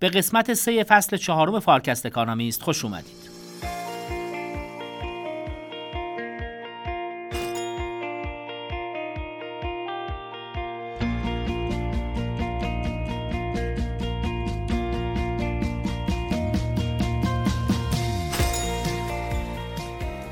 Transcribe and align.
به 0.00 0.08
قسمت 0.08 0.54
سه 0.54 0.84
فصل 0.84 1.16
چهارم 1.16 1.60
فارکست 1.60 2.06
Economist 2.06 2.62
خوش 2.62 2.84
اومدید. 2.84 3.28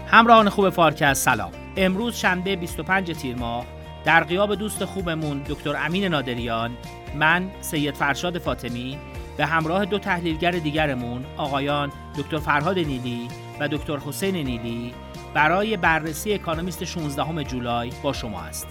همراهان 0.07 0.49
خوب 0.49 0.71
فارکست 0.71 1.25
سلام. 1.25 1.53
امروز 1.77 2.17
شنبه 2.17 2.57
25 2.57 3.13
تیر 3.13 3.37
ماه. 3.37 3.67
در 4.05 4.25
غیاب 4.25 4.55
دوست 4.55 4.85
خوبمون 4.85 5.43
دکتر 5.49 5.77
امین 5.77 6.05
نادریان 6.05 6.77
من 7.15 7.51
سید 7.61 7.95
فرشاد 7.95 8.39
فاطمی 8.39 8.99
به 9.37 9.47
همراه 9.47 9.85
دو 9.85 9.99
تحلیلگر 9.99 10.51
دیگرمون 10.51 11.25
آقایان 11.37 11.93
دکتر 12.19 12.39
فرهاد 12.39 12.79
نیلی 12.79 13.29
و 13.61 13.69
دکتر 13.69 13.97
حسین 13.97 14.35
نیلی 14.35 14.95
برای 15.35 15.77
بررسی 15.77 16.33
Economist 16.33 16.85
16 16.85 17.45
جولای 17.45 17.93
با 18.03 18.13
شما 18.13 18.41
است. 18.41 18.67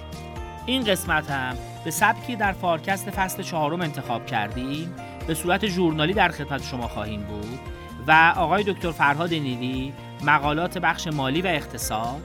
این 0.65 0.83
قسمت 0.83 1.31
هم 1.31 1.57
به 1.85 1.91
سبکی 1.91 2.19
که 2.19 2.35
در 2.35 2.51
فارکست 2.51 3.09
فصل 3.09 3.43
چهارم 3.43 3.81
انتخاب 3.81 4.25
کردیم 4.25 4.95
به 5.27 5.33
صورت 5.33 5.67
ژورنالی 5.67 6.13
در 6.13 6.29
خدمت 6.29 6.63
شما 6.63 6.87
خواهیم 6.87 7.21
بود 7.21 7.59
و 8.07 8.33
آقای 8.37 8.63
دکتر 8.63 8.91
فرهاد 8.91 9.33
نیلی 9.33 9.93
مقالات 10.23 10.77
بخش 10.77 11.07
مالی 11.07 11.41
و 11.41 11.47
اقتصاد 11.47 12.23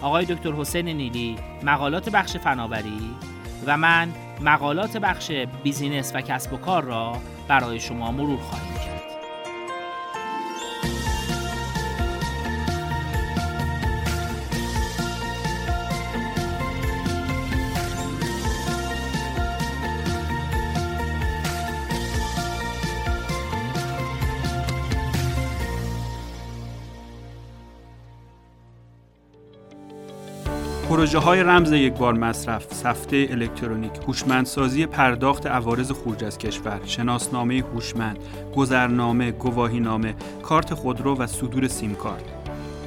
آقای 0.00 0.24
دکتر 0.24 0.52
حسین 0.52 0.88
نیلی 0.88 1.36
مقالات 1.62 2.08
بخش 2.08 2.36
فناوری 2.36 3.16
و 3.66 3.76
من 3.76 4.08
مقالات 4.40 4.96
بخش 4.96 5.30
بیزینس 5.62 6.12
و 6.14 6.20
کسب 6.20 6.52
و 6.52 6.56
کار 6.56 6.84
را 6.84 7.16
برای 7.48 7.80
شما 7.80 8.10
مرور 8.10 8.38
خواهیم 8.38 8.74
کرد. 8.74 8.99
پروژه 31.10 31.26
های 31.26 31.42
رمز 31.42 31.72
یک 31.72 31.92
بار 31.92 32.14
مصرف، 32.14 32.74
سفته 32.74 33.28
الکترونیک، 33.30 33.92
هوشمندسازی 34.06 34.86
پرداخت 34.86 35.46
عوارض 35.46 35.92
خروج 35.92 36.24
از 36.24 36.38
کشور، 36.38 36.80
شناسنامه 36.84 37.64
هوشمند، 37.74 38.18
گذرنامه، 38.56 39.30
گواهینامه، 39.30 40.14
کارت 40.42 40.74
خودرو 40.74 41.16
و 41.16 41.26
صدور 41.26 41.68
سیم 41.68 41.94
کارت. 41.94 42.24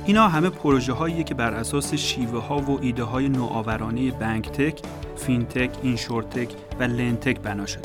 اینا 0.05 0.27
همه 0.27 0.49
پروژه 0.49 0.93
هایی 0.93 1.23
که 1.23 1.33
بر 1.33 1.53
اساس 1.53 1.93
شیوه 1.93 2.43
ها 2.43 2.57
و 2.57 2.79
ایده 2.81 3.03
های 3.03 3.29
نوآورانه 3.29 4.11
BankTech، 4.11 4.81
FinTech، 5.15 5.69
InsurTech 5.81 6.49
و 6.79 6.83
LendTech 6.83 7.39
بنا 7.39 7.65
شده. 7.65 7.81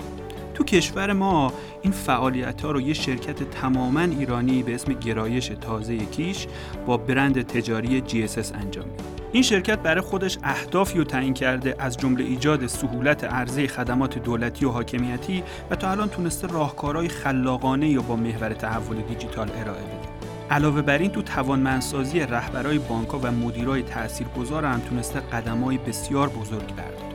تو 0.54 0.64
کشور 0.64 1.12
ما 1.12 1.52
این 1.82 1.92
فعالیت 1.92 2.62
ها 2.62 2.70
رو 2.70 2.80
یه 2.80 2.94
شرکت 2.94 3.50
تماما 3.50 4.00
ایرانی 4.00 4.62
به 4.62 4.74
اسم 4.74 4.92
گرایش 4.92 5.52
تازه 5.60 5.96
کیش 5.96 6.46
با 6.86 6.96
برند 6.96 7.42
تجاری 7.42 8.02
GSS 8.08 8.54
انجام 8.54 8.86
میده. 8.88 9.07
این 9.32 9.42
شرکت 9.42 9.78
برای 9.78 10.00
خودش 10.00 10.38
اهدافی 10.42 10.98
رو 10.98 11.04
تعیین 11.04 11.34
کرده 11.34 11.74
از 11.78 11.96
جمله 11.96 12.24
ایجاد 12.24 12.66
سهولت 12.66 13.24
عرضه 13.24 13.66
خدمات 13.66 14.18
دولتی 14.18 14.64
و 14.64 14.70
حاکمیتی 14.70 15.42
و 15.70 15.76
تا 15.76 15.90
الان 15.90 16.08
تونسته 16.08 16.46
راهکارهای 16.46 17.08
خلاقانه 17.08 17.88
یا 17.88 18.02
با 18.02 18.16
محور 18.16 18.52
تحول 18.52 18.96
دیجیتال 18.96 19.50
ارائه 19.50 19.82
بده. 19.82 20.08
علاوه 20.50 20.82
بر 20.82 20.98
این 20.98 21.10
تو 21.10 21.22
توانمندسازی 21.22 22.20
رهبرای 22.20 22.78
بانکها 22.78 23.18
و 23.22 23.32
مدیرای 23.32 23.82
تاثیرگذار 23.82 24.64
هم 24.64 24.80
تونسته 24.80 25.20
قدمای 25.20 25.78
بسیار 25.78 26.28
بزرگی 26.28 26.72
برداره. 26.72 27.08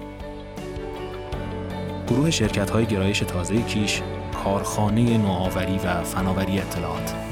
گروه 2.08 2.32
شرکت 2.32 2.70
های 2.70 2.86
گرایش 2.86 3.20
تازه 3.20 3.62
کیش 3.62 4.02
کارخانه 4.44 5.18
نوآوری 5.18 5.80
و 5.86 6.04
فناوری 6.04 6.60
اطلاعات 6.60 7.23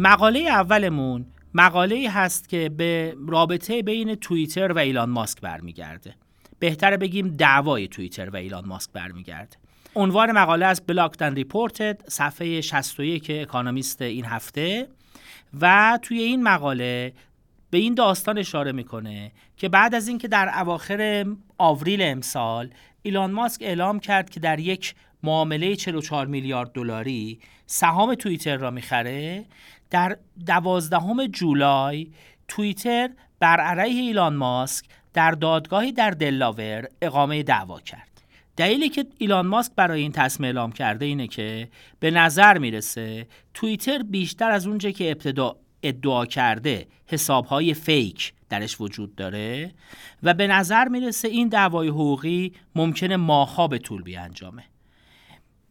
مقاله 0.00 0.40
اولمون 0.40 1.26
مقاله 1.54 2.10
هست 2.10 2.48
که 2.48 2.68
به 2.68 3.16
رابطه 3.28 3.82
بین 3.82 4.14
توییتر 4.14 4.72
و 4.72 4.78
ایلان 4.78 5.10
ماسک 5.10 5.40
برمیگرده. 5.40 6.14
بهتره 6.58 6.96
بگیم 6.96 7.28
دعوای 7.28 7.88
توییتر 7.88 8.30
و 8.30 8.36
ایلان 8.36 8.66
ماسک 8.66 8.90
برمیگرده. 8.92 9.56
عنوان 9.94 10.32
مقاله 10.32 10.66
از 10.66 10.82
Blocked 10.86 11.20
and 11.20 11.34
Reported 11.34 12.00
صفحه 12.08 12.60
61 12.60 13.30
Economist 13.30 14.02
این 14.02 14.24
هفته. 14.24 14.88
و 15.60 15.98
توی 16.02 16.18
این 16.18 16.42
مقاله 16.42 17.12
به 17.70 17.78
این 17.78 17.94
داستان 17.94 18.38
اشاره 18.38 18.72
می‌کنه 18.72 19.32
که 19.56 19.68
بعد 19.68 19.94
از 19.94 20.08
اینکه 20.08 20.28
در 20.28 20.52
اواخر 20.60 21.26
آوریل 21.58 22.02
امسال 22.02 22.70
ایلان 23.02 23.30
ماسک 23.30 23.62
اعلام 23.62 24.00
کرد 24.00 24.30
که 24.30 24.40
در 24.40 24.58
یک 24.58 24.94
معامله 25.22 25.76
44 25.76 26.26
میلیارد 26.26 26.72
دلاری 26.72 27.40
سهام 27.66 28.14
توییتر 28.14 28.56
را 28.56 28.70
می‌خره 28.70 29.44
در 29.90 30.16
دوازدهم 30.46 31.26
جولای 31.26 32.10
توییتر 32.48 33.10
بر 33.40 33.60
علیه 33.60 34.00
ایلان 34.00 34.36
ماسک 34.36 34.84
در 35.14 35.30
دادگاهی 35.30 35.92
در 35.92 36.10
دلاور 36.10 36.88
اقامه 37.02 37.42
دعوا 37.42 37.80
کرد. 37.80 38.08
دلیلی 38.56 38.88
که 38.88 39.06
ایلان 39.18 39.46
ماسک 39.46 39.72
برای 39.76 40.00
این 40.00 40.12
تصمیم 40.12 40.44
اعلام 40.44 40.72
کرده 40.72 41.04
اینه 41.04 41.26
که 41.26 41.68
به 42.00 42.10
نظر 42.10 42.58
می‌رسه 42.58 43.26
توییتر 43.54 44.02
بیشتر 44.02 44.50
از 44.50 44.66
اونجا 44.66 44.90
که 44.90 45.10
ابتدا 45.10 45.56
ادعا 45.82 46.26
کرده 46.26 46.86
حسابهای 47.06 47.74
فیک 47.74 48.32
درش 48.48 48.80
وجود 48.80 49.14
داره 49.14 49.72
و 50.22 50.34
به 50.34 50.46
نظر 50.46 50.88
می‌رسه 50.88 51.28
این 51.28 51.48
دعوای 51.48 51.88
حقوقی 51.88 52.52
ممکنه 52.74 53.16
ماها 53.16 53.68
به 53.68 53.78
طول 53.78 54.02
بیانجامه. 54.02 54.64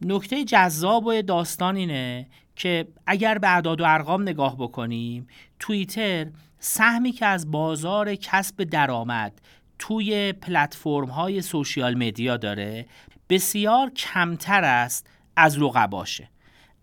نکته 0.00 0.44
جذاب 0.44 1.06
و 1.06 1.22
داستان 1.22 1.76
اینه 1.76 2.26
که 2.56 2.88
اگر 3.06 3.38
به 3.38 3.54
اعداد 3.54 3.80
و 3.80 3.84
ارقام 3.86 4.22
نگاه 4.22 4.56
بکنیم 4.56 5.26
توییتر 5.58 6.26
سهمی 6.58 7.12
که 7.12 7.26
از 7.26 7.50
بازار 7.50 8.14
کسب 8.14 8.64
درآمد 8.64 9.40
توی 9.78 10.32
پلتفرم 10.32 11.08
های 11.10 11.42
سوشیال 11.42 11.94
مدیا 11.94 12.36
داره 12.36 12.86
بسیار 13.28 13.90
کمتر 13.90 14.64
است 14.64 15.06
از 15.36 15.62
رقباشه. 15.62 16.28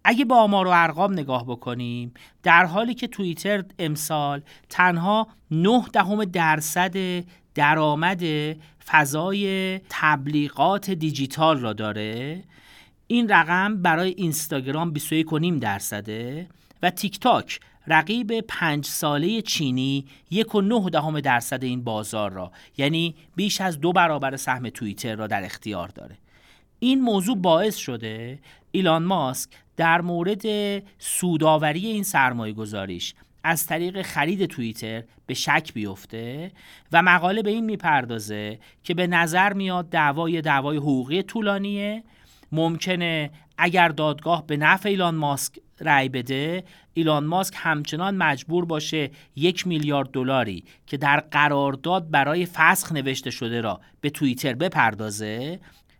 اگه 0.03 0.25
با 0.25 0.35
آمار 0.37 0.67
و 0.67 0.71
ارقام 0.73 1.13
نگاه 1.13 1.45
بکنیم 1.45 2.13
در 2.43 2.65
حالی 2.65 2.93
که 2.93 3.07
توییتر 3.07 3.63
امسال 3.79 4.41
تنها 4.69 5.27
9 5.51 5.83
دهم 5.93 6.25
درصد 6.25 7.23
درآمد 7.55 8.23
فضای 8.85 9.79
تبلیغات 9.89 10.91
دیجیتال 10.91 11.59
را 11.59 11.73
داره 11.73 12.43
این 13.07 13.29
رقم 13.29 13.81
برای 13.81 14.09
اینستاگرام 14.09 14.93
21.5 14.93 15.59
درصده 15.61 16.47
و 16.81 16.89
تیک 16.89 17.19
تاک 17.19 17.59
رقیب 17.87 18.39
پنج 18.39 18.85
ساله 18.85 19.41
چینی 19.41 20.05
یک 20.31 20.55
و 20.55 20.61
نه 20.61 20.89
دهم 20.89 21.19
درصد 21.19 21.63
این 21.63 21.83
بازار 21.83 22.31
را 22.31 22.51
یعنی 22.77 23.15
بیش 23.35 23.61
از 23.61 23.79
دو 23.79 23.93
برابر 23.93 24.37
سهم 24.37 24.69
توییتر 24.69 25.15
را 25.15 25.27
در 25.27 25.45
اختیار 25.45 25.87
داره. 25.87 26.17
این 26.79 27.01
موضوع 27.01 27.37
باعث 27.37 27.75
شده 27.75 28.39
ایلان 28.71 29.03
ماسک 29.03 29.49
در 29.77 30.01
مورد 30.01 30.43
سوداوری 30.99 31.85
این 31.85 32.03
سرمایه 32.03 32.53
گذاریش 32.53 33.13
از 33.43 33.65
طریق 33.65 34.01
خرید 34.01 34.45
توییتر 34.45 35.03
به 35.25 35.33
شک 35.33 35.73
بیفته 35.73 36.51
و 36.91 37.01
مقاله 37.01 37.41
به 37.41 37.49
این 37.49 37.65
می‌پردازه 37.65 38.59
که 38.83 38.93
به 38.93 39.07
نظر 39.07 39.53
میاد 39.53 39.89
دعوای 39.89 40.41
دعوای 40.41 40.77
حقوقی 40.77 41.23
طولانیه 41.23 42.03
ممکنه 42.51 43.31
اگر 43.57 43.89
دادگاه 43.89 44.47
به 44.47 44.57
نفع 44.57 44.89
ایلان 44.89 45.15
ماسک 45.15 45.59
رأی 45.79 46.09
بده 46.09 46.63
ایلان 46.93 47.25
ماسک 47.25 47.53
همچنان 47.57 48.17
مجبور 48.17 48.65
باشه 48.65 49.11
یک 49.35 49.67
میلیارد 49.67 50.09
دلاری 50.09 50.63
که 50.87 50.97
در 50.97 51.19
قرارداد 51.19 52.11
برای 52.11 52.45
فسخ 52.45 52.91
نوشته 52.91 53.29
شده 53.29 53.61
را 53.61 53.81
به 54.01 54.09
توییتر 54.09 54.53
بپردازه 54.53 55.59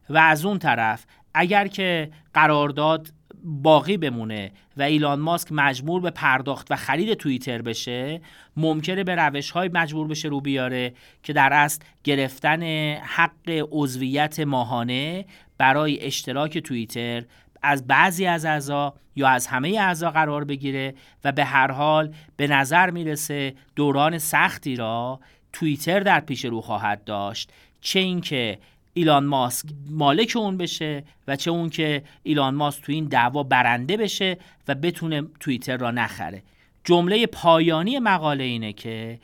و 0.09 0.17
از 0.17 0.45
اون 0.45 0.59
طرف 0.59 1.05
اگر 1.33 1.67
که 1.67 2.11
قرارداد 2.33 3.11
باقی 3.43 3.97
بمونه 3.97 4.51
و 4.77 4.81
ایلان 4.81 5.19
ماسک 5.19 5.51
مجبور 5.51 6.01
به 6.01 6.09
پرداخت 6.09 6.71
و 6.71 6.75
خرید 6.75 7.13
توییتر 7.13 7.61
بشه 7.61 8.21
ممکنه 8.57 9.03
به 9.03 9.15
روش 9.15 9.51
های 9.51 9.69
مجبور 9.73 10.07
بشه 10.07 10.27
رو 10.27 10.41
بیاره 10.41 10.93
که 11.23 11.33
در 11.33 11.53
اصل 11.53 11.81
گرفتن 12.03 12.63
حق 12.93 13.67
عضویت 13.71 14.39
ماهانه 14.39 15.25
برای 15.57 16.05
اشتراک 16.05 16.57
توییتر 16.57 17.23
از 17.61 17.87
بعضی 17.87 18.25
از 18.25 18.45
اعضا 18.45 18.93
یا 19.15 19.27
از 19.27 19.47
همه 19.47 19.69
اعضا 19.69 20.11
قرار 20.11 20.43
بگیره 20.43 20.95
و 21.23 21.31
به 21.31 21.45
هر 21.45 21.71
حال 21.71 22.13
به 22.37 22.47
نظر 22.47 22.89
می‌رسه 22.89 23.53
دوران 23.75 24.17
سختی 24.17 24.75
را 24.75 25.19
توییتر 25.53 25.99
در 25.99 26.19
پیش 26.19 26.45
رو 26.45 26.61
خواهد 26.61 27.03
داشت 27.03 27.51
چه 27.81 27.99
اینکه 27.99 28.59
ایلان 28.93 29.25
ماسک 29.25 29.69
مالک 29.89 30.33
اون 30.35 30.57
بشه 30.57 31.03
و 31.27 31.35
چه 31.35 31.51
اون 31.51 31.69
که 31.69 32.03
ایلان 32.23 32.55
ماسک 32.55 32.83
تو 32.83 32.91
این 32.91 33.05
دعوا 33.05 33.43
برنده 33.43 33.97
بشه 33.97 34.37
و 34.67 34.75
بتونه 34.75 35.23
توییتر 35.39 35.77
را 35.77 35.91
نخره. 35.91 36.43
جمله 36.83 37.25
پایانی 37.25 37.99
مقاله 37.99 38.43
اینه 38.43 38.73
که 38.73 39.19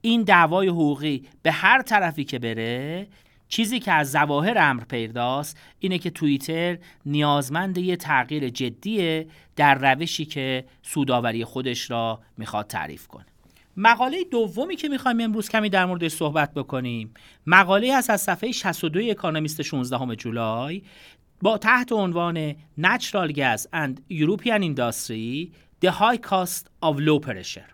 این 0.00 0.22
دعوای 0.22 0.68
حقوقی 0.68 1.22
به 1.42 1.52
هر 1.52 1.82
طرفی 1.82 2.24
که 2.24 2.38
بره 2.38 3.06
چیزی 3.52 3.80
که 3.80 3.92
از 3.92 4.10
ظواهر 4.10 4.58
امر 4.58 4.84
پیداست 4.84 5.58
اینه 5.78 5.98
که 5.98 6.10
توییتر 6.10 6.78
نیازمند 7.06 7.78
یه 7.78 7.96
تغییر 7.96 8.48
جدیه 8.48 9.26
در 9.56 9.74
روشی 9.74 10.24
که 10.24 10.64
سوداوری 10.82 11.44
خودش 11.44 11.90
را 11.90 12.20
می‌خواد 12.38 12.66
تعریف 12.66 13.06
کنه. 13.06 13.26
مقاله 13.76 14.24
دومی 14.30 14.76
که 14.76 14.88
می‌خوایم 14.88 15.20
امروز 15.20 15.48
کمی 15.48 15.70
در 15.70 15.86
موردش 15.86 16.12
صحبت 16.12 16.54
بکنیم 16.54 17.14
مقاله 17.46 17.96
هست 17.96 18.10
از 18.10 18.20
صفحه 18.20 18.52
62 18.52 19.00
اکانومیست 19.10 19.62
16 19.62 20.16
جولای 20.16 20.82
با 21.42 21.58
تحت 21.58 21.92
عنوان 21.92 22.52
Natural 22.80 23.32
Gas 23.32 23.60
and 23.74 23.94
European 24.12 24.62
Industry 24.62 25.50
The 25.84 25.90
High 25.90 26.28
Cost 26.30 26.64
of 26.84 26.96
Low 26.96 27.26
Pressure. 27.26 27.72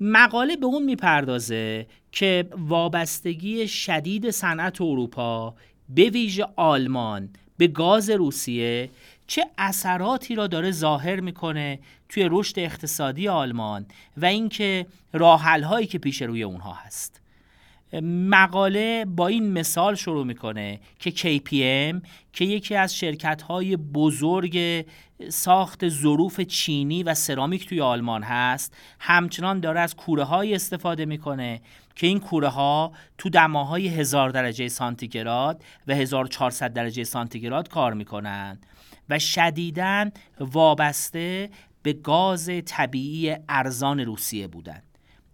مقاله 0.00 0.56
به 0.56 0.66
اون 0.66 0.82
می‌پردازه 0.82 1.86
که 2.16 2.48
وابستگی 2.58 3.68
شدید 3.68 4.30
صنعت 4.30 4.80
اروپا 4.80 5.54
به 5.88 6.10
ویژه 6.10 6.46
آلمان 6.56 7.28
به 7.56 7.66
گاز 7.66 8.10
روسیه 8.10 8.90
چه 9.26 9.46
اثراتی 9.58 10.34
را 10.34 10.46
داره 10.46 10.70
ظاهر 10.70 11.20
می‌کنه 11.20 11.78
توی 12.08 12.28
رشد 12.30 12.58
اقتصادی 12.58 13.28
آلمان 13.28 13.86
و 14.16 14.26
اینکه 14.26 14.86
راحل 15.12 15.62
هایی 15.62 15.86
که 15.86 15.98
پیش 15.98 16.22
روی 16.22 16.42
اونها 16.42 16.72
هست. 16.72 17.20
مقاله 18.02 19.04
با 19.04 19.26
این 19.26 19.52
مثال 19.52 19.94
شروع 19.94 20.24
می‌کنه 20.24 20.80
که 20.98 21.10
KPM 21.10 22.06
که 22.32 22.44
یکی 22.44 22.74
از 22.74 22.96
شرکت 22.96 23.42
های 23.42 23.76
بزرگ 23.76 24.86
ساخت 25.28 25.88
ظروف 25.88 26.40
چینی 26.40 27.02
و 27.02 27.14
سرامیک 27.14 27.68
توی 27.68 27.80
آلمان 27.80 28.22
هست 28.22 28.76
همچنان 28.98 29.60
داره 29.60 29.80
از 29.80 29.96
کوره 29.96 30.24
های 30.24 30.54
استفاده 30.54 31.04
می‌کنه 31.04 31.60
که 31.96 32.06
این 32.06 32.20
کوره 32.20 32.48
ها 32.48 32.92
تو 33.18 33.30
دماهای 33.30 33.88
1000 33.88 34.30
درجه 34.30 34.68
سانتیگراد 34.68 35.62
و 35.86 35.94
1400 35.94 36.72
درجه 36.72 37.04
سانتیگراد 37.04 37.68
کار 37.68 37.94
می‌کنن 37.94 38.58
و 39.08 39.18
شدیداً 39.18 40.10
وابسته 40.40 41.50
به 41.82 41.92
گاز 41.92 42.50
طبیعی 42.66 43.36
ارزان 43.48 44.00
روسیه 44.00 44.46
بودند. 44.46 44.82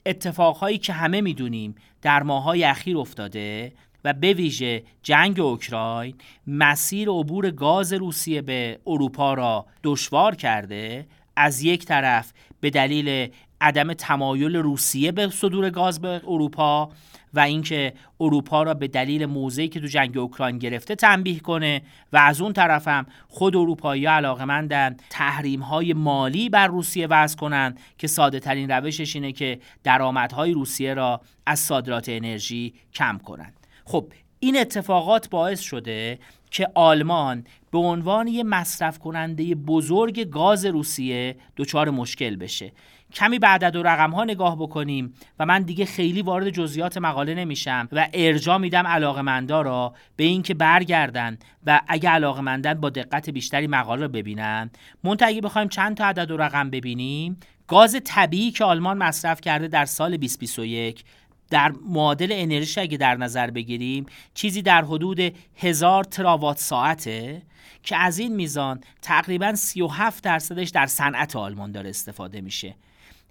اتفاقهایی 0.06 0.78
که 0.78 0.92
همه 0.92 1.20
می‌دونیم 1.20 1.74
در 2.02 2.22
ماهای 2.22 2.64
اخیر 2.64 2.98
افتاده 2.98 3.72
و 4.04 4.12
به 4.12 4.32
ویژه 4.32 4.82
جنگ 5.02 5.40
اوکراین 5.40 6.14
مسیر 6.46 7.08
عبور 7.08 7.50
گاز 7.50 7.92
روسیه 7.92 8.42
به 8.42 8.80
اروپا 8.86 9.34
را 9.34 9.66
دشوار 9.84 10.34
کرده 10.34 11.06
از 11.36 11.62
یک 11.62 11.84
طرف 11.84 12.32
به 12.60 12.70
دلیل 12.70 13.32
عدم 13.62 13.92
تمایل 13.92 14.56
روسیه 14.56 15.12
به 15.12 15.28
صدور 15.28 15.70
گاز 15.70 16.00
به 16.00 16.20
اروپا 16.26 16.90
و 17.34 17.40
اینکه 17.40 17.92
اروپا 18.20 18.62
را 18.62 18.74
به 18.74 18.88
دلیل 18.88 19.26
موضعی 19.26 19.68
که 19.68 19.80
تو 19.80 19.86
جنگ 19.86 20.18
اوکراین 20.18 20.58
گرفته 20.58 20.94
تنبیه 20.94 21.40
کنه 21.40 21.82
و 22.12 22.16
از 22.16 22.40
اون 22.40 22.52
طرف 22.52 22.88
هم 22.88 23.06
خود 23.28 23.56
اروپایی 23.56 24.06
علاقمندن 24.06 24.96
تحریم 25.10 25.60
های 25.60 25.92
مالی 25.92 26.48
بر 26.48 26.66
روسیه 26.66 27.06
وضع 27.06 27.36
کنند 27.36 27.80
که 27.98 28.06
ساده 28.06 28.40
ترین 28.40 28.70
روشش 28.70 29.16
اینه 29.16 29.32
که 29.32 29.60
درآمدهای 29.84 30.52
روسیه 30.52 30.94
را 30.94 31.20
از 31.46 31.60
صادرات 31.60 32.08
انرژی 32.08 32.74
کم 32.94 33.18
کنند. 33.18 33.66
خب 33.84 34.06
این 34.40 34.58
اتفاقات 34.58 35.30
باعث 35.30 35.60
شده 35.60 36.18
که 36.50 36.68
آلمان 36.74 37.44
به 37.70 37.78
عنوان 37.78 38.28
یه 38.28 38.42
مصرف 38.42 38.98
کننده 38.98 39.54
بزرگ 39.54 40.20
گاز 40.20 40.66
روسیه 40.66 41.36
دچار 41.56 41.90
مشکل 41.90 42.36
بشه. 42.36 42.72
کمی 43.14 43.38
به 43.38 43.46
عدد 43.46 43.76
و 43.76 43.82
رقم 43.82 44.10
ها 44.10 44.24
نگاه 44.24 44.56
بکنیم 44.56 45.14
و 45.38 45.46
من 45.46 45.62
دیگه 45.62 45.84
خیلی 45.84 46.22
وارد 46.22 46.50
جزئیات 46.50 46.98
مقاله 46.98 47.34
نمیشم 47.34 47.88
و 47.92 48.08
ارجا 48.12 48.58
میدم 48.58 48.86
علاقمندا 48.86 49.62
را 49.62 49.94
به 50.16 50.24
اینکه 50.24 50.54
برگردن 50.54 51.38
و 51.66 51.80
اگه 51.88 52.10
علاقمندن 52.10 52.74
با 52.74 52.90
دقت 52.90 53.30
بیشتری 53.30 53.66
مقاله 53.66 54.02
رو 54.02 54.08
ببینن. 54.08 54.70
منتها 55.04 55.28
اگه 55.28 55.40
بخوایم 55.40 55.68
چند 55.68 55.96
تا 55.96 56.06
عدد 56.06 56.30
و 56.30 56.36
رقم 56.36 56.70
ببینیم 56.70 57.36
گاز 57.66 57.96
طبیعی 58.04 58.50
که 58.50 58.64
آلمان 58.64 58.98
مصرف 58.98 59.40
کرده 59.40 59.68
در 59.68 59.84
سال 59.84 60.16
2021 60.16 61.04
در 61.50 61.72
معادل 61.88 62.28
انرژی 62.32 62.80
اگه 62.80 62.96
در 62.96 63.16
نظر 63.16 63.50
بگیریم 63.50 64.06
چیزی 64.34 64.62
در 64.62 64.84
حدود 64.84 65.20
هزار 65.56 66.04
تراوات 66.04 66.58
ساعته 66.58 67.42
که 67.82 67.96
از 67.96 68.18
این 68.18 68.36
میزان 68.36 68.80
تقریبا 69.02 69.54
37 69.54 70.24
درصدش 70.24 70.68
در 70.68 70.86
صنعت 70.86 71.36
آلمان 71.36 71.72
داره 71.72 71.90
استفاده 71.90 72.40
میشه. 72.40 72.74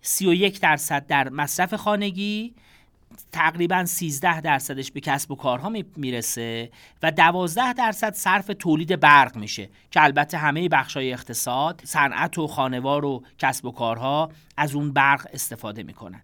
31 0.01 0.59
درصد 0.59 1.07
در 1.07 1.29
مصرف 1.29 1.73
خانگی 1.73 2.53
تقریبا 3.31 3.85
13 3.85 4.41
درصدش 4.41 4.91
به 4.91 4.99
کسب 4.99 5.31
و 5.31 5.35
کارها 5.35 5.73
می‌رسه 5.95 6.71
و 7.03 7.11
12 7.11 7.73
درصد 7.73 8.13
صرف 8.13 8.51
تولید 8.59 8.99
برق 8.99 9.35
میشه 9.35 9.69
که 9.91 10.03
البته 10.03 10.37
همه 10.37 10.69
بخشای 10.69 11.13
اقتصاد 11.13 11.81
صنعت 11.83 12.37
و 12.37 12.47
خانوار 12.47 13.05
و 13.05 13.23
کسب 13.39 13.65
و 13.65 13.71
کارها 13.71 14.31
از 14.57 14.75
اون 14.75 14.93
برق 14.93 15.27
استفاده 15.33 15.83
می‌کنن. 15.83 16.21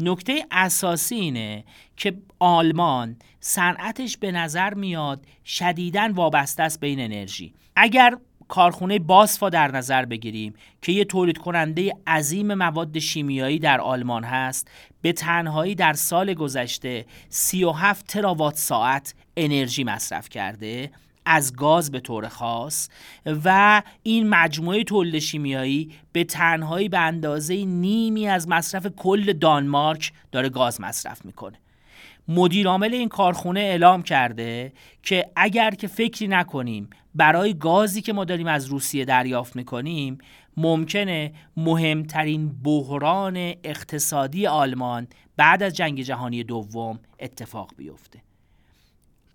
نکته 0.00 0.46
اساسی 0.50 1.14
اینه 1.14 1.64
که 1.96 2.14
آلمان 2.38 3.16
صنعتش 3.40 4.16
به 4.16 4.32
نظر 4.32 4.74
میاد 4.74 5.26
شدیداً 5.44 6.10
وابسته 6.14 6.62
است 6.62 6.80
به 6.80 6.86
این 6.86 7.00
انرژی. 7.00 7.54
اگر 7.76 8.16
کارخونه 8.52 8.98
باسفا 8.98 9.48
در 9.48 9.70
نظر 9.70 10.04
بگیریم 10.04 10.54
که 10.82 10.92
یه 10.92 11.04
تولید 11.04 11.38
کننده 11.38 11.92
عظیم 12.06 12.54
مواد 12.54 12.98
شیمیایی 12.98 13.58
در 13.58 13.80
آلمان 13.80 14.24
هست 14.24 14.70
به 15.02 15.12
تنهایی 15.12 15.74
در 15.74 15.92
سال 15.92 16.34
گذشته 16.34 17.06
37 17.28 18.06
تراوات 18.06 18.56
ساعت 18.56 19.14
انرژی 19.36 19.84
مصرف 19.84 20.28
کرده 20.28 20.90
از 21.26 21.56
گاز 21.56 21.90
به 21.90 22.00
طور 22.00 22.28
خاص 22.28 22.88
و 23.44 23.82
این 24.02 24.28
مجموعه 24.28 24.84
تولید 24.84 25.18
شیمیایی 25.18 25.92
به 26.12 26.24
تنهایی 26.24 26.88
به 26.88 26.98
اندازه 26.98 27.64
نیمی 27.64 28.28
از 28.28 28.48
مصرف 28.48 28.86
کل 28.86 29.32
دانمارک 29.32 30.12
داره 30.32 30.48
گاز 30.48 30.80
مصرف 30.80 31.24
می‌کنه. 31.24 31.61
مدیر 32.28 32.68
عامل 32.68 32.94
این 32.94 33.08
کارخونه 33.08 33.60
اعلام 33.60 34.02
کرده 34.02 34.72
که 35.02 35.30
اگر 35.36 35.70
که 35.70 35.86
فکری 35.86 36.28
نکنیم 36.28 36.90
برای 37.14 37.54
گازی 37.54 38.02
که 38.02 38.12
ما 38.12 38.24
داریم 38.24 38.46
از 38.46 38.66
روسیه 38.66 39.04
دریافت 39.04 39.56
می‌کنیم 39.56 40.18
ممکنه 40.56 41.32
مهمترین 41.56 42.48
بحران 42.62 43.36
اقتصادی 43.64 44.46
آلمان 44.46 45.06
بعد 45.36 45.62
از 45.62 45.76
جنگ 45.76 46.02
جهانی 46.02 46.44
دوم 46.44 46.98
اتفاق 47.20 47.70
بیفته. 47.76 48.22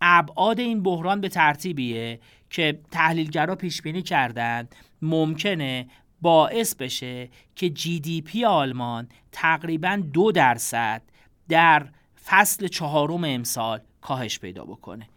ابعاد 0.01 0.59
این 0.59 0.83
بحران 0.83 1.21
به 1.21 1.29
ترتیبیه 1.29 2.19
که 2.49 2.79
تحلیلگرا 2.91 3.55
پیش 3.55 3.81
بینی 3.81 4.01
کردند 4.01 4.75
ممکنه 5.01 5.87
باعث 6.21 6.75
بشه 6.75 7.29
که 7.55 7.69
جی 7.69 7.99
دی 7.99 8.21
پی 8.21 8.45
آلمان 8.45 9.07
تقریبا 9.31 10.01
دو 10.13 10.31
درصد 10.31 11.01
در 11.49 11.87
فصل 12.27 12.67
چهارم 12.67 13.23
امسال 13.23 13.79
کاهش 14.01 14.39
پیدا 14.39 14.65
بکنه. 14.65 15.09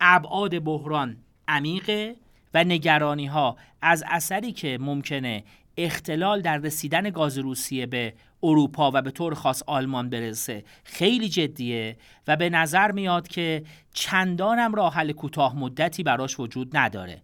ابعاد 0.00 0.58
بحران 0.58 1.16
عمیقه 1.48 2.16
و 2.54 2.64
نگرانی 2.64 3.26
ها 3.26 3.56
از 3.82 4.04
اثری 4.06 4.52
که 4.52 4.78
ممکنه 4.80 5.44
اختلال 5.76 6.40
در 6.40 6.58
رسیدن 6.58 7.10
گاز 7.10 7.38
روسیه 7.38 7.86
به 7.86 8.14
اروپا 8.42 8.90
و 8.94 9.02
به 9.02 9.10
طور 9.10 9.34
خاص 9.34 9.62
آلمان 9.66 10.10
برسه 10.10 10.64
خیلی 10.84 11.28
جدیه 11.28 11.96
و 12.26 12.36
به 12.36 12.50
نظر 12.50 12.90
میاد 12.90 13.28
که 13.28 13.64
چندانم 13.92 14.74
راه 14.74 14.94
حل 14.94 15.12
کوتاه 15.12 15.56
مدتی 15.56 16.02
براش 16.02 16.40
وجود 16.40 16.76
نداره. 16.76 17.22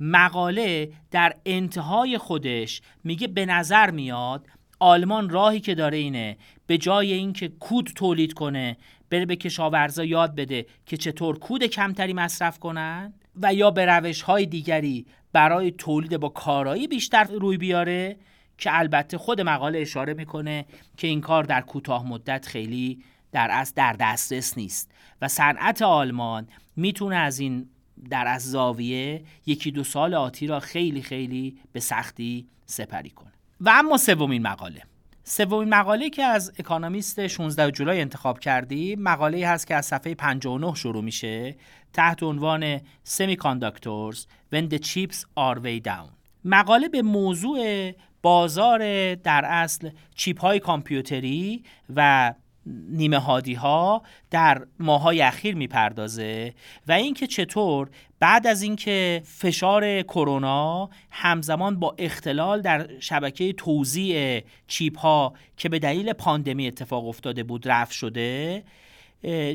مقاله 0.00 0.92
در 1.10 1.36
انتهای 1.46 2.18
خودش 2.18 2.80
میگه 3.04 3.26
به 3.26 3.46
نظر 3.46 3.90
میاد 3.90 4.46
آلمان 4.78 5.28
راهی 5.28 5.60
که 5.60 5.74
داره 5.74 5.96
اینه 5.96 6.36
به 6.66 6.78
جای 6.78 7.12
اینکه 7.12 7.48
کود 7.48 7.92
تولید 7.94 8.32
کنه 8.32 8.76
بره 9.10 9.26
به 9.26 9.36
کشاورزا 9.36 10.04
یاد 10.04 10.34
بده 10.34 10.66
که 10.86 10.96
چطور 10.96 11.38
کود 11.38 11.64
کمتری 11.64 12.12
مصرف 12.12 12.58
کنن 12.58 13.12
و 13.42 13.54
یا 13.54 13.70
به 13.70 13.86
روش 13.86 14.22
های 14.22 14.46
دیگری 14.46 15.06
برای 15.32 15.70
تولید 15.70 16.16
با 16.16 16.28
کارایی 16.28 16.88
بیشتر 16.88 17.24
روی 17.24 17.56
بیاره 17.56 18.16
که 18.58 18.78
البته 18.78 19.18
خود 19.18 19.40
مقاله 19.40 19.78
اشاره 19.78 20.14
می‌کنه 20.14 20.66
که 20.96 21.06
این 21.06 21.20
کار 21.20 21.44
در 21.44 21.60
کوتاه 21.60 22.08
مدت 22.08 22.46
خیلی 22.46 23.02
در 23.32 23.48
از 23.50 23.74
در 23.74 23.92
دسترس 23.92 24.58
نیست 24.58 24.90
و 25.22 25.28
صنعت 25.28 25.82
آلمان 25.82 26.48
می‌تونه 26.76 27.16
از 27.16 27.38
این 27.38 27.68
در 28.10 28.26
از 28.26 28.50
زاویه 28.50 29.24
یکی 29.46 29.70
دو 29.70 29.84
سال 29.84 30.14
آتی 30.14 30.46
را 30.46 30.60
خیلی 30.60 31.02
خیلی 31.02 31.58
به 31.72 31.80
سختی 31.80 32.46
سپری 32.66 33.10
کنه. 33.10 33.25
و 33.60 33.70
اما 33.72 33.96
سومین 33.96 34.42
مقاله. 34.42 34.82
سومین 35.24 35.68
مقاله 35.68 36.10
که 36.10 36.22
از 36.22 36.52
اکانومیست 36.58 37.26
16 37.26 37.70
جولای 37.70 38.00
انتخاب 38.00 38.38
کردی 38.38 38.96
مقاله 38.96 39.48
هست 39.48 39.66
که 39.66 39.74
از 39.74 39.86
صفحه 39.86 40.14
59 40.14 40.74
شروع 40.74 41.04
میشه 41.04 41.56
تحت 41.92 42.22
عنوان 42.22 42.78
Semiconductors 42.78 44.18
When 44.54 44.68
the 44.72 44.78
Chips 44.78 45.16
Are 45.38 45.58
Way 45.58 45.80
Down. 45.84 46.10
مقاله 46.44 46.88
به 46.88 47.02
موضوع 47.02 47.92
بازار 48.22 49.14
در 49.14 49.44
اصل 49.44 49.90
چیپ 50.14 50.40
های 50.40 50.60
کامپیوتری 50.60 51.62
و 51.96 52.34
نیمه 52.66 53.18
هادی 53.18 53.54
ها 53.54 54.02
در 54.30 54.66
ماهای 54.78 55.22
اخیر 55.22 55.54
می‌پردازه 55.54 56.54
و 56.88 56.92
اینکه 56.92 57.26
چطور 57.26 57.90
بعد 58.20 58.46
از 58.46 58.62
اینکه 58.62 59.22
فشار 59.24 60.02
کرونا 60.02 60.90
همزمان 61.10 61.80
با 61.80 61.94
اختلال 61.98 62.62
در 62.62 63.00
شبکه 63.00 63.52
توزیع 63.52 64.42
چیپ 64.66 64.98
ها 64.98 65.32
که 65.56 65.68
به 65.68 65.78
دلیل 65.78 66.12
پاندمی 66.12 66.66
اتفاق 66.66 67.08
افتاده 67.08 67.42
بود 67.42 67.68
رفت 67.68 67.92
شده 67.92 68.64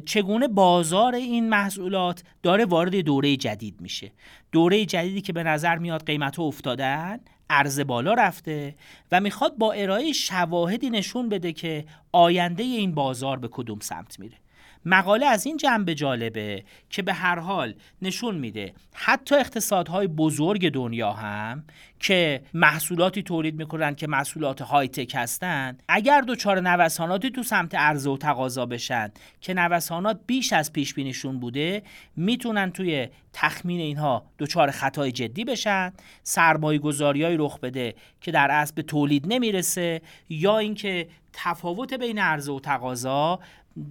چگونه 0.05 0.47
بازار 0.47 1.15
این 1.15 1.49
محصولات 1.49 2.23
داره 2.43 2.65
وارد 2.65 2.95
دوره 2.95 3.37
جدید 3.37 3.81
میشه؟ 3.81 4.11
دوره 4.51 4.85
جدیدی 4.85 5.21
که 5.21 5.33
به 5.33 5.43
نظر 5.43 5.77
میاد 5.77 6.05
قیمت 6.05 6.35
ها 6.35 6.43
افتادن 6.43 7.19
عرض 7.49 7.79
بالا 7.79 8.13
رفته 8.13 8.75
و 9.11 9.19
می‌خواد 9.19 9.57
با 9.57 9.73
ارائه 9.73 10.13
شواهدی 10.13 10.89
نشون 10.89 11.29
بده 11.29 11.53
که 11.53 11.85
آینده 12.11 12.63
این 12.63 12.95
بازار 12.95 13.39
به 13.39 13.47
کدوم 13.51 13.79
سمت 13.79 14.19
میره. 14.19 14.40
مقاله 14.85 15.25
از 15.25 15.45
این 15.45 15.57
جنبه 15.57 15.95
جالبه 15.95 16.63
که 16.89 17.01
به 17.01 17.13
هر 17.13 17.39
حال 17.39 17.73
نشون 18.01 18.35
میده 18.35 18.73
حتی 18.93 19.35
اقتصادهای 19.35 20.07
بزرگ 20.07 20.69
دنیا 20.69 21.11
هم 21.11 21.63
که 22.01 22.43
محصولاتی 22.53 23.23
تولید 23.23 23.55
می‌کنن 23.55 23.95
که 23.95 24.07
محصولات 24.07 24.61
های 24.61 24.87
تک 24.87 25.15
هستند 25.15 25.83
اگر 25.87 26.21
دچار 26.21 26.59
نوساناتی 26.59 27.29
تو 27.29 27.43
سمت 27.43 27.75
عرضه 27.75 28.09
و 28.09 28.17
تقاضا 28.17 28.65
بشن 28.65 29.11
که 29.41 29.53
نوسانات 29.53 30.19
بیش 30.27 30.53
از 30.53 30.73
پیش 30.73 30.93
بینیشون 30.93 31.39
بوده 31.39 31.83
می‌تونن 32.15 32.71
توی 32.71 33.07
تخمین 33.33 33.79
اینها 33.79 34.25
دچار 34.39 34.71
خطای 34.71 35.11
جدی 35.11 35.45
بشن 35.45 35.93
سرمایه 36.23 36.79
گذاریایی 36.79 37.37
رخ 37.37 37.59
بده 37.59 37.95
که 38.21 38.31
در 38.31 38.51
اصل 38.51 38.73
به 38.75 38.81
تولید 38.81 39.33
نمی‌رسه 39.33 40.01
یا 40.29 40.57
اینکه 40.57 41.07
تفاوت 41.33 41.93
بین 41.93 42.19
عرضه 42.19 42.51
و 42.51 42.59
تقاضا 42.59 43.39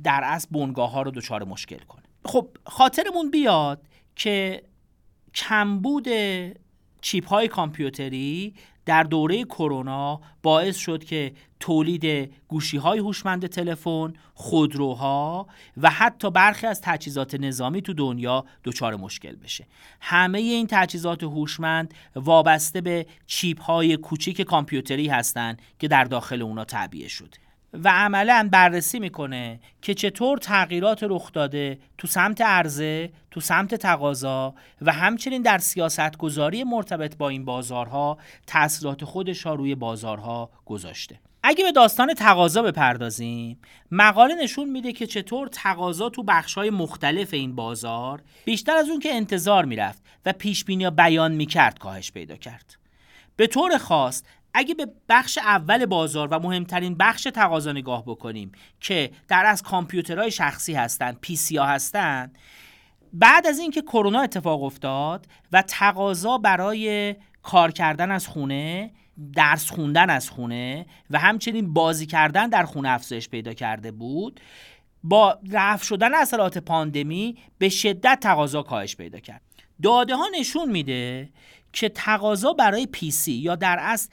در 0.05 0.21
اصل 0.25 0.49
بنگاه 0.51 0.91
ها 0.91 1.03
رو 1.03 1.11
دچار 1.11 1.45
مشکل 1.45 1.79
کنه. 1.79 2.03
خب 2.25 2.49
خاطرمون 2.67 3.31
بیاد 3.31 3.83
که 4.17 4.63
کمبود 5.35 6.09
چیپ 7.01 7.29
های 7.29 7.49
کامپیوتری 7.49 8.55
در 8.87 9.03
دوره 9.03 9.45
کرونا 9.45 10.21
باعث 10.43 10.77
شد 10.77 11.05
که 11.05 11.33
تولید 11.61 12.35
گوشی 12.49 12.77
های 12.77 12.99
هوشمند 12.99 13.47
تلفن، 13.47 14.13
خودروها 14.35 15.47
و 15.77 15.91
حتی 15.91 16.31
برخی 16.31 16.67
از 16.67 16.81
تجهیزات 16.81 17.35
نظامی 17.35 17.83
تو 17.83 17.95
دنیا 17.95 18.45
دچار 18.65 18.97
مشکل 18.97 19.37
بشه. 19.37 19.67
همه 20.01 20.39
این 20.39 20.67
تجهیزات 20.71 21.23
هوشمند 21.23 21.95
وابسته 22.15 22.81
به 22.81 23.07
چیپ 23.27 23.63
های 23.63 23.97
کوچیک 23.97 24.41
کامپیوتری 24.41 25.09
هستند 25.09 25.63
که 25.79 25.89
در 25.89 26.05
داخل 26.05 26.43
اونا 26.43 26.65
تعبیه 26.65 27.09
شد. 27.09 27.35
و 27.73 27.89
عملا 27.89 28.49
بررسی 28.53 28.99
می‌کنه 28.99 29.61
که 29.83 29.95
چطور 29.95 30.39
تغییرات 30.39 31.03
رخ 31.03 31.33
داده 31.33 31.79
تو 31.99 32.07
سمت 32.07 32.41
عرضه، 32.41 33.11
تو 33.31 33.41
سمت 33.41 33.75
تقاضا 33.75 34.55
و 34.83 34.93
همچنین 34.93 35.43
در 35.43 35.59
سیاست 35.59 36.17
گذاری 36.17 36.65
مرتبط 36.65 37.17
با 37.17 37.29
این 37.29 37.45
بازارها 37.45 38.19
تاثیرات 38.47 39.05
خودش 39.05 39.47
ها 39.47 39.55
روی 39.55 39.75
بازارها 39.75 40.51
گذاشته. 40.67 41.21
اگه 41.43 41.65
به 41.65 41.73
داستان 41.73 42.15
تقاضا 42.15 42.63
بپردازیم 42.63 43.59
مقاله 43.91 44.35
نشون 44.35 44.69
میده 44.69 44.93
که 44.93 45.07
چطور 45.07 45.49
تقاضا 45.49 46.09
تو 46.09 46.23
بخشهای 46.23 46.71
مختلف 46.71 47.35
این 47.35 47.57
بازار 47.57 48.23
بیشتر 48.45 48.77
از 48.77 48.89
اون 48.89 49.01
که 49.01 49.15
انتظار 49.15 49.65
می‌رفت 49.65 50.03
و 50.27 50.33
پیش 50.33 50.65
بینی 50.65 50.91
بیان 50.91 51.33
می‌کرد 51.33 51.79
کاهش 51.79 52.13
پیدا 52.13 52.37
کرد 52.37 52.77
به 53.37 53.47
طور 53.47 53.79
خاص 53.79 54.23
اگه 54.55 54.75
به 54.75 54.89
بخش 55.09 55.39
اول 55.39 55.87
بازار 55.87 56.29
و 56.29 56.39
مهمترین 56.39 56.95
بخش 56.95 57.23
تقاضا 57.23 57.73
نگاه 57.73 58.05
بکنیم 58.07 58.53
که 58.81 59.11
در 59.29 59.47
از 59.47 59.63
کامپیوترهای 59.63 60.31
شخصی 60.31 60.75
هستند 60.75 61.19
پی 61.21 61.37
سی 61.37 61.57
ها 61.57 61.67
هستند 61.67 62.39
بعد 63.13 63.47
از 63.47 63.59
اینکه 63.59 63.83
کرونا 63.83 64.21
اتفاق 64.21 64.63
افتاد 64.63 65.27
و 65.53 65.63
تقاضا 65.63 66.39
برای 66.39 67.17
کار 67.43 67.71
کردن 67.71 68.11
از 68.11 68.27
خونه 68.27 68.91
درس 69.35 69.71
خوندن 69.71 70.11
از 70.11 70.31
خونه 70.31 70.87
و 71.11 71.19
همچنین 71.19 71.73
بازی 71.73 72.07
کردن 72.07 72.49
در 72.49 72.65
خونه 72.65 72.89
افزایش 72.89 73.29
پیدا 73.29 73.53
کرده 73.53 73.93
بود 73.93 74.41
با 75.05 75.39
رفع 75.51 75.85
شدن 75.85 76.15
اثرات 76.15 76.59
پاندمی 76.59 77.37
به 77.59 77.69
شدت 77.69 78.19
تقاضا 78.23 78.63
کاهش 78.63 78.97
پیدا 78.97 79.19
کرد. 79.19 79.43
داده 79.83 80.17
ها 80.17 80.27
نشون 80.39 80.71
میده 80.71 81.29
که 81.73 81.89
تقاضا 81.89 82.53
برای 82.53 82.87
PC 82.87 83.33
یا 83.33 83.55
در 83.57 83.79
اصل 83.81 84.09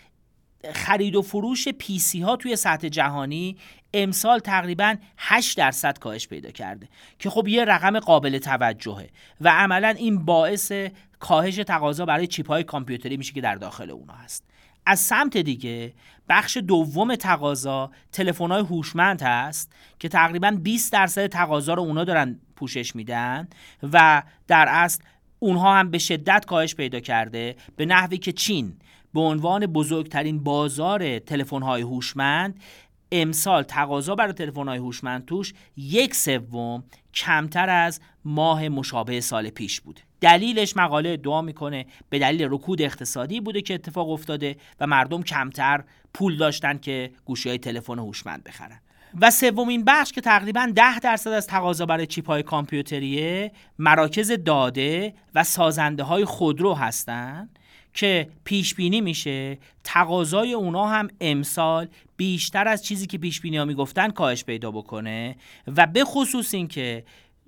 خرید 0.73 1.15
و 1.15 1.21
فروش 1.21 1.67
PC 1.67 2.21
ها 2.21 2.35
توی 2.35 2.55
سطح 2.55 2.87
جهانی 2.87 3.57
امسال 3.93 4.39
تقریبا 4.39 4.95
8 5.17 5.57
درصد 5.57 5.99
کاهش 5.99 6.27
پیدا 6.27 6.51
کرده 6.51 6.89
که 7.19 7.29
خب 7.29 7.47
یه 7.47 7.65
رقم 7.65 7.99
قابل 7.99 8.37
توجهه 8.37 9.09
و 9.41 9.49
عملا 9.49 9.89
این 9.89 10.25
باعث 10.25 10.71
کاهش 11.19 11.55
تقاضا 11.55 12.05
برای 12.05 12.27
چیپ 12.27 12.47
های 12.47 12.63
کامپیوتری 12.63 13.17
میشه 13.17 13.33
که 13.33 13.41
در 13.41 13.55
داخل 13.55 13.91
اونا 13.91 14.13
هست. 14.13 14.43
از 14.85 14.99
سمت 14.99 15.37
دیگه 15.37 15.93
بخش 16.29 16.57
دوم 16.57 17.15
تقاضا 17.15 17.91
تلفن 18.11 18.51
های 18.51 18.61
هوشمند 18.61 19.21
هست 19.21 19.71
که 19.99 20.09
تقریبا 20.09 20.51
20 20.51 20.93
درصد 20.93 21.27
تقاضا 21.27 21.73
رو 21.73 21.83
اونا 21.83 22.03
دارن 22.03 22.39
پوشش 22.55 22.95
میدن 22.95 23.47
و 23.93 24.23
در 24.47 24.65
اصل 24.69 25.03
اونها 25.39 25.75
هم 25.75 25.91
به 25.91 25.97
شدت 25.97 26.45
کاهش 26.45 26.75
پیدا 26.75 26.99
کرده 26.99 27.55
به 27.75 27.85
نحوی 27.85 28.17
که 28.17 28.31
چین 28.31 28.73
به 29.17 29.24
عنوان 29.24 29.65
بزرگترین 29.65 30.43
بازار 30.43 31.19
تلفن‌های 31.19 31.81
هوشمند 31.81 32.59
امسال 33.12 33.63
تقاضا 33.63 34.15
برای 34.15 34.33
تلفن‌های 34.33 34.77
هوشمند 34.77 35.25
توش 35.25 35.53
یک 35.77 36.15
سوم 36.15 36.83
کمتر 37.13 37.69
از 37.69 38.00
ماه 38.25 38.69
مشابه 38.69 39.21
سال 39.21 39.50
پیش 39.50 39.81
بود. 39.81 40.00
دلیلش 40.21 40.77
مقاله 40.77 41.17
دعا 41.17 41.41
می‌کنه 41.41 41.86
به 42.09 42.19
دلیل 42.19 42.47
رکود 42.51 42.81
اقتصادی 42.81 43.41
بوده 43.41 43.62
که 43.62 43.74
اتفاق 43.74 44.09
افتاده 44.09 44.55
و 44.79 44.88
مردم 44.88 45.24
کمتر 45.24 45.83
پول 46.13 46.38
داشتن 46.38 46.77
که 46.77 47.12
گوشی 47.25 47.50
های 47.50 47.57
تلفن 47.57 48.00
هوشمند 48.00 48.43
بخرن. 48.43 48.79
و 49.21 49.31
سومین 49.31 49.83
بخش 49.83 50.12
که 50.12 50.21
تقریبا 50.21 50.71
ده 50.75 51.00
درصد 51.00 51.29
از 51.29 51.47
تقاضا 51.47 51.86
برای 51.86 52.07
چیپ 52.07 52.27
های 52.27 52.43
کامپیوتریه 52.43 53.51
مراکز 53.79 54.31
داده 54.31 55.13
و 55.36 55.43
سازنده 55.43 56.03
های 56.03 56.25
خودرو 56.25 56.74
هستند 56.74 57.56
که 57.97 58.27
پیش 58.43 58.75
بینی 58.75 59.01
میشه 59.01 59.57
تقاضای 59.83 60.53
اونا 60.53 60.87
هم 60.87 61.07
امسال 61.21 61.87
بیشتر 62.17 62.67
از 62.67 62.83
چیزی 62.83 63.07
که 63.07 63.17
پیش 63.17 63.41
بینی 63.41 63.57
ها 63.57 63.65
می‌گفتن 63.65 64.09
کاهش 64.09 64.43
پیدا 64.43 64.71
بکنه 64.71 65.35
و 65.67 65.87
به 65.87 66.03
خصوص 66.03 66.53
اینکه 66.53 67.03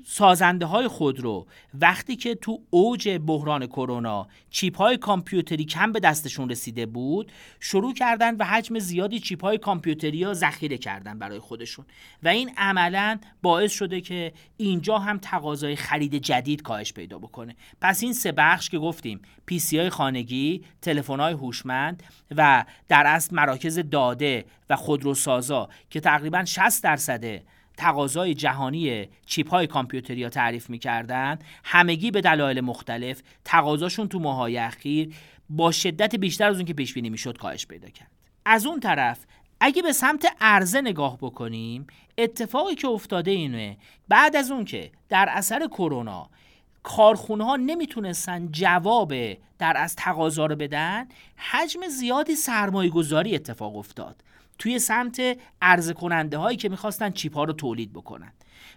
سازنده 0.05 0.65
های 0.65 0.87
خودرو 0.87 1.47
وقتی 1.73 2.15
که 2.15 2.35
تو 2.35 2.61
اوج 2.69 3.09
بحران 3.09 3.67
کرونا 3.67 4.27
چیپ 4.49 4.77
های 4.77 4.97
کامپیوتری 4.97 5.65
کم 5.65 5.91
به 5.91 5.99
دستشون 5.99 6.49
رسیده 6.49 6.85
بود 6.85 7.31
شروع 7.59 7.93
کردن 7.93 8.35
و 8.35 8.43
حجم 8.43 8.79
زیادی 8.79 9.19
چیپ 9.19 9.41
های 9.41 9.57
کامپیوتری 9.57 10.23
ها 10.23 10.33
ذخیره 10.33 10.77
کردن 10.77 11.19
برای 11.19 11.39
خودشون. 11.39 11.85
و 12.23 12.27
این 12.27 12.51
عملا 12.57 13.19
باعث 13.41 13.71
شده 13.71 14.01
که 14.01 14.33
اینجا 14.57 14.97
هم 14.97 15.17
تقاضای 15.17 15.75
خرید 15.75 16.15
جدید 16.15 16.61
کاهش 16.61 16.93
پیدا 16.93 17.17
بکنه. 17.17 17.55
پس 17.81 18.03
این 18.03 18.13
سه 18.13 18.31
بخش 18.31 18.69
که 18.69 18.79
گفتیم 18.79 19.21
پی 19.45 19.59
سی 19.59 19.77
های 19.77 19.89
خانگی 19.89 20.63
تلفن 20.81 21.19
های 21.19 21.33
هوشمند 21.33 22.03
و 22.35 22.65
در 22.87 23.03
اصل 23.07 23.35
مراکز 23.35 23.79
داده 23.79 24.45
و 24.69 24.75
خودروسازا 24.75 25.69
که 25.89 25.99
تقریبا 25.99 26.45
60 26.45 26.83
درصد 26.83 27.41
تقاضای 27.79 28.33
جهانی 28.33 29.07
چیپ 29.25 29.50
های 29.50 29.67
کامپیوتری 29.67 30.24
ها 30.24 30.29
تعریف 30.29 30.69
می‌کردن. 30.69 31.39
همگی 31.63 32.12
به 32.12 32.21
دلایل 32.21 32.62
مختلف 32.62 33.21
تقاضاشون 33.45 34.07
تو 34.07 34.19
ماهای 34.19 34.57
اخیر 34.57 35.15
با 35.50 35.71
شدت 35.71 36.15
بیشتر 36.15 36.50
از 36.50 36.55
اون 36.55 36.65
که 36.65 36.74
پیش 36.74 36.93
بینی 36.93 37.09
می‌شد 37.09 37.38
کاهش 37.38 37.65
پیدا 37.65 37.89
کرد. 37.89 38.12
از 38.45 38.65
اون 38.65 38.79
طرف 38.79 39.19
اگه 39.59 39.81
به 39.81 39.91
سمت 39.91 40.27
عرضه 40.41 40.81
نگاه 40.81 41.17
بکنیم 41.17 41.88
اتفاقی 42.17 42.75
که 42.75 42.88
افتاده 42.88 43.31
اینه 43.31 43.77
بعد 44.07 44.36
از 44.36 44.51
اون 44.51 44.65
که 44.65 44.91
در 45.09 45.29
اثر 45.31 45.67
کرونا 45.67 46.29
کارخونه 46.83 47.45
ها 47.45 47.55
نمی‌تونستن 47.55 48.50
جواب 48.51 49.13
در 49.59 49.77
از 49.77 49.95
تقاضا 49.95 50.45
رو 50.45 50.55
بدن 50.55 51.07
حجم 51.36 51.88
زیادی 51.88 52.36
سرمایه 52.36 52.89
گذاری 52.89 53.36
اتفاق 53.36 53.75
افتاد. 53.75 54.24
توی 54.59 54.79
سمت 54.79 55.37
عرضه 55.61 55.93
کننده 55.93 56.37
هایی 56.37 56.57
که 56.57 56.69
می‌خواستن 56.69 57.11
چیپ 57.11 57.35
ها 57.35 57.43
رو 57.43 57.53
تولید 57.53 57.93
بکنن. 57.93 58.33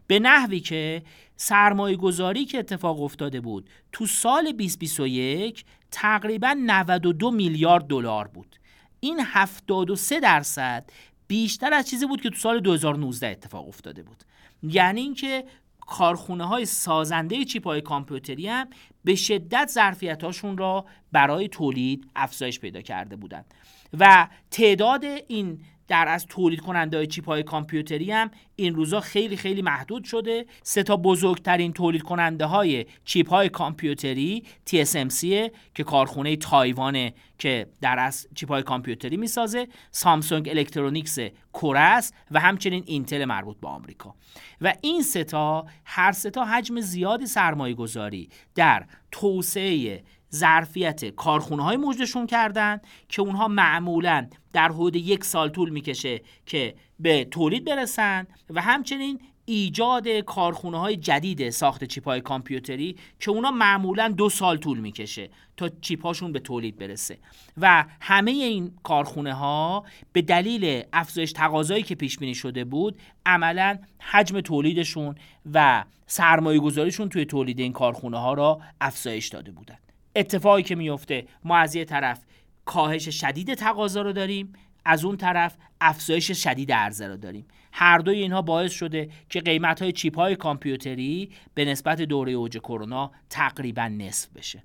به 0.07 0.19
نحوی 0.19 0.61
که 0.61 1.03
سرمایه 1.37 1.97
گذاری 1.97 2.45
که 2.45 2.59
اتفاق 2.59 3.03
افتاده 3.03 3.41
بود 3.41 3.71
تو 3.93 4.07
سال 4.07 4.53
2021 4.53 5.65
تقریبا 5.91 6.57
92 6.59 7.31
میلیارد 7.31 7.87
دلار 7.87 8.29
بود. 8.29 8.57
این 9.01 9.21
73 9.25 10.21
درصد 10.21 10.91
بیشتر 11.27 11.75
از 11.75 11.89
چیزی 11.91 12.07
بود 12.07 12.21
که 12.21 12.31
تو 12.31 12.37
سال 12.37 12.61
2019 12.61 13.27
اتفاق 13.27 13.69
افتاده 13.69 14.03
بود. 14.03 14.25
یعنی 14.63 15.01
اینکه 15.01 15.45
کارخونه 15.81 16.45
های 16.45 16.65
سازنده 16.65 17.45
چیپ 17.45 17.67
های 17.67 17.81
کامپیوتری 17.81 18.49
هم 18.49 18.69
به 19.05 19.15
شدت 19.15 19.71
ظرفیت 19.73 20.25
هاشون 20.25 20.59
را 20.59 20.87
برای 21.13 21.49
تولید 21.49 22.11
افزایش 22.17 22.61
پیدا 22.61 22.81
کرده 22.81 23.17
بودند. 23.17 23.55
و 23.99 24.29
تعداد 24.51 25.05
این 25.29 25.61
در 25.89 26.09
از 26.09 26.27
تولید 26.27 26.61
کننده 26.61 26.97
های 26.97 27.07
chip 27.07 27.27
های 27.27 27.43
کامپیوتری 27.43 28.11
هم 28.11 28.31
این 28.57 28.75
روزا 28.75 29.01
خیلی 29.01 29.37
خیلی 29.37 29.63
محدود 29.63 30.05
شده. 30.05 30.47
سه 30.63 30.83
تا 30.83 30.97
بزرگترین 30.97 31.73
تولید 31.73 32.03
کننده 32.03 32.47
های 32.47 32.87
chip 33.05 33.29
های 33.29 33.49
کامپیوتری 33.49 34.43
TSMC 34.71 35.51
که 35.75 35.85
کارخونه 35.85 36.37
تایوانه 36.37 37.15
که 37.39 37.67
در 37.81 37.99
از 37.99 38.29
chip 38.35 38.49
های 38.49 38.63
کامپیوتری 38.63 39.17
می‌سازه 39.17 39.69
Samsung 39.91 40.49
Electronics 40.49 41.19
کره 41.53 42.01
و 42.31 42.41
همچنین 42.41 42.83
Intel 42.87 43.25
مربوط 43.25 43.57
به 43.61 43.69
آمریکا. 43.69 44.15
و 44.61 44.75
این 44.81 45.03
ستا 45.03 45.67
هر 45.85 46.13
ستا 46.13 46.45
حجم 46.45 46.81
زیادی 46.81 47.27
سرمایه 47.27 47.75
گذاری 47.75 48.29
در 48.55 48.87
توسعه 49.11 50.03
ظرفیت 50.35 51.05
کارخونه 51.05 51.63
های 51.63 51.77
موجودشون 51.77 52.27
کردن 52.27 52.81
که 53.09 53.23
اونها 53.23 53.49
معمولا 53.49 54.27
در 54.53 54.69
حدود 54.69 54.97
یک 54.97 55.25
سال 55.25 55.49
طول 55.49 55.71
می‌کشه 55.71 56.21
که 56.47 56.75
به 57.01 57.25
تولید 57.25 57.65
برسن 57.65 58.27
و 58.51 58.61
همچنین 58.61 59.21
ایجاد 59.45 60.09
کارخونه 60.09 60.81
های 60.81 60.97
جدید 60.97 61.51
ساخت 61.51 61.85
چیپ 61.85 62.05
های 62.05 62.21
کامپیوتری 62.21 62.97
که 63.21 63.31
اونا 63.31 63.51
معمولا 63.51 64.09
دو 64.09 64.29
سال 64.29 64.57
طول 64.57 64.79
می‌کشه 64.79 65.31
تا 65.57 65.69
چیپ 65.81 66.07
هاشون 66.07 66.33
به 66.33 66.39
تولید 66.39 66.77
برسه. 66.77 67.19
و 67.57 67.85
همه 68.01 68.31
این 68.31 68.73
کارخونه 68.83 69.35
ها 69.35 69.85
به 70.13 70.23
دلیل 70.23 70.83
افزایش 70.93 71.33
تقاضایی 71.33 71.83
که 71.83 71.95
پیش 71.95 72.19
بینی 72.19 72.35
شده 72.35 72.65
بود 72.65 72.99
عملا 73.27 73.79
حجم 73.99 74.41
تولیدشون 74.41 75.15
و 75.53 75.85
سرمایه 76.07 76.61
گذاریشون 76.61 77.09
توی 77.09 77.25
تولید 77.25 77.59
این 77.61 77.73
کارخونه 77.73 78.19
ها 78.19 78.33
را 78.35 78.61
افزایش 78.81 79.29
داده 79.29 79.53
بودن. 79.53 79.79
اتفاقی 80.17 80.63
که 80.63 80.75
میفته 80.75 81.27
ما 81.45 81.57
از 81.57 81.75
یه 81.75 81.85
طرف 81.85 82.25
کاهش 82.65 83.09
شدید 83.09 83.55
تقاضا 83.55 84.03
رو 84.03 84.13
داریم 84.13 84.53
از 84.85 85.05
اون 85.05 85.17
طرف 85.17 85.57
افزایش 85.81 86.31
شدید 86.31 86.73
عرضه 86.73 87.07
رو 87.07 87.17
داریم. 87.17 87.47
هر 87.73 87.99
دوی 87.99 88.19
اینها 88.19 88.43
باعث 88.43 88.73
شده 88.73 89.11
که 89.29 89.41
قیمت 89.41 89.83
های 89.83 89.93
چیپ 89.93 90.17
های 90.17 90.37
کامپیوتری 90.37 91.31
به 91.55 91.65
نسبت 91.65 92.03
دوره 92.03 92.33
اوج 92.33 92.59
کرونا 92.59 93.11
تقریبا 93.31 93.89
نصف 93.89 94.29
بشه. 94.29 94.63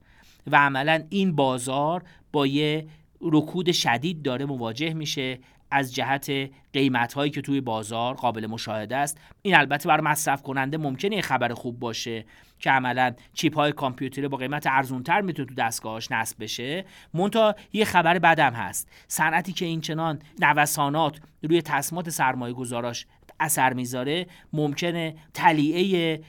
و 0.52 0.56
عملا 0.56 1.04
این 1.10 1.36
بازار 1.36 2.04
با 2.32 2.48
یه 2.48 2.88
رکود 3.22 3.72
شدید 3.72 4.22
داره 4.22 4.46
مواجه 4.46 4.94
میشه. 4.94 5.40
از 5.72 5.96
جهت 5.96 6.32
قیمت 6.74 7.14
هایی 7.14 7.32
که 7.32 7.42
توی 7.42 7.62
بازار 7.62 8.14
قابل 8.14 8.48
مشاهده 8.48 8.96
است. 8.96 9.18
این 9.42 9.56
البته 9.56 9.90
بر 9.90 10.02
مصرف 10.02 10.42
کننده 10.42 10.78
ممکنه 10.78 11.22
خبر 11.22 11.54
خوب 11.54 11.80
باشه 11.80 12.26
که 12.60 12.72
عملا 12.72 13.14
چیپ 13.34 13.56
های 13.56 13.72
کامپیوتری 13.72 14.28
با 14.28 14.38
قیمت 14.38 14.68
ارزونتر 14.68 15.22
می‌تونه 15.22 15.48
تو 15.48 15.56
دستگاهاش 15.56 16.12
نصب 16.12 16.44
بشه. 16.44 16.86
مونتا 17.14 17.56
یه 17.74 17.86
خبر 17.86 18.20
بدم 18.20 18.54
هست. 18.54 18.90
صنعتی 19.08 19.54
که 19.54 19.66
این 19.66 19.82
چنان 19.82 20.20
نوسانات 20.40 21.20
روی 21.44 21.62
تصمیمات 21.62 22.10
سرمایه 22.10 22.54
گذاراش 22.54 23.06
اثر 23.40 23.74
می‌ذاره 23.74 24.28
ممکنه 24.54 25.16
تلیعه 25.34 26.22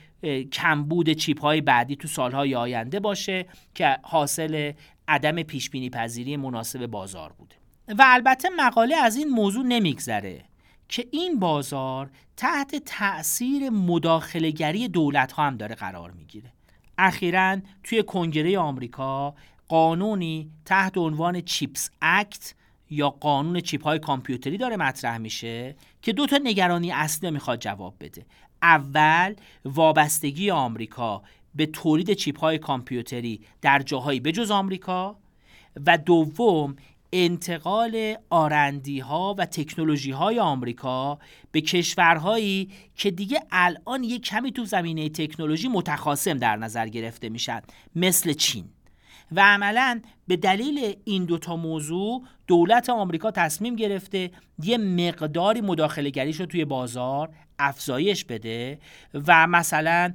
کمبود 0.51 1.09
چیپ 1.09 1.41
های 1.41 1.61
بعدی 1.61 1.95
تو 1.95 2.07
سالهای 2.07 2.55
آینده 2.55 2.99
باشه 2.99 3.45
که 3.75 3.97
حاصل 4.03 4.71
عدم 5.07 5.43
پیش 5.43 5.69
بینی 5.69 5.89
پذیری 5.89 6.37
مناسب 6.37 6.85
بازار 6.85 7.33
بوده. 7.37 7.58
و 7.89 8.03
البته 8.07 8.49
مقاله 8.57 8.95
از 8.95 9.15
این 9.15 9.29
موضوع 9.29 9.65
نمیگذره 9.65 10.43
که 10.89 11.07
این 11.11 11.39
بازار 11.39 12.09
تحت 12.37 12.75
تأثیر 12.75 13.69
مداخلگری 13.69 14.87
دولت 14.87 15.31
ها 15.31 15.47
هم 15.47 15.57
داره 15.57 15.75
قرار 15.75 16.11
می‌گیره. 16.11 16.51
اخیرا 16.97 17.57
توی 17.83 18.03
کنگره 18.03 18.59
آمریکا 18.59 19.35
قانونی 19.67 20.51
تحت 20.65 20.97
عنوان 20.97 21.41
چیپس 21.41 21.89
اکت 22.01 22.53
یا 22.89 23.09
قانون 23.09 23.59
چیپ 23.59 23.83
های 23.83 23.99
کامپیوتری 23.99 24.57
داره 24.57 24.77
مطرح 24.77 25.17
میشه 25.17 25.75
که 26.01 26.13
دو 26.13 26.27
تا 26.27 26.39
نگرانی 26.43 26.91
اصلی 26.91 27.31
می‌خواد 27.31 27.59
جواب 27.59 27.95
بده. 27.99 28.25
اول 28.61 29.35
وابستگی 29.65 30.51
آمریکا 30.51 31.21
به 31.55 31.65
تولید 31.65 32.13
چیپ 32.13 32.39
های 32.39 32.57
کامپیوتری 32.57 33.41
در 33.61 33.79
جاهایی 33.79 34.19
بجز 34.19 34.51
آمریکا 34.51 35.15
و 35.85 35.97
دوم 35.97 36.75
انتقال 37.13 38.15
آرندی 38.29 38.99
ها 38.99 39.35
و 39.37 39.45
تکنولوژی 39.45 40.11
های 40.11 40.39
آمریکا 40.39 41.19
به 41.51 41.61
کشورهایی 41.61 42.69
که 42.95 43.11
دیگه 43.11 43.41
الان 43.51 44.03
یک 44.03 44.21
کمی 44.21 44.51
تو 44.51 44.65
زمینه 44.65 45.09
تکنولوژی 45.09 45.67
متخاصم 45.67 46.37
در 46.37 46.55
نظر 46.55 46.87
گرفته 46.87 47.29
میشن 47.29 47.61
مثل 47.95 48.33
چین. 48.33 48.65
و 49.31 49.39
عملا 49.39 50.01
به 50.27 50.35
دلیل 50.35 50.95
این 51.05 51.25
دوتا 51.25 51.55
موضوع 51.55 52.23
دولت 52.47 52.89
آمریکا 52.89 53.31
تصمیم 53.31 53.75
گرفته 53.75 54.31
یه 54.63 54.77
مقداری 54.77 55.61
مداخله 55.61 56.09
گریش 56.09 56.39
رو 56.39 56.45
توی 56.45 56.65
بازار 56.65 57.29
افزایش 57.59 58.25
بده 58.25 58.79
و 59.27 59.47
مثلا 59.47 60.13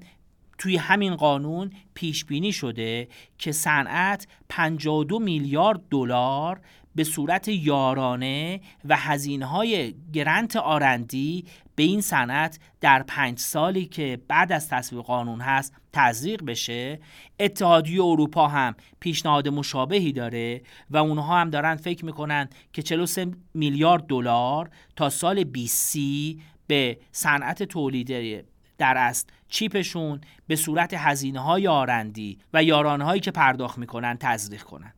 توی 0.59 0.77
همین 0.77 1.17
قانون 1.17 1.73
پیش 1.95 2.25
بینی 2.25 2.53
شده 2.53 3.09
که 3.39 3.53
صنعت 3.53 4.27
52 4.49 5.19
میلیارد 5.19 5.81
دلار 5.91 6.61
به 6.95 7.05
صورت 7.05 7.49
یارانه 7.49 8.61
و 8.85 8.97
هزینه 8.97 9.47
های 9.47 9.95
گرنت 10.13 10.57
آرندی 10.57 11.45
به 11.77 11.83
این 11.83 12.01
صنعت 12.01 12.59
در 12.81 13.03
پنج 13.03 13.39
سالی 13.39 13.87
که 13.87 14.21
بعد 14.29 14.53
از 14.53 14.69
تصویب 14.69 15.03
قانون 15.03 15.41
هست 15.41 15.75
تزریق 15.93 16.45
بشه. 16.45 17.01
اتحادیه 17.41 18.03
اروپا 18.05 18.49
هم 18.49 18.75
پیشنهاد 19.01 19.49
مشابهی 19.49 20.13
داره 20.13 20.63
و 20.91 20.97
اونها 20.97 21.41
هم 21.41 21.51
دارن 21.51 21.77
فکر 21.77 22.05
می‌کنن 22.05 22.49
که 22.73 22.83
43 22.83 23.27
میلیارد 23.55 24.07
دلار 24.07 24.71
تا 24.97 25.11
سال 25.11 25.45
20 25.45 25.97
به 26.67 26.99
صنعت 27.13 27.63
تولید 27.63 28.45
در 28.79 28.97
است 28.97 29.31
چیپشون 29.49 30.21
به 30.47 30.57
صورت 30.57 30.95
هزینه 30.95 31.41
های 31.41 31.67
آرندی 31.67 32.39
و 32.55 32.63
یارانه 32.65 33.05
هایی 33.05 33.21
که 33.21 33.31
پرداخت 33.31 33.79
می‌کنن 33.79 34.17
تزریق 34.21 34.63
کنن. 34.63 34.93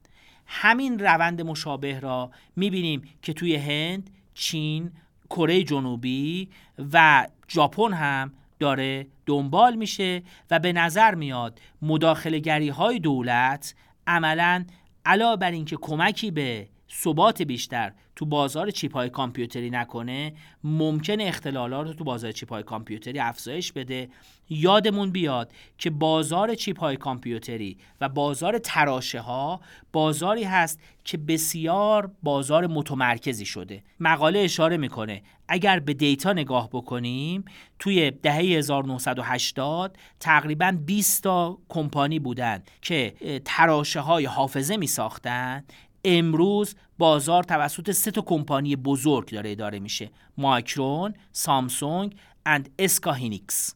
همین 0.47 0.99
روند 0.99 1.43
مشابه 1.43 2.01
را 2.01 2.31
می‌بینیم 2.57 3.03
که 3.23 3.33
توی 3.33 3.57
هند، 3.57 4.11
چین، 4.35 4.91
کره 5.31 5.63
جنوبی 5.63 6.49
و 6.93 7.27
ژاپن 7.49 7.93
هم 7.93 8.33
داره 8.59 9.07
دنبال 9.27 9.77
میشه 9.77 10.23
و 10.51 10.59
به 10.59 10.73
نظر 10.73 11.15
میاد 11.15 11.61
مداخله 11.83 12.73
های 12.73 12.99
دولت 12.99 13.75
عملا 14.07 14.65
علاوه 15.05 15.37
بر 15.37 15.51
اینکه 15.51 15.77
کمکی 15.77 16.31
به 16.31 16.69
ثبات 16.91 17.43
بیشتر 17.43 17.93
تو 18.17 18.27
بازار 18.27 18.71
چیپ 18.71 18.93
های 18.93 19.11
کامپیوتری 19.11 19.71
نکنه 19.71 20.33
ممکن 20.65 21.21
اختلالات 21.21 21.87
رو 21.87 21.93
تو 21.93 22.05
بازار 22.05 22.33
چیپ 22.33 22.53
های 22.53 22.63
کامپیوتری 22.63 23.19
افزایش 23.19 23.73
بده 23.73 24.09
یادمون 24.49 25.11
بیاد 25.11 25.53
که 25.79 25.91
بازار 25.91 26.55
چیپ 26.55 26.81
های 26.81 26.97
کامپیوتری 26.97 27.79
و 28.01 28.09
بازار 28.09 28.59
تراشه 28.59 29.21
ها 29.21 29.61
بازاری 29.93 30.45
هست 30.45 30.81
که 31.05 31.19
بسیار 31.19 32.11
بازار 32.23 32.67
متمرکزی 32.67 33.47
شده. 33.47 33.83
مقاله 34.01 34.39
اشاره 34.39 34.77
می‌کنه 34.77 35.23
اگر 35.49 35.81
به 35.81 35.95
دیتا 35.95 36.33
نگاه 36.33 36.69
بکنیم 36.73 37.45
توی 37.79 38.11
دهه 38.11 38.37
1980 38.37 39.97
تقریبا 40.21 40.79
20 40.87 41.23
تا 41.23 41.59
کمپانی 41.69 42.19
بودن 42.19 42.63
که 42.83 43.15
تراشه 43.45 44.01
های 44.01 44.25
حافظه 44.25 44.77
می 44.77 44.87
ساختن 44.87 45.65
امروز 46.05 46.75
بازار 46.99 47.43
توسط 47.43 47.91
سه 47.91 48.11
تا 48.11 48.21
کمپانی 48.21 48.77
بزرگ 48.77 49.31
داره 49.31 49.51
اداره 49.51 49.79
میشه. 49.79 50.11
Micron، 50.39 51.15
Samsung 51.33 52.15
and 52.47 52.71
SK 52.79 53.03
Hynix. 53.03 53.75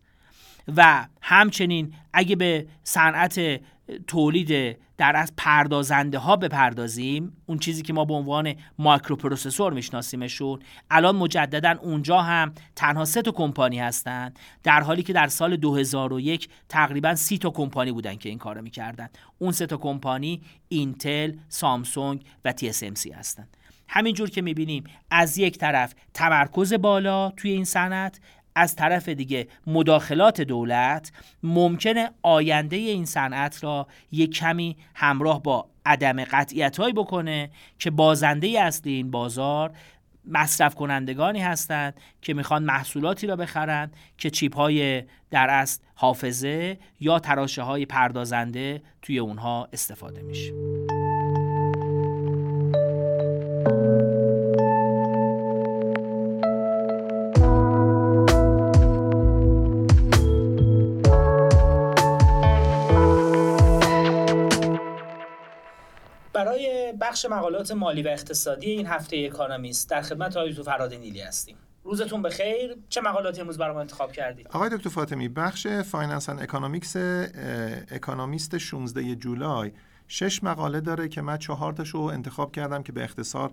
و 0.77 1.07
همچنین 1.23 1.95
اگه 2.13 2.37
به 2.37 2.67
صنعت 2.85 3.61
تولید 4.07 4.79
در 5.01 5.17
از 5.17 5.33
پردازنده 5.37 6.19
ها 6.19 6.37
بپردازیم 6.37 7.33
اون 7.47 7.59
چیزی 7.59 7.83
که 7.83 7.93
ما 7.93 8.05
به 8.05 8.15
عنوان 8.15 8.55
microprocessor 8.79 9.73
میشناسیمشون 9.73 10.59
الان 10.91 11.17
مجددا 11.17 11.75
اونجا 11.83 12.21
هم 12.21 12.53
تنها 12.77 13.05
سه 13.05 13.23
تا 13.23 13.31
کمپانی 13.31 13.79
هستند 13.79 14.39
در 14.63 14.81
حالی 14.81 15.03
که 15.03 15.13
در 15.13 15.27
سال 15.27 15.57
2001 15.57 16.49
تقریبا 16.69 17.15
سی 17.15 17.39
تا 17.39 17.51
کمپانی 17.51 17.93
بودن 17.93 18.15
که 18.15 18.29
این 18.29 18.39
کارو 18.39 18.63
می‌کردن. 18.63 19.09
اون 19.39 19.53
سه 19.53 19.67
تا 19.67 19.77
کمپانی 19.77 20.43
اینتل، 20.69 21.33
سامسونگ 21.49 22.25
و 22.45 22.53
TSMC 22.53 23.15
هستند 23.15 23.57
همینجور 23.89 24.31
که 24.31 24.43
می‌بینیم 24.43 24.85
از 25.11 25.39
یک 25.39 25.59
طرف 25.59 25.95
تمرکز 26.15 26.75
بالا 26.75 27.31
توی 27.31 27.51
این 27.51 27.65
صنعت 27.65 28.21
از 28.55 28.77
طرف 28.77 29.09
دیگه 29.09 29.49
مداخلات 29.67 30.41
دولت 30.41 31.13
ممکنه 31.43 32.11
آینده 32.23 32.77
این 32.77 33.05
صنعت 33.05 33.65
را 33.65 33.87
یک 34.13 34.35
کمی 34.35 34.77
همراه 34.95 35.43
با 35.43 35.69
عدم 35.87 36.25
قطعیت 36.25 36.81
بکنه 36.81 37.51
که 37.79 37.91
بازنده 37.91 38.61
اصلی 38.61 38.93
این 38.93 39.11
بازار 39.11 39.73
مصرف 40.25 40.75
کنندگانی 40.75 41.41
هستند 41.41 41.95
که 42.23 42.35
می‌خوان 42.35 42.63
محصولاتی 42.63 43.27
را 43.27 43.37
بخرند 43.37 43.97
که 44.19 44.31
چیپ 44.31 44.57
های 44.57 45.03
در 45.31 45.51
اصل 45.51 45.81
حافظه 45.95 46.79
یا 47.01 47.19
تراشه 47.19 47.63
های 47.63 47.87
پردازنده 47.87 48.83
توی 49.03 49.19
اونها 49.19 49.69
استفاده 49.73 50.23
میشه. 50.23 50.53
بخش 67.11 67.27
مقالات 67.27 67.73
مالی 67.73 68.03
و 68.03 68.09
اقتصادی 68.09 68.71
این 68.71 68.87
هفته 68.87 69.29
اکانومیست 69.33 69.91
در 69.91 70.03
خدمت 70.03 70.37
آقای 70.37 70.53
فراد 70.53 70.95
نیلی 70.95 71.21
هستیم. 71.21 71.57
روزتون 71.85 72.23
بخیر. 72.23 72.77
چه 72.89 73.01
مقالاتی 73.01 73.41
امروز 73.41 73.59
برام 73.59 73.77
انتخاب 73.77 74.13
کردید؟ 74.13 74.49
آقای 74.49 74.71
دکتر 74.71 74.91
فاطمی 74.91 75.29
بخش 75.29 75.67
Finance 75.67 76.29
and 76.29 76.39
Economics 76.39 76.97
Economist 77.91 78.59
16 78.59 79.15
جولای. 79.15 79.73
شش 80.09 80.45
مقاله 80.45 80.81
داره 80.81 81.09
که 81.09 81.23
من 81.23 81.39
چهار 81.39 81.73
تاشو 81.73 81.99
انتخاب 81.99 82.53
کردم 82.53 82.83
که 82.83 82.93
به 82.93 83.05
اختصار 83.05 83.53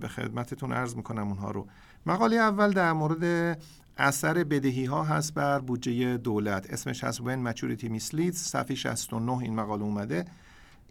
به 0.00 0.08
خدمتتون 0.08 0.72
عرض 0.72 0.96
می‌کنم 0.96 1.28
اونها 1.28 1.50
رو. 1.50 1.66
مقاله 2.06 2.36
اول 2.36 2.70
در 2.72 2.92
مورد 2.92 3.58
اثر 3.96 4.44
بدهی 4.44 4.84
ها 4.84 5.02
هست 5.04 5.34
بر 5.34 5.58
بودجه 5.58 6.16
دولت. 6.16 6.70
اسمش 6.70 7.04
هست 7.04 7.18
When 7.18 7.52
Maturity 7.52 7.84
Misleads. 7.84 8.36
صفحه 8.36 8.74
69 8.74 9.38
این 9.38 9.54
مقاله 9.54 9.82
اومده. 9.82 10.24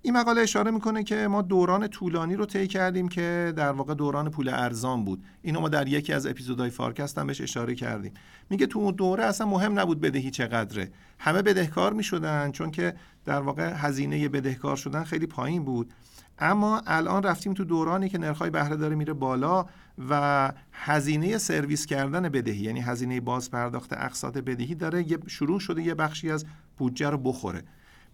این 0.06 0.18
مقاله 0.18 0.42
اشاره 0.42 0.72
می‌کنه 0.72 1.04
که 1.04 1.28
ما 1.28 1.42
دوران 1.42 1.88
طولانی 1.88 2.36
رو 2.36 2.46
طی 2.46 2.68
کردیم 2.68 3.08
که 3.08 3.54
در 3.56 3.72
واقع 3.72 3.94
دوران 3.94 4.30
پول 4.30 4.50
ارزان 4.50 5.06
بود. 5.06 5.24
اینو 5.42 5.60
ما 5.60 5.70
در 5.70 5.88
یکی 5.88 6.14
از 6.14 6.26
اپیزودهای 6.28 6.70
فارکست 6.70 7.18
هم 7.18 7.28
بهش 7.28 7.42
اشاره 7.42 7.76
کردیم. 7.76 8.14
میگه 8.50 8.66
تو 8.66 8.80
اون 8.80 8.96
دوره 8.96 9.24
اصلا 9.24 9.48
مهم 9.48 9.80
نبود 9.80 10.02
بدهی 10.02 10.32
چقدره. 10.32 10.92
همه 11.20 11.42
بدهکار 11.42 11.94
می‌شدن 11.94 12.52
چون 12.52 12.72
که 12.72 12.94
در 13.26 13.40
واقع 13.40 13.74
هزینه 13.76 14.30
بدهکار 14.30 14.76
شدن 14.76 15.04
خیلی 15.04 15.26
پایین 15.26 15.64
بود. 15.64 15.94
اما 16.40 16.82
الان 16.88 17.24
رفتیم 17.24 17.54
تو 17.54 17.64
دورانی 17.64 18.10
که 18.10 18.18
نرخ‌های 18.18 18.50
بهره 18.50 18.76
داره 18.76 18.96
میره 18.96 19.14
بالا 19.14 19.66
و 20.10 20.52
هزینه 20.72 21.38
سرویس 21.38 21.86
کردن 21.86 22.30
بدهی 22.30 22.58
یعنی 22.58 22.82
هزینه 22.82 23.22
باز 23.22 23.52
پرداخت 23.52 23.94
اقساط 23.94 24.38
بدهی 24.38 24.76
داره 24.76 25.12
یه 25.12 25.18
شروع 25.28 25.60
شده 25.60 25.82
یه 25.82 25.96
بخشی 25.96 26.32
از 26.32 26.46
بودجه 26.78 27.10
رو 27.10 27.18
بخوره. 27.18 27.64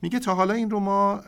میگه 0.02 0.20
تا 0.20 0.36
حالا 0.36 0.54
این 0.54 0.70
رو 0.70 0.80
ما 0.80 1.22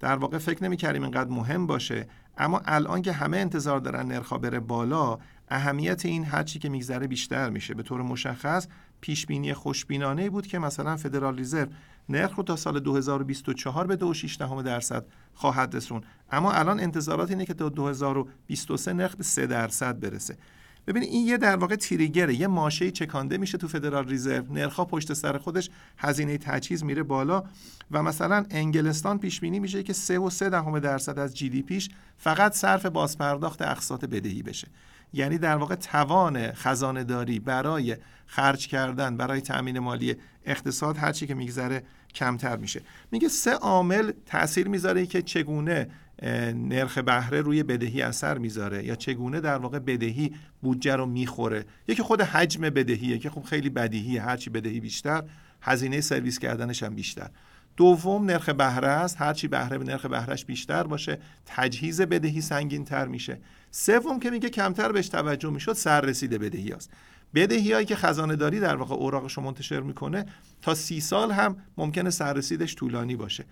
در 0.00 0.16
واقع 0.16 0.38
فکر 0.38 0.64
نمی 0.64 0.76
کردیم 0.76 1.02
اینقدر 1.02 1.30
مهم 1.30 1.66
باشه. 1.66 2.06
اما 2.38 2.60
الان 2.64 3.02
که 3.02 3.12
همه 3.12 3.36
انتظار 3.36 3.80
دارن 3.80 4.06
نرخا 4.06 4.38
بره 4.38 4.60
بالا 4.60 5.18
اهمیت 5.48 6.06
این 6.06 6.24
هرچی 6.24 6.58
که 6.58 6.68
میگذره 6.68 7.06
بیشتر 7.06 7.50
میشه. 7.50 7.74
به 7.74 7.82
طور 7.82 8.02
مشخص 8.02 8.66
پیش 9.00 9.26
بینی 9.26 9.54
خوشبینانه 9.54 10.30
بود 10.30 10.46
که 10.46 10.58
مثلا 10.58 10.96
فدرال 10.96 11.36
ریزرو 11.36 11.68
نرخ 12.08 12.34
رو 12.34 12.42
تا 12.42 12.56
سال 12.56 12.80
2024 12.80 13.86
به 13.86 13.96
2.6 13.96 14.62
درصد 14.64 15.04
خواهد 15.34 15.76
رسون 15.76 16.02
اما 16.30 16.52
الان 16.52 16.80
انتظارات 16.80 17.30
اینه 17.30 17.44
که 17.44 17.54
تا 17.54 17.68
2023 17.68 18.92
نرخ 18.92 19.16
به 19.16 19.24
3 19.24 19.46
درصد 19.46 20.00
برسه. 20.00 20.36
ببینید 20.86 21.08
این 21.08 21.26
یه 21.26 21.36
در 21.36 21.56
واقع 21.56 21.76
تریگره 21.76 22.34
یه 22.34 22.46
ماشه 22.46 22.90
چکانده 22.90 23.38
میشه 23.38 23.58
تو 23.58 23.68
فدرال 23.68 24.08
ریزرو 24.08 24.52
نرخا 24.52 24.84
پشت 24.84 25.12
سر 25.12 25.38
خودش 25.38 25.70
هزینه 25.98 26.38
تجهیز 26.38 26.84
میره 26.84 27.02
بالا 27.02 27.44
و 27.90 28.02
مثلا 28.02 28.46
انگلستان 28.50 29.18
پیش 29.18 29.40
بینی 29.40 29.60
میشه 29.60 29.82
که 29.82 29.92
3 29.92 30.18
و 30.18 30.30
3 30.30 30.50
دهم 30.50 30.78
درصد 30.78 31.18
از 31.18 31.36
جی 31.36 31.48
دی 31.48 31.62
پیش 31.62 31.90
فقط 32.18 32.52
صرف 32.52 32.86
بازپرداخت 32.86 33.62
اقساط 33.62 34.04
بدهی 34.04 34.42
بشه. 34.42 34.68
یعنی 35.12 35.38
در 35.38 35.56
واقع 35.56 35.74
توان 35.74 36.52
خزانه 36.52 37.04
داری 37.04 37.38
برای 37.38 37.96
خرج 38.26 38.66
کردن 38.66 39.16
برای 39.16 39.40
تأمین 39.40 39.78
مالی 39.78 40.16
اقتصاد 40.44 40.96
هرچی 40.96 41.26
که 41.26 41.34
میگذره 41.34 41.82
کمتر 42.14 42.56
میشه. 42.56 42.82
میگه 43.10 43.28
سه 43.28 43.50
عامل 43.50 44.12
تاثیر 44.26 44.68
می‌ذاره 44.68 45.06
که 45.06 45.22
چگونه 45.22 45.88
نرخ 46.54 46.98
بهره 46.98 47.40
روی 47.40 47.62
بدهی 47.62 48.02
اثر 48.02 48.38
می‌ذاره 48.38 48.84
یا 48.84 48.94
چگونه 48.94 49.40
در 49.40 49.56
واقع 49.56 49.78
بدهی 49.78 50.32
بودجه 50.62 50.96
رو 50.96 51.06
می‌خوره؟ 51.06 51.64
یکی 51.88 52.02
خود 52.02 52.20
حجم 52.20 52.60
بدهیه 52.60 53.18
که 53.18 53.30
خب 53.30 53.42
خیلی 53.42 53.70
بدیهیه 53.70 54.22
هرچی 54.22 54.50
بدهی 54.50 54.80
بیشتر 54.80 55.22
هزینه 55.62 56.00
سرویس 56.00 56.38
کردنش 56.38 56.82
هم 56.82 56.94
بیشتر. 56.94 57.30
دوم 57.76 58.24
نرخ 58.24 58.48
بهره 58.48 58.88
است 58.88 59.16
هرچی 59.20 59.48
بهره 59.48 59.78
به 59.78 59.84
نرخ 59.84 60.06
بهرهش 60.06 60.44
بیشتر 60.44 60.82
باشه 60.82 61.18
تجهیز 61.46 62.00
بدهی 62.00 62.40
سنگین 62.40 62.84
تر 62.84 63.06
میشه. 63.06 63.38
سوم 63.70 64.20
که 64.20 64.30
میگه 64.30 64.48
کمتر 64.50 64.92
بهش 64.92 65.08
توجه 65.08 65.50
می‌شد 65.50 65.72
سررسید 65.72 66.30
بدهی 66.30 66.72
است. 66.72 66.90
بدهی 67.34 67.72
هایی 67.72 67.86
که 67.86 67.96
خزانه 67.96 68.36
داری 68.36 68.60
در 68.60 68.76
واقع 68.76 68.94
اوراقش 68.94 69.38
منتشر 69.38 69.80
می‌کنه 69.80 70.26
تا 70.62 70.74
سی 70.74 71.00
سال 71.00 71.30
هم 71.30 71.56
ممکنه 71.76 72.10
سررسیدش 72.10 72.74
طولانی 72.74 73.16
باشه. 73.16 73.44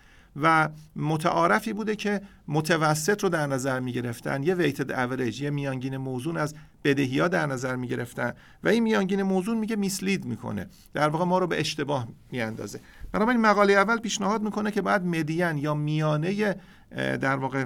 و 0.42 0.68
متعارفی 0.96 1.72
بوده 1.72 1.96
که 1.96 2.20
متوسط 2.48 3.22
رو 3.22 3.28
در 3.28 3.46
نظر 3.46 3.80
می 3.80 3.92
گرفتن. 3.92 4.42
یه 4.42 4.54
ویتد 4.54 4.92
اوریج 4.92 5.42
یه 5.42 5.50
میانگین 5.50 5.96
موزون 5.96 6.36
از 6.36 6.54
بدهی 6.84 7.18
ها 7.18 7.28
در 7.28 7.46
نظر 7.46 7.76
می 7.76 7.88
گرفتن. 7.88 8.32
و 8.64 8.68
این 8.68 8.82
میانگین 8.82 9.22
موزون 9.22 9.58
میگه 9.58 9.76
میسلید 9.76 10.24
می‌کنه 10.24 10.66
در 10.94 11.08
واقع 11.08 11.24
ما 11.24 11.38
رو 11.38 11.46
به 11.46 11.60
اشتباه 11.60 12.08
میاندازه 12.32 12.80
بنابراین 13.12 13.40
مقاله 13.40 13.72
اول 13.72 13.98
پیشنهاد 13.98 14.42
می‌کنه 14.42 14.70
که 14.70 14.82
بعد 14.82 15.04
مدین 15.04 15.58
یا 15.58 15.74
میانه 15.74 16.56
در 16.96 17.36
واقع 17.36 17.64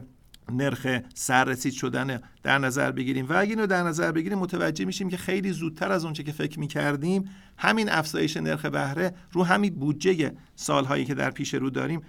نرخ 0.52 0.86
سررسید 1.14 1.72
شدن 1.72 2.20
در 2.42 2.58
نظر 2.58 2.90
بگیریم. 2.90 3.26
و 3.28 3.32
اگه 3.32 3.50
اینو 3.50 3.66
در 3.66 3.82
نظر 3.82 4.12
بگیریم 4.12 4.38
متوجه 4.38 4.84
میشیم 4.84 5.08
که 5.08 5.16
خیلی 5.16 5.52
زودتر 5.52 5.92
از 5.92 6.04
اونچه 6.04 6.22
که 6.22 6.32
فکر 6.32 6.60
می‌کردیم 6.60 7.30
همین 7.58 7.90
افزایش 7.90 8.36
نرخ 8.36 8.64
بهره 8.64 9.14
رو 9.32 9.44
همین 9.44 9.74
بودجه 9.74 10.32
سالهایی 10.56 11.04
که 11.04 11.14
در 11.14 11.30
پیش 11.30 11.54
رو 11.54 11.70
داریم 11.70 12.00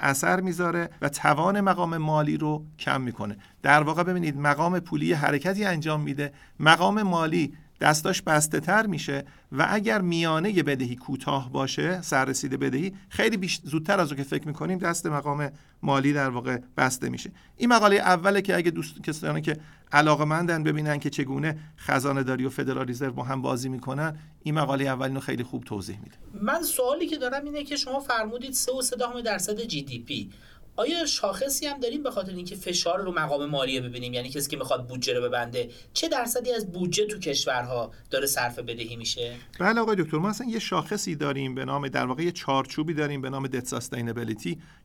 اثر 0.00 0.40
می‌ذاره 0.40 0.90
و 1.02 1.08
توان 1.08 1.60
مقام 1.60 1.96
مالی 1.96 2.36
رو 2.36 2.66
کم 2.78 3.00
می‌کنه. 3.00 3.36
در 3.62 3.82
واقع 3.82 4.02
ببینید 4.02 4.36
مقام 4.36 4.80
پولی 4.80 5.12
حرکتی 5.12 5.64
انجام 5.64 6.00
میده. 6.00 6.32
مقام 6.60 7.02
مالی 7.02 7.52
دستاش 7.80 8.22
بسته 8.22 8.60
تر 8.60 8.86
میشه 8.86 9.24
و 9.52 9.66
اگر 9.70 10.00
میانه 10.00 10.62
بدهی 10.62 10.96
کوتاه 10.96 11.52
باشه 11.52 12.02
سررسید 12.02 12.52
بدهی 12.52 12.92
خیلی 13.08 13.36
بیش 13.36 13.60
زودتر 13.64 14.00
از 14.00 14.08
اون 14.08 14.16
که 14.16 14.22
فکر 14.22 14.46
می‌کنیم 14.46 14.78
دست 14.78 15.06
مقام 15.06 15.50
مالی 15.82 16.12
در 16.12 16.28
واقع 16.28 16.58
بسته 16.76 17.08
میشه. 17.08 17.30
این 17.56 17.68
مقاله 17.68 17.96
اوله 17.96 18.42
که 18.42 18.56
اگه 18.56 18.70
دوست 18.70 19.02
کسانی 19.02 19.40
که 19.40 19.56
علاقمندن 19.92 20.62
ببینن 20.62 20.98
که 20.98 21.10
چگونه 21.10 21.58
خزانه 21.78 22.22
داری 22.22 22.44
و 22.44 22.50
فدرال 22.50 22.86
ریزرو 22.86 23.12
با 23.12 23.22
هم 23.22 23.42
بازی 23.42 23.68
می‌کنن 23.68 24.18
این 24.42 24.54
مقاله 24.54 24.84
اول 24.84 25.06
اینو 25.06 25.20
خیلی 25.20 25.42
خوب 25.42 25.64
توضیح 25.64 25.98
میده. 25.98 26.16
من 26.42 26.62
سوالی 26.62 27.06
که 27.06 27.16
دارم 27.16 27.44
اینه 27.44 27.64
که 27.64 27.76
شما 27.76 28.00
فرمودید 28.00 28.52
3 28.52 28.72
و 29.16 29.22
درصد 29.22 29.60
جی 29.60 29.82
دی 29.82 29.98
پی. 29.98 30.30
آیا 30.76 31.06
شاخصی 31.06 31.66
هم 31.66 31.80
داریم 31.80 32.02
به 32.02 32.10
خاطر 32.10 32.32
اینکه 32.32 32.56
فشار 32.56 33.00
رو 33.00 33.12
مقام 33.12 33.46
مالیه 33.46 33.80
ببینیم؟ 33.80 34.14
یعنی 34.14 34.28
کسی 34.28 34.50
که 34.50 34.56
می‌خواد 34.56 34.86
بودجه 34.88 35.14
رو 35.14 35.22
ببنده 35.22 35.68
چه 35.92 36.08
درصدی 36.08 36.52
از 36.52 36.72
بودجه 36.72 37.06
تو 37.06 37.18
کشورها 37.18 37.92
داره 38.10 38.26
صرف 38.26 38.58
بدهی 38.58 38.96
میشه؟ 38.96 39.36
بله 39.60 39.80
آقای 39.80 39.96
دکتر 39.96 40.18
ما 40.18 40.28
اصلا 40.28 40.46
یه 40.46 40.58
شاخصی 40.58 41.16
داریم 41.16 41.54
به 41.54 41.64
نام 41.64 41.88
در 41.88 42.06
واقع 42.06 42.22
یه 42.22 42.32
چارچوبی 42.32 42.94
داریم 42.94 43.20
به 43.20 43.30
نام 43.30 43.46
دت 43.46 43.74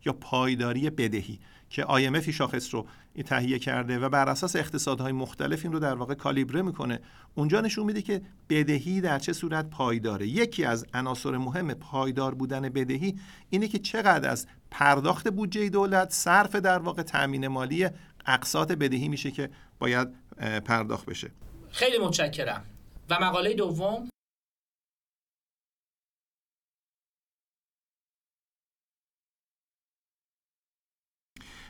یا 0.06 0.14
پایداری 0.14 0.90
بدهی. 0.90 1.40
که 1.76 1.84
IMF 1.84 2.30
شاخص 2.30 2.74
رو 2.74 2.86
تهیه 3.26 3.60
کرده 3.60 4.00
و 4.00 4.10
بر 4.10 4.30
اساس 4.30 4.56
اقتصادهای 4.56 5.12
مختلف 5.12 5.64
این 5.64 5.74
رو 5.74 5.80
در 5.80 5.96
واقع 5.96 6.14
کالیبره 6.14 6.62
می‌کنه. 6.62 7.00
اونجا 7.36 7.62
نشون 7.62 7.86
میده 7.86 8.02
که 8.02 8.22
بدهی 8.50 9.02
در 9.02 9.20
چه 9.20 9.34
صورت 9.34 9.70
پایداره 9.70 10.28
یکی 10.28 10.66
از 10.66 10.86
عناصر 10.94 11.38
مهم 11.38 11.74
پایدار 11.74 12.36
بودن 12.36 12.70
بدهی 12.70 13.20
اینه 13.50 13.68
که 13.68 13.80
چقدر 13.80 14.30
از 14.30 14.48
پرداخت 14.72 15.28
بودجه 15.28 15.70
دولت 15.70 16.12
صرف 16.12 16.56
در 16.56 16.80
واقع 16.80 17.02
تامین 17.02 17.48
مالی 17.48 17.88
اقساط 18.26 18.72
بدهی 18.72 19.08
میشه 19.08 19.32
که 19.32 19.50
باید 19.80 20.08
پرداخت 20.66 21.06
بشه. 21.06 21.32
خیلی 21.70 21.98
متشکرم. 21.98 22.66
و 23.10 23.20
مقاله 23.22 23.54
دوم 23.54 24.10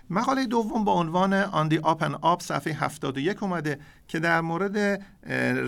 مقاله 0.10 0.46
دوم 0.46 0.84
با 0.84 0.94
عنوان 0.94 1.34
آن 1.34 1.68
دی 1.68 1.78
آپ 1.78 2.04
ان 2.04 2.16
آپ 2.22 2.42
صفحه 2.42 2.74
71 2.74 3.44
اومده 3.44 3.80
که 4.08 4.20
در 4.20 4.42
مورد 4.42 5.02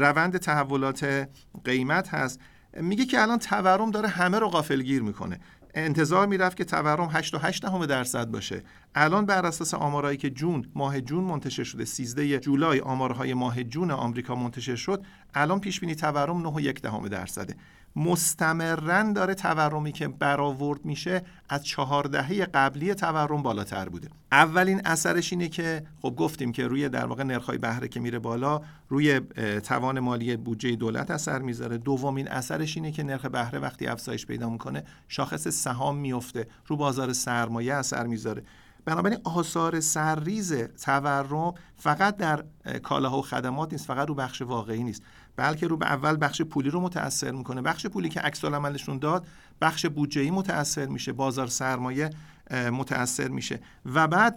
روند 0.01 0.37
تحولات 0.37 1.29
قیمت 1.63 2.09
هست. 2.13 2.39
میگه 2.81 3.05
که 3.05 3.21
الان 3.21 3.39
تورم 3.39 3.91
داره 3.91 4.07
همه 4.07 4.39
رو 4.39 4.49
غافلگیر 4.49 5.01
می‌کنه. 5.01 5.39
انتظار 5.73 6.27
می‌رفت 6.27 6.57
که 6.57 6.63
تورم 6.63 7.09
8 7.11 7.65
همه 7.65 7.85
درصد 7.85 8.27
باشه. 8.27 8.63
الان 8.95 9.25
بر 9.25 9.45
اساس 9.45 9.73
آمارهایی 9.73 10.17
که 10.17 10.29
جون 10.29 10.65
ماه 10.75 11.01
جون 11.01 11.23
منتشر 11.23 11.63
شده 11.63 11.85
13 11.85 12.39
جولای 12.39 12.79
آمارهای 12.79 13.33
ماه 13.33 13.63
جون 13.63 13.91
آمریکا 13.91 14.35
منتشر 14.35 14.75
شد 14.75 15.05
الان 15.33 15.59
پیش 15.59 15.79
بینی 15.79 15.95
تورم 15.95 16.41
9 16.41 16.49
و 16.49 16.59
یک 16.59 16.81
دهم 16.81 17.07
درصده. 17.07 17.55
مستمرا 17.97 19.11
داره 19.11 19.33
تورمی 19.33 19.91
که 19.91 20.07
برآورد 20.07 20.85
میشه 20.85 21.21
از 21.49 21.65
چهار 21.65 22.03
دهه 22.03 22.45
قبلی 22.45 22.93
تورم 22.93 23.43
بالاتر 23.43 23.89
بوده. 23.89 24.09
اولین 24.31 24.81
اثرش 24.85 25.33
اینه 25.33 25.47
که 25.47 25.83
خب 26.01 26.15
گفتیم 26.15 26.51
که 26.51 26.67
روی 26.67 26.89
در 26.89 27.05
واقع 27.05 27.23
نرخ‌های 27.23 27.57
بهره 27.57 27.87
که 27.87 27.99
میره 27.99 28.19
بالا 28.19 28.61
روی 28.89 29.19
توان 29.63 29.99
مالی 29.99 30.37
بودجه 30.37 30.75
دولت 30.75 31.11
اثر 31.11 31.39
می‌ذاره. 31.39 31.77
دومین 31.77 32.27
اثرش 32.27 32.77
اینه 32.77 32.91
که 32.91 33.03
نرخ 33.03 33.25
بهره 33.25 33.59
وقتی 33.59 33.87
افزایش 33.87 34.25
پیدا 34.25 34.49
می‌کنه 34.49 34.83
شاخص 35.07 35.47
سهام 35.47 35.97
میفته 35.97 36.47
رو 36.67 36.75
بازار 36.75 37.13
سرمایه 37.13 37.73
اثر 37.73 38.07
می‌ذاره. 38.07 38.43
بنابراین 38.85 39.19
آثار 39.23 39.79
سرریز 39.79 40.53
تورم 40.53 41.53
فقط 41.75 42.17
در 42.17 42.43
کالاها 42.83 43.19
و 43.19 43.21
خدمات 43.21 43.71
نیست 43.71 43.85
فقط 43.85 44.07
رو 44.07 44.15
بخش 44.15 44.41
واقعی 44.41 44.83
نیست. 44.83 45.03
بلکه 45.37 45.67
رو 45.67 45.77
به 45.77 45.85
اول 45.85 46.17
بخش 46.21 46.41
پولی 46.41 46.69
رو 46.69 46.81
متاثر 46.81 47.31
می‌کنه. 47.31 47.61
بخش 47.61 47.85
پولی 47.85 48.09
که 48.09 48.19
عکس 48.19 48.45
عملشون 48.45 48.97
داد 48.97 49.27
بخش 49.61 49.85
بودجه 49.85 50.31
متاثر 50.31 50.85
میشه. 50.85 51.13
بازار 51.13 51.47
سرمایه 51.47 52.09
متاثر 52.51 53.27
میشه. 53.27 53.59
و 53.85 54.07
بعد 54.07 54.35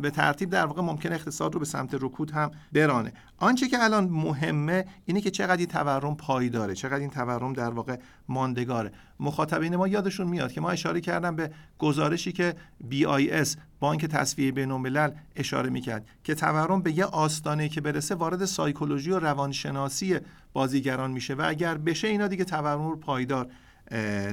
به 0.00 0.10
ترتیب 0.10 0.50
در 0.50 0.66
واقع 0.66 0.82
ممکن 0.82 1.12
اقتصاد 1.12 1.54
رو 1.54 1.60
به 1.60 1.66
سمت 1.66 1.94
رکود 1.94 2.30
هم 2.30 2.50
برانه. 2.72 3.12
آنچه 3.38 3.68
که 3.68 3.84
الان 3.84 4.04
مهمه 4.04 4.84
اینه 5.04 5.20
که 5.20 5.30
چقدر 5.30 5.56
این 5.56 5.66
تورم 5.66 6.16
پایداره 6.16 6.74
چقدر 6.74 7.00
این 7.00 7.10
تورم 7.10 7.52
در 7.52 7.70
واقع 7.70 7.96
ماندگاره. 8.28 8.92
مخاطبین 9.20 9.76
ما 9.76 9.88
یادشون 9.88 10.26
میاد 10.26 10.52
که 10.52 10.60
ما 10.60 10.70
اشاره 10.70 11.00
کردم 11.00 11.36
به 11.36 11.50
گزارشی 11.78 12.32
که 12.32 12.54
BIS 12.90 13.48
بانک 13.80 14.04
تسویه 14.04 14.52
بین 14.52 14.70
الملل 14.70 15.10
اشاره 15.36 15.70
می‌کرد 15.70 16.06
که 16.24 16.34
تورم 16.34 16.82
به 16.82 16.98
یه 16.98 17.04
آستانه 17.04 17.68
که 17.68 17.80
برسه 17.80 18.14
وارد 18.14 18.44
سایکولوژی 18.44 19.10
و 19.10 19.18
روانشناسی 19.18 20.18
بازیگران 20.52 21.10
میشه 21.10 21.34
و 21.34 21.44
اگر 21.48 21.78
بشه 21.78 22.08
اینا 22.08 22.28
دیگه 22.28 22.44
تورم 22.44 22.88
رو 22.88 22.96
پایدار 22.96 23.46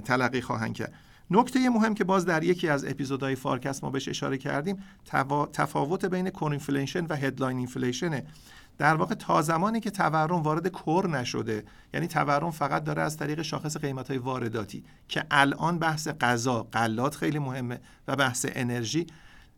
تلقی 0.06 0.42
خواهند 0.42 0.74
کرد. 0.74 0.94
نکته 1.32 1.70
مهم 1.70 1.94
که 1.94 2.04
باز 2.04 2.26
در 2.26 2.44
یکی 2.44 2.70
از 2.70 2.86
اپیزودهای 2.86 3.36
فارکست 3.36 3.84
ما 3.84 3.90
بهش 3.90 4.08
اشاره 4.08 4.38
کردیم 4.38 4.84
تفاوت 5.54 6.06
بین 6.06 6.30
core 6.30 6.52
inflation 6.52 7.06
و 7.06 7.16
headline 7.16 7.58
inflation 7.58 8.19
ه 8.19 8.26
در 8.78 8.96
واقع 8.96 9.16
تا 9.16 9.42
زمانی 9.42 9.80
که 9.80 9.92
تورم 9.92 10.42
وارد 10.42 10.68
core 10.68 11.10
نشده 11.10 11.66
یعنی 11.94 12.08
تورم 12.08 12.52
فقط 12.52 12.84
داره 12.84 13.02
از 13.02 13.18
طریق 13.18 13.42
شاخص 13.42 13.78
قیمت 13.78 14.08
های 14.08 14.18
وارداتی 14.18 14.84
که 15.08 15.26
الان 15.32 15.80
بحث 15.80 16.08
غذا 16.08 16.68
غلات 16.72 17.16
خیلی 17.16 17.40
مهمه 17.40 17.80
و 18.08 18.16
بحث 18.16 18.46
انرژی 18.50 19.08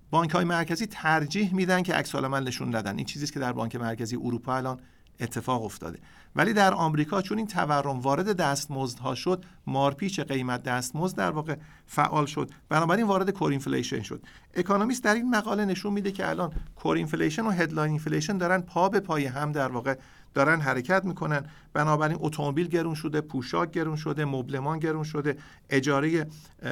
بانک 0.09 0.31
های 0.31 0.45
مرکزی 0.45 0.85
ترجیح 0.85 1.53
میدن 1.53 1.83
که 1.83 1.93
عکس‌العمل 1.93 2.15
نشون 2.15 2.75
ندن. 2.75 2.97
این 2.97 3.05
چیزی 3.05 3.27
که 3.27 3.39
در 3.39 3.53
بانک 3.53 3.75
مرکزی 3.75 4.15
اروپا 4.15 4.55
الان 4.55 4.79
اتفاق 5.19 5.63
افتاده. 5.63 5.99
ولی 6.35 6.53
در 6.53 6.73
آمریکا 6.73 7.21
چون 7.21 7.37
این 7.37 7.47
تورم 7.47 7.99
وارد 7.99 8.37
دستمزدها 8.37 9.15
شد 9.15 9.45
مارپیچ 9.67 10.19
قیمت 10.19 10.63
دستمزد 10.63 11.17
در 11.17 11.31
واقع 11.31 11.55
فعال 11.87 12.25
شد. 12.25 12.49
بنابراین 12.69 13.07
وارد 13.07 13.29
core 13.29 13.51
inflation 13.51 14.01
شد. 14.01 14.21
Economist 14.53 15.03
در 15.03 15.13
این 15.13 15.29
مقاله 15.29 15.65
نشون 15.65 15.93
میده 15.93 16.11
که 16.11 16.29
الان 16.29 16.53
core 16.75 16.97
inflation 16.97 17.45
و 17.45 17.49
headline 17.49 17.89
inflation 17.89 18.37
دارن 18.37 18.61
پا 18.61 18.89
به 18.89 18.99
پای 18.99 19.25
هم 19.25 19.51
در 19.51 19.67
واقع 19.67 19.95
دارن 20.33 20.61
حرکت 20.61 21.05
می‌کنن. 21.05 21.45
بنابراین 21.73 22.17
اتومبیل 22.19 22.67
گرون 22.67 22.95
شده 22.95 23.21
پوشاک 23.21 23.71
گرون 23.71 23.95
شده 23.95 24.25
مبلمان 24.25 24.79
گرون 24.79 25.03
شده 25.03 25.37
اجاره 25.69 26.27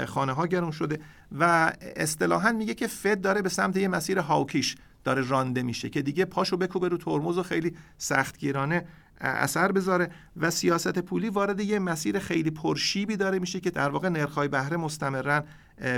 خانه 0.06 0.34
ها 0.34 0.47
گرون 0.47 0.71
شده 0.71 0.99
و 1.39 1.73
اصطلاحا 1.95 2.52
میگه 2.52 2.73
که 2.73 2.88
فد 2.88 3.21
داره 3.21 3.41
به 3.41 3.49
سمت 3.49 3.78
یه 3.78 3.88
مسیر 3.88 4.19
هاوکیش 4.19 4.76
داره 5.04 5.21
رانده 5.21 5.63
میشه 5.63 5.89
که 5.89 6.02
دیگه 6.02 6.26
پاشو 6.26 6.58
بکوبه 6.58 6.88
رو 6.88 6.97
ترمز 6.97 7.38
و 7.38 7.43
خیلی 7.43 7.76
سختگیرانه 7.97 8.86
اثر 9.21 9.71
بذاره 9.71 10.12
و 10.38 10.52
سیاست 10.52 10.99
پولی 10.99 11.30
وارد 11.30 11.60
یه 11.60 11.80
مسیر 11.80 12.19
خیلی 12.19 12.52
پرشیبی 12.52 13.17
داره 13.17 13.39
میشه 13.39 13.60
که 13.60 13.71
در 13.71 13.89
واقع 13.89 14.10
نرخ‌های 14.10 14.47
بهره 14.47 14.78
مستمرا 14.78 15.43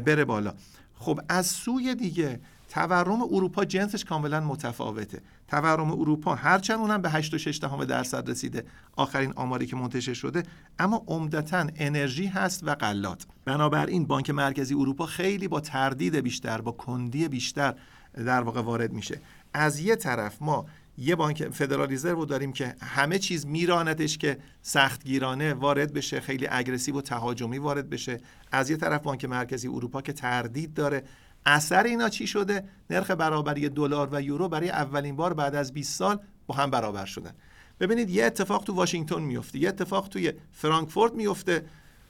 بره 0.06 0.26
بالا. 0.26 0.54
خب 0.96 1.20
از 1.30 1.48
سوی 1.48 1.96
دیگه 1.96 2.40
تورم 2.70 3.22
اروپا 3.22 3.66
جنسش 3.66 4.06
کاملا 4.06 4.40
متفاوته. 4.40 5.22
تورم 5.48 5.92
اروپا 5.92 6.36
هرچند 6.36 6.80
اونم 6.80 7.02
به 7.02 7.10
8.6 7.10 7.86
درصد 7.86 8.30
رسیده 8.30 8.66
آخرین 8.96 9.34
آماری 9.36 9.66
که 9.66 9.76
منتشر 9.76 10.14
شده 10.14 10.44
اما 10.80 11.04
عمدتا 11.08 11.68
انرژی 11.76 12.28
هست 12.28 12.62
و 12.64 12.76
غلات. 12.76 13.26
بنابراین 13.46 14.06
بانک 14.06 14.30
مرکزی 14.30 14.74
اروپا 14.74 15.06
خیلی 15.06 15.48
با 15.48 15.60
تردید 15.60 16.16
بیشتر 16.16 16.62
با 16.62 16.72
کندی 16.72 17.28
بیشتر 17.28 17.76
در 18.14 18.42
واقع 18.42 18.62
وارد 18.62 18.94
میشه. 18.94 19.22
از 19.54 19.80
یه 19.80 19.96
طرف 19.96 20.42
ما 20.42 20.66
یه 20.98 21.16
بانک 21.16 21.50
فدرال 21.50 21.94
رزرو 21.94 22.26
داریم 22.26 22.54
که 22.54 22.76
همه 22.82 23.20
چیز 23.20 23.46
میراندش 23.46 24.18
که 24.18 24.38
سختگیرانه 24.62 25.54
وارد 25.54 25.94
بشه 25.94 26.20
خیلی 26.20 26.48
اگریسیو 26.52 26.98
و 26.98 27.02
تهاجمی 27.02 27.58
وارد 27.58 27.90
بشه. 27.90 28.20
از 28.52 28.70
یه 28.70 28.78
طرف 28.78 29.02
بانک 29.02 29.26
مرکزی 29.26 29.68
اروپا 29.68 30.02
که 30.02 30.14
تردید 30.14 30.74
داره. 30.74 31.04
اثر 31.46 31.84
اینا 31.84 32.10
چی 32.10 32.28
شده؟ 32.28 32.64
نرخ 32.90 33.12
برابری 33.12 33.70
دلار 33.70 34.10
و 34.12 34.22
یورو 34.22 34.50
برای 34.50 34.70
اولین 34.70 35.16
بار 35.16 35.34
بعد 35.34 35.56
از 35.56 35.74
20 35.74 35.98
سال 35.98 36.20
با 36.48 36.56
هم 36.56 36.72
برابر 36.72 37.06
شدن. 37.06 37.34
ببینید 37.80 38.10
یه 38.10 38.26
اتفاق 38.26 38.64
تو 38.64 38.74
واشنگتن 38.74 39.22
میفته 39.22 39.60
یه 39.60 39.70
اتفاق 39.70 40.08
توی 40.08 40.34
فرانکفورت 40.52 41.14
میفته. 41.14 41.66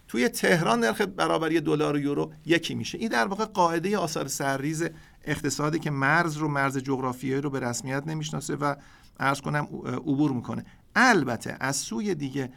توی 0.08 0.30
تهران 0.30 0.80
نرخ 0.80 1.02
برابری 1.02 1.62
دلار 1.62 1.96
و 1.96 2.00
یورو 2.00 2.34
یکی 2.46 2.76
میشه. 2.76 2.98
این 2.98 3.08
در 3.08 3.28
واقع 3.28 3.46
قاعده 3.46 3.98
آثار 3.98 4.28
سرریز 4.28 4.84
اقتصادی 5.26 5.80
که 5.80 5.92
مرز 5.92 6.38
رو 6.38 6.48
مرز 6.48 6.78
جغرافیایی 6.78 7.42
رو 7.42 7.50
به 7.50 7.60
رسمیت 7.60 8.08
نمی‌شناسه 8.08 8.56
و 8.56 8.76
ارز 9.20 9.42
کنم 9.42 9.68
عبور 9.86 10.32
می‌کنه. 10.32 10.66
البته 10.96 11.58
از 11.60 11.76
سوی 11.76 12.16
دیگه 12.16 12.52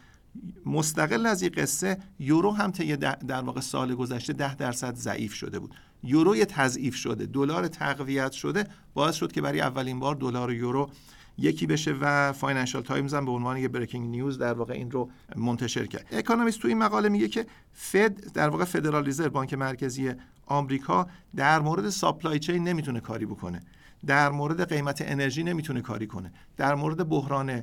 مستقل 0.67 1.27
از 1.27 1.43
این 1.43 1.53
قصه 1.57 1.99
یورو 2.19 2.51
هم 2.51 2.71
طی 2.71 2.97
در 2.97 3.41
واقع 3.41 3.61
سال 3.61 3.95
گذشته 3.95 4.33
ده 4.33 4.55
درصد 4.55 4.95
ضعیف 4.95 5.35
شده 5.35 5.59
بود. 5.59 5.75
یورو 6.03 6.45
تضعیف 6.45 6.95
شده. 6.95 7.27
دلار 7.27 7.69
تقویت 7.69 8.33
شده. 8.33 8.67
باعث 8.95 9.15
شد 9.15 9.33
که 9.33 9.41
برای 9.41 9.61
اولین 9.61 10.01
بار 10.01 10.15
دلار 10.15 10.53
یورو 10.53 10.91
یکی 11.39 11.67
بشه 11.67 11.95
و 12.01 12.33
Financial 12.33 12.83
Times 12.83 13.15
هم 13.15 13.25
به 13.25 13.31
عنوان 13.31 13.57
یه 13.57 13.69
breaking 13.69 14.11
news 14.11 14.39
در 14.39 14.53
واقع 14.53 14.75
این 14.75 14.91
رو 14.91 15.11
منتشر 15.37 15.87
کرد. 15.87 16.07
Economist 16.13 16.61
تو 16.61 16.69
این 16.69 16.79
مقاله 16.79 17.09
میگه 17.09 17.29
که 17.29 17.47
Fed 17.73 18.33
در 18.33 18.49
واقع 18.49 18.65
Federal 18.65 19.05
Reserve 19.05 19.31
بانک 19.31 19.55
مرکزی 19.55 20.13
آمریکا 20.47 21.07
در 21.37 21.61
مورد 21.61 21.89
supply 21.89 22.39
chain 22.39 22.69
نمی‌تونه 22.69 23.01
کاری 23.01 23.27
بکنه. 23.27 23.61
در 24.07 24.31
مورد 24.31 24.69
قیمت 24.69 25.03
انرژی 25.07 25.43
نمی‌تونه 25.43 25.81
کاری 25.81 26.07
کنه. 26.07 26.33
در 26.57 26.75
مورد 26.75 27.09
بحران 27.09 27.63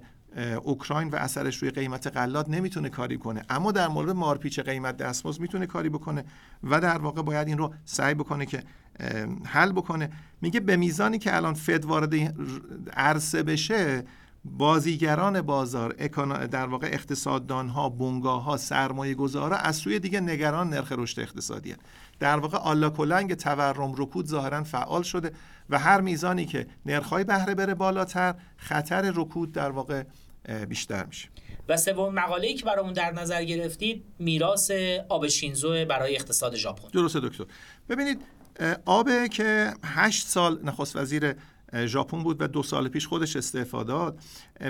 اوکراین 0.64 1.10
و 1.10 1.16
اثرش 1.16 1.58
روی 1.58 1.72
قیمت 1.72 2.08
غلات 2.08 2.50
نمی‌تونه 2.50 2.90
کاری 2.90 3.18
کنه. 3.18 3.42
اما 3.50 3.72
در 3.72 3.88
مورد 3.88 4.10
مارپیچ 4.10 4.60
قیمت 4.60 4.98
دستمزد 4.98 5.42
می‌تونه 5.42 5.66
کاری 5.66 5.90
بکنه 5.90 6.26
و 6.64 6.82
در 6.82 6.98
واقع 6.98 7.22
باید 7.22 7.48
این 7.48 7.58
رو 7.58 7.74
سعی 7.86 8.14
بکنه 8.14 8.46
که 8.46 8.64
حل 9.46 9.72
بکنه. 9.72 10.10
میگه 10.42 10.60
به 10.60 10.76
میزانی 10.76 11.20
که 11.20 11.36
الان 11.36 11.54
فد 11.54 11.86
وارد 11.86 12.14
عرصه 12.94 13.44
بشه 13.44 14.04
بازیگران 14.46 15.42
بازار 15.42 15.94
در 16.48 16.68
واقع 16.68 16.88
اقتصاددان 16.88 17.70
ها 17.70 17.90
بنگاه 17.90 18.44
ها 18.44 18.58
سرمایه 18.58 19.14
گذارا 19.14 19.58
از 19.58 19.76
سوی 19.76 20.00
دیگه 20.00 20.20
نگران 20.20 20.70
نرخ 20.70 20.92
رشد 20.92 21.20
اقتصادی 21.20 21.76
در 22.20 22.38
واقع 22.38 22.58
آلا 22.58 22.90
کلنگ 22.90 23.34
تورم 23.34 23.94
رکود 23.98 24.28
ظاهرا 24.28 24.64
فعال 24.64 25.02
شده 25.02 25.32
و 25.70 25.80
هر 25.80 26.02
میزانی 26.02 26.46
که 26.46 26.68
نرخ‌های 26.86 27.24
بهره 27.24 27.56
بره 27.56 27.74
بالاتر 27.74 28.36
خطر 28.58 29.12
رکود 29.16 29.52
در 29.52 29.72
واقع 29.72 30.04
بیشتر 30.70 31.06
میشه. 31.06 31.30
و 31.70 31.78
سوم 31.78 32.14
مقاله‌ای 32.14 32.54
که 32.54 32.66
برامون 32.66 32.94
در 32.94 33.12
نظر 33.12 33.44
گرفتید 33.44 34.04
میراث 34.20 34.72
آب 35.10 35.28
شینزو 35.28 35.86
برای 35.86 36.16
اقتصاد 36.16 36.56
ژاپن. 36.56 36.88
درسته 36.90 37.20
دکتر. 37.20 37.46
ببینید 37.90 38.22
آبه 38.86 39.30
که 39.30 39.74
هشت 39.84 40.28
سال 40.28 40.60
نخست 40.64 40.96
وزیر 40.96 41.36
ژاپن 41.86 42.24
بود 42.24 42.42
و 42.42 42.48
دو 42.48 42.64
سال 42.64 42.88
پیش 42.88 43.08
خودش 43.08 43.36
استعفا 43.36 43.84
داد. 43.84 44.20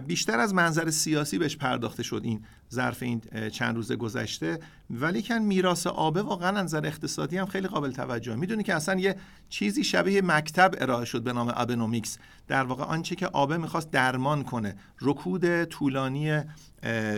بیشتر 0.08 0.40
از 0.40 0.54
منظر 0.54 0.90
سیاسی 0.90 1.38
بهش 1.38 1.58
پرداخته 1.58 2.04
شد 2.04 2.22
این 2.24 2.46
ظرف 2.74 3.04
این 3.04 3.22
چند 3.52 3.76
روز 3.76 3.92
گذشته. 3.92 4.60
ولی 4.90 5.22
کن 5.22 5.38
میراث 5.38 5.88
آبه 5.88 6.22
واقعا 6.22 6.52
نظر 6.52 6.86
اقتصادی 6.86 7.38
هم 7.38 7.46
خیلی 7.46 7.68
قابل 7.68 7.92
توجه. 7.92 8.36
می‌دونی 8.36 8.64
که 8.64 8.76
اصلا 8.76 9.00
یه 9.00 9.16
چیزی 9.50 9.84
شبیه 9.84 10.22
مکتب 10.22 10.72
ارائه 10.78 11.06
شد 11.06 11.24
به 11.24 11.34
نام 11.34 11.54
Abenomics 11.56 12.18
در 12.48 12.64
واقع 12.64 12.84
آنچه 12.84 13.16
که 13.16 13.28
آبه 13.28 13.58
می‌خواست 13.58 13.92
درمان 13.92 14.44
کنه 14.44 14.76
رکود 15.02 15.64
طولانی 15.64 16.42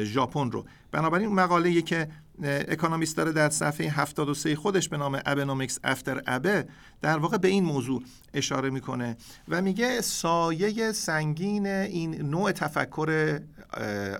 ژاپن 0.03 0.51
رو. 0.51 0.65
بنابراین 0.91 1.29
مقاله 1.29 1.81
که 1.81 2.09
اکونومیست 2.43 3.17
داره 3.17 3.31
در 3.31 3.49
صفحه 3.49 3.89
73 3.89 4.55
خودش 4.55 4.89
به 4.89 4.97
نام 4.97 5.21
Abenomics 5.25 5.79
after 5.83 6.21
Abe 6.27 6.67
در 7.01 7.17
واقع 7.17 7.37
به 7.37 7.47
این 7.47 7.63
موضوع 7.63 8.03
اشاره 8.33 8.69
می‌کنه 8.69 9.17
و 9.47 9.61
میگه 9.61 10.01
سایه 10.01 10.91
سنگین 10.91 11.67
این 11.67 12.21
نوع 12.21 12.51
تفکر 12.51 13.39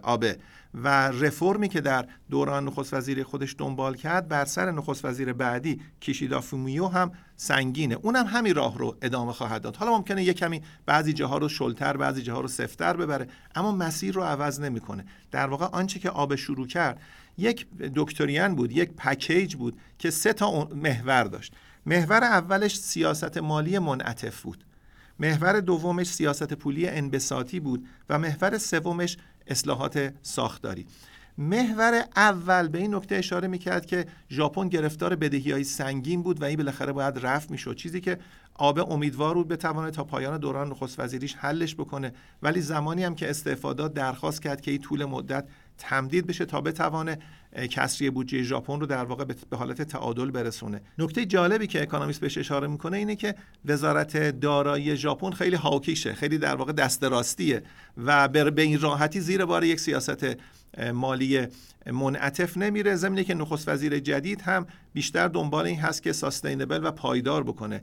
آبه. 0.04 0.38
و 0.74 0.88
رفرمی 1.08 1.70
که 1.70 1.82
در 1.82 2.06
دوران 2.30 2.66
نخست 2.66 2.94
وزیر 2.94 3.24
خودش 3.24 3.56
دنبال 3.58 3.96
کرد 3.96 4.28
بر 4.28 4.46
سر 4.46 4.72
نخست 4.72 5.06
وزیر 5.06 5.34
بعدی 5.34 5.82
کیشیدا 6.00 6.42
فومیو 6.42 6.88
هم 6.88 7.12
سنگینه. 7.36 7.96
اونم 8.02 8.26
همین 8.26 8.56
راه 8.56 8.78
رو 8.78 8.98
ادامه 9.02 9.34
خواهد 9.34 9.62
داد. 9.62 9.76
حالا 9.76 9.98
ممکنه 9.98 10.24
یه 10.24 10.34
کمی 10.34 10.62
بعضی 10.86 11.14
جاها 11.14 11.38
رو 11.38 11.50
شلتر 11.50 11.98
بعضی 11.98 12.22
جاها 12.22 12.42
رو 12.42 12.48
سفتر 12.48 12.98
ببره 12.98 13.28
اما 13.56 13.72
مسیر 13.72 14.14
رو 14.14 14.24
عوض 14.24 14.60
نمی‌کنه. 14.60 15.06
در 15.32 15.48
واقع 15.48 15.66
آنچه 15.66 16.00
که 16.00 16.10
آب 16.10 16.36
شروع 16.36 16.68
کرد 16.68 17.02
یک 17.38 17.68
دکتریان 17.96 18.56
بود 18.56 18.72
یک 18.72 18.92
پکیج 18.94 19.56
بود 19.56 19.78
که 20.00 20.10
سه 20.10 20.34
تا 20.34 20.66
محور 20.76 21.24
داشت. 21.24 21.54
محور 21.86 22.24
اولش 22.24 22.80
سیاست 22.80 23.38
مالی 23.38 23.80
منعطف 23.80 24.42
بود. 24.42 24.64
محور 25.20 25.60
دومش 25.60 26.08
سیاست 26.08 26.54
پولی 26.54 26.88
انبساطی 26.88 27.60
بود 27.60 27.88
و 28.10 28.20
محور 28.20 28.58
سومش 28.58 29.18
اصلاحات 29.48 30.14
ساختاری. 30.22 30.86
محور 31.38 32.04
اول 32.16 32.68
به 32.68 32.78
این 32.78 32.96
نکته 32.96 33.16
اشاره 33.16 33.48
می‌کرد 33.48 33.86
که 33.86 34.06
ژاپن 34.32 34.70
گرفتار 34.70 35.16
بدهی 35.16 35.52
های 35.52 35.64
سنگین 35.64 36.24
بود 36.24 36.42
و 36.42 36.46
این 36.46 36.58
بالاخره 36.58 36.92
باید 36.92 37.20
رفت 37.26 37.52
می‌شد. 37.52 37.76
چیزی 37.76 38.02
که 38.02 38.18
آب 38.54 38.92
امیدوار 38.92 39.34
بود 39.34 39.48
بتوانه 39.48 39.92
تا 39.92 40.04
پایان 40.04 40.38
دوران 40.38 40.70
نخست 40.70 41.00
وزیریش 41.00 41.36
حلش 41.36 41.76
بکنه. 41.76 42.14
ولی 42.42 42.62
زمانی 42.62 43.04
هم 43.04 43.16
که 43.16 43.30
استفاده 43.30 43.88
درخواست 43.88 44.42
کرد 44.42 44.62
که 44.62 44.72
این 44.72 44.82
طول 44.82 45.06
مدت 45.06 45.48
تمدید 45.78 46.28
بشه 46.28 46.46
تا 46.46 46.62
بتوانه 46.62 47.20
کسری 47.58 48.10
بودجه 48.10 48.44
ژاپن 48.44 48.80
رو 48.80 48.86
در 48.86 49.04
واقع 49.04 49.26
به 49.50 49.58
حالت 49.58 49.82
تعادل 49.82 50.32
برسونه. 50.32 50.82
نکته 50.98 51.26
جالبی 51.26 51.68
که 51.68 51.82
اکانومیست 51.82 52.20
بهش 52.20 52.38
اشاره 52.38 52.68
می‌کنه 52.68 52.98
اینه 52.98 53.16
که 53.16 53.36
وزارت 53.66 54.18
دارایی 54.40 54.98
ژاپن 54.98 55.32
خیلی 55.32 55.56
هاوکیشه 55.56 56.14
خیلی 56.14 56.38
در 56.38 56.56
واقع 56.56 56.72
دست 56.72 57.04
راستیه 57.04 57.64
و 57.98 58.28
به 58.28 58.62
این 58.62 58.80
راحتی 58.80 59.20
زیر 59.20 59.46
بار 59.46 59.64
یک 59.64 59.80
سیاست 59.80 60.26
مالی 60.94 61.48
منعطف 61.92 62.58
نمیره. 62.58 62.96
زمینه 62.96 63.24
که 63.24 63.34
نخست 63.34 63.70
وزیر 63.70 64.00
جدید 64.00 64.42
هم 64.42 64.68
بیشتر 64.94 65.28
دنبال 65.28 65.66
این 65.66 65.80
هست 65.80 66.04
که 66.04 66.14
ساستینبل 66.14 66.86
و 66.86 66.92
پایدار 66.92 67.44
بکنه 67.44 67.82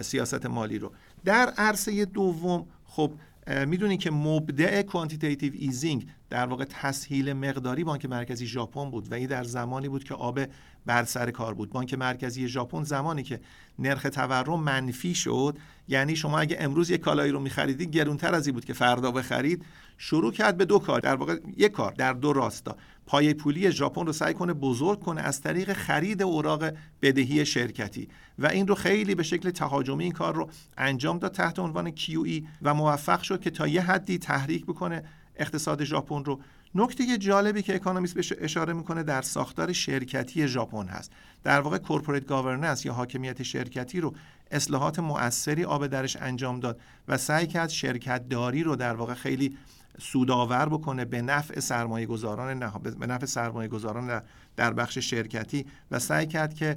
سیاست 0.00 0.46
مالی 0.46 0.78
رو. 0.78 0.92
در 1.24 1.52
عرصه 1.56 2.04
دوم 2.04 2.66
خب 2.84 3.12
می‌دونی 3.46 3.96
که 3.96 4.10
مبدع 4.10 4.82
quantitative 4.82 5.52
easing 5.56 6.06
در 6.30 6.46
واقع 6.46 6.64
تسهیل 6.64 7.32
مقداری 7.32 7.84
بانک 7.84 8.06
مرکزی 8.06 8.46
ژاپن 8.46 8.90
بود 8.90 9.12
و 9.12 9.14
این 9.14 9.26
در 9.26 9.44
زمانی 9.44 9.88
بود 9.88 10.04
که 10.04 10.14
آبه 10.14 10.40
بر 10.86 11.04
سر 11.04 11.30
کار 11.30 11.54
بود. 11.54 11.70
بانک 11.70 11.94
مرکزی 11.94 12.48
ژاپن 12.48 12.84
زمانی 12.84 13.22
که 13.22 13.40
نرخ 13.78 14.02
تورم 14.02 14.60
منفی 14.60 15.14
شد 15.14 15.58
یعنی 15.88 16.16
شما 16.16 16.38
اگه 16.38 16.56
امروز 16.60 16.90
یک 16.90 17.00
کالایی 17.00 17.32
رو 17.32 17.40
میخریدید 17.40 17.90
گرونتر 17.90 18.34
از 18.34 18.46
این 18.46 18.54
بود 18.54 18.64
که 18.64 18.72
فردا 18.72 19.10
بخرید 19.10 19.64
شروع 19.98 20.32
کرد 20.32 20.56
به 20.56 20.64
دو 20.64 20.78
کار 20.78 21.00
در 21.00 21.14
واقع 21.14 21.36
یک 21.56 21.72
کار 21.72 21.92
در 21.92 22.12
دو 22.12 22.32
راستا. 22.32 22.76
پایه 23.12 23.34
پولی 23.34 23.72
ژاپن 23.72 24.06
رو 24.06 24.12
سعی 24.12 24.34
کنه 24.34 24.52
بزرگ 24.52 25.00
کنه 25.00 25.20
از 25.20 25.40
طریق 25.40 25.72
خرید 25.72 26.22
اوراق 26.22 26.64
بدهی 27.02 27.46
شرکتی. 27.46 28.08
و 28.38 28.46
این 28.46 28.68
رو 28.68 28.74
خیلی 28.74 29.14
به 29.14 29.22
شکل 29.22 29.50
تهاجمی 29.50 30.04
این 30.04 30.12
کار 30.12 30.34
رو 30.34 30.50
انجام 30.76 31.18
داد 31.18 31.32
تحت 31.32 31.58
عنوان 31.58 31.90
QE 31.90 32.42
و 32.62 32.74
موفق 32.74 33.22
شد 33.22 33.40
که 33.40 33.50
تا 33.50 33.66
یه 33.66 33.80
حدی 33.80 34.18
تحریک 34.18 34.66
بکنه 34.66 35.02
اقتصاد 35.36 35.84
ژاپن 35.84 36.24
رو. 36.24 36.40
نکته 36.74 37.18
جالبی 37.18 37.62
که 37.62 37.74
اکانومیست 37.74 38.14
بهش 38.14 38.32
اشاره 38.38 38.72
می‌کنه 38.72 39.02
در 39.02 39.22
ساختار 39.22 39.72
شرکتی 39.72 40.48
ژاپن 40.48 40.86
هست. 40.86 41.12
در 41.44 41.60
واقع 41.60 41.78
corporate 41.78 42.26
governance 42.26 42.86
یا 42.86 42.92
حاکمیت 42.92 43.42
شرکتی 43.42 44.00
رو 44.00 44.14
اصلاحات 44.50 44.98
مؤثری 44.98 45.64
آبه 45.64 45.86
درش 45.86 46.16
انجام 46.16 46.60
داد 46.60 46.80
و 47.08 47.18
سعی 47.18 47.46
کرد 47.46 47.68
شرکت 47.68 48.28
داری 48.28 48.62
رو 48.62 48.76
در 48.76 48.94
واقع 48.94 49.14
خیلی 49.14 49.56
سودآور 50.00 50.68
بکنه 50.68 51.04
به 51.04 51.22
نفع 51.22 51.60
سرمایه 51.60 52.06
گذاران 52.06 52.58
نه 52.58 52.72
به 52.98 53.06
نفع 53.06 53.26
سرمایه 53.26 53.68
گذاران 53.68 54.22
در 54.56 54.72
بخش 54.72 54.98
شرکتی 54.98 55.66
و 55.90 55.98
سعی 55.98 56.26
کرد 56.26 56.54
که 56.54 56.76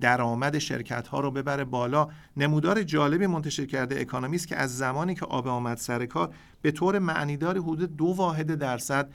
درآمد 0.00 0.58
شرکت 0.58 1.08
ها 1.08 1.20
رو 1.20 1.30
ببره 1.30 1.64
بالا. 1.64 2.08
نمودار 2.36 2.82
جالبی 2.82 3.26
منتشر 3.26 3.66
کرده 3.66 4.00
اکانومیست 4.00 4.48
که 4.48 4.56
از 4.56 4.78
زمانی 4.78 5.14
که 5.14 5.26
آب 5.26 5.48
آمد 5.48 5.76
سر 5.76 6.06
کار 6.06 6.34
به 6.62 6.70
طور 6.70 6.98
معنیدار 6.98 7.58
حدود 7.58 7.96
دو 7.96 8.04
واحد 8.04 8.54
درصد 8.54 9.10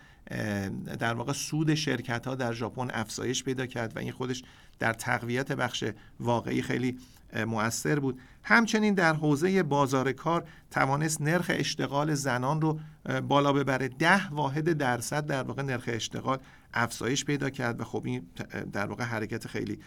در 0.99 1.13
واقع 1.13 1.33
سود 1.33 1.73
شرکت 1.73 2.27
ها 2.27 2.35
در 2.35 2.53
ژاپن 2.53 2.87
افزایش 2.93 3.43
پیدا 3.43 3.65
کرد 3.65 3.95
و 3.95 3.99
این 3.99 4.11
خودش 4.11 4.43
در 4.79 4.93
تقویت 4.93 5.51
بخش 5.51 5.83
واقعی 6.19 6.61
خیلی 6.61 6.97
مؤثر 7.35 7.99
بود. 7.99 8.19
همچنین 8.43 8.93
در 8.93 9.13
حوزه 9.13 9.63
بازار 9.63 10.11
کار 10.11 10.43
توانست 10.71 11.21
نرخ 11.21 11.51
اشتغال 11.53 12.13
زنان 12.13 12.61
رو 12.61 12.79
بالا 13.27 13.53
ببره. 13.53 13.87
ده 13.87 14.27
واحد 14.27 14.69
درصد 14.69 15.25
در 15.25 15.43
واقع 15.43 15.61
نرخ 15.61 15.83
اشتغال 15.87 16.39
افزایش 16.73 17.25
پیدا 17.25 17.49
کرد 17.49 17.81
و 17.81 17.83
خب 17.83 18.01
این 18.05 18.27
در 18.73 18.85
واقع 18.85 19.03
حرکت 19.03 19.47
خیلی 19.47 19.79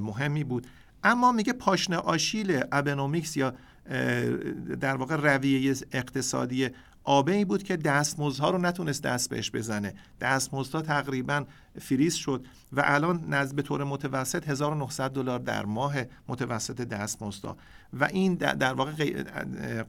مهمی 0.00 0.44
بود. 0.44 0.66
اما 1.04 1.32
میگه 1.32 1.52
پاشنه 1.52 1.96
آشیل 1.96 2.62
ابنومیکس 2.72 3.36
یا 3.36 3.54
در 4.80 4.96
واقع 4.96 5.16
رویه 5.16 5.74
اقتصادی 5.92 6.68
آبه 7.04 7.32
ای 7.32 7.44
بود 7.44 7.62
که 7.62 7.76
دستمزدها 7.76 8.50
رو 8.50 8.58
نتونست 8.58 9.02
دست 9.02 9.30
بهش 9.30 9.50
بزنه. 9.50 9.94
دستمزدها 10.20 10.82
تقریبا 10.82 11.44
فریز 11.80 12.14
شد 12.14 12.46
و 12.72 12.82
الان 12.84 13.24
نزد 13.28 13.54
به 13.54 13.62
طور 13.62 13.84
متوسط 13.84 14.48
1900 14.48 15.10
دلار 15.10 15.38
در 15.38 15.64
ماه 15.64 15.94
متوسط 16.28 16.80
دستمزدها. 16.80 17.56
و 17.92 18.04
این 18.04 18.34
در 18.34 18.72
واقع 18.72 19.22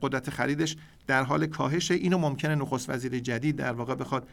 قدرت 0.01 0.29
خریدش 0.29 0.75
در 1.07 1.23
حال 1.23 1.45
کاهش. 1.45 1.91
اینو 1.91 2.17
ممکنه 2.17 2.55
نخست 2.55 2.89
وزیر 2.89 3.19
جدید 3.19 3.55
در 3.55 3.73
واقع 3.73 3.95
بخواد 3.95 4.27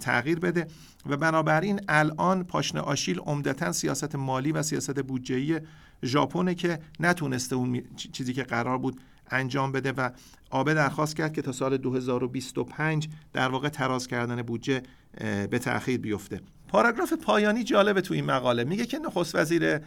تغییر 0.00 0.38
بده. 0.38 0.66
و 1.06 1.16
بنابراین 1.16 1.80
الان 1.88 2.44
پاشنه 2.44 2.80
آشیل 2.80 3.18
عمدتا 3.18 3.72
سیاست 3.72 4.16
مالی 4.16 4.52
و 4.52 4.62
سیاست 4.62 5.02
بودجه‌ای 5.02 5.60
ژاپنه 6.04 6.54
که 6.54 6.78
نتونسته 7.00 7.56
اون 7.56 7.82
چیزی 8.12 8.32
که 8.32 8.42
قرار 8.42 8.78
بود 8.78 9.00
انجام 9.30 9.72
بده 9.72 9.92
و 9.92 10.10
آبه 10.50 10.74
درخواست 10.74 11.16
کرد 11.16 11.32
که 11.32 11.42
تا 11.42 11.52
سال 11.52 11.76
2025 11.76 13.08
در 13.32 13.48
واقع 13.48 13.68
تراز 13.68 14.06
کردن 14.06 14.42
بودجه 14.42 14.82
به 15.50 15.58
تأخیر 15.58 16.00
بیفته. 16.00 16.40
پاراگراف 16.68 17.12
پایانی 17.12 17.64
جالبه 17.64 18.00
تو 18.00 18.14
این 18.14 18.24
مقاله. 18.24 18.64
میگه 18.64 18.86
که 18.86 18.98
نخست 18.98 19.34
وزیر 19.34 19.78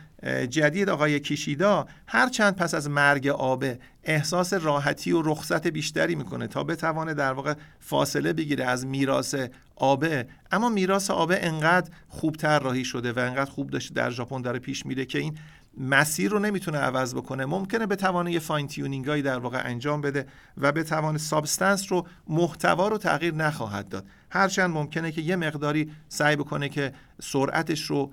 جدید 0.49 0.89
آقای 0.89 1.19
کیشیدا 1.19 1.87
هرچند 2.07 2.55
پس 2.55 2.73
از 2.73 2.89
مرگ 2.89 3.27
آبه 3.27 3.79
احساس 4.03 4.53
راحتی 4.53 5.11
و 5.11 5.21
رخصت 5.21 5.67
بیشتری 5.67 6.15
می‌کنه 6.15 6.47
تا 6.47 6.63
بتوانه 6.63 7.13
در 7.13 7.33
واقع 7.33 7.53
فاصله 7.79 8.33
بگیره 8.33 8.65
از 8.65 8.85
میراث 8.85 9.35
آبه. 9.75 10.27
اما 10.51 10.69
میراث 10.69 11.11
آبه 11.11 11.45
انقدر 11.45 11.91
خوب 12.07 12.59
طراحی 12.59 12.85
شده 12.85 13.11
و 13.11 13.19
انقدر 13.19 13.51
خوب 13.51 13.69
داشته 13.69 13.93
در 13.93 14.09
ژاپن 14.09 14.41
داره 14.41 14.59
پیش 14.59 14.85
میره 14.85 15.05
که 15.05 15.19
این 15.19 15.37
مسیر 15.77 16.31
رو 16.31 16.39
نمی‌تونه 16.39 16.77
عوض 16.77 17.15
بکنه. 17.15 17.45
ممکنه 17.45 17.85
بتوانه 17.85 18.27
یه 18.27 18.39
fine 18.39 18.67
tuning 18.67 19.07
هایی 19.07 19.21
در 19.21 19.39
واقع 19.39 19.61
انجام 19.65 20.01
بده 20.01 20.27
و 20.57 20.71
به 20.71 20.83
توان 20.83 21.17
substance 21.17 21.91
رو 21.91 22.07
محتوا 22.27 22.87
رو 22.87 22.97
تغییر 22.97 23.33
نخواهد 23.33 23.89
داد. 23.89 24.05
هرچند 24.29 24.69
ممکنه 24.69 25.11
که 25.11 25.21
یه 25.21 25.35
مقداری 25.35 25.91
سعی 26.09 26.35
بکنه 26.35 26.69
که 26.69 26.93
سرعتش 27.21 27.81
رو 27.81 28.11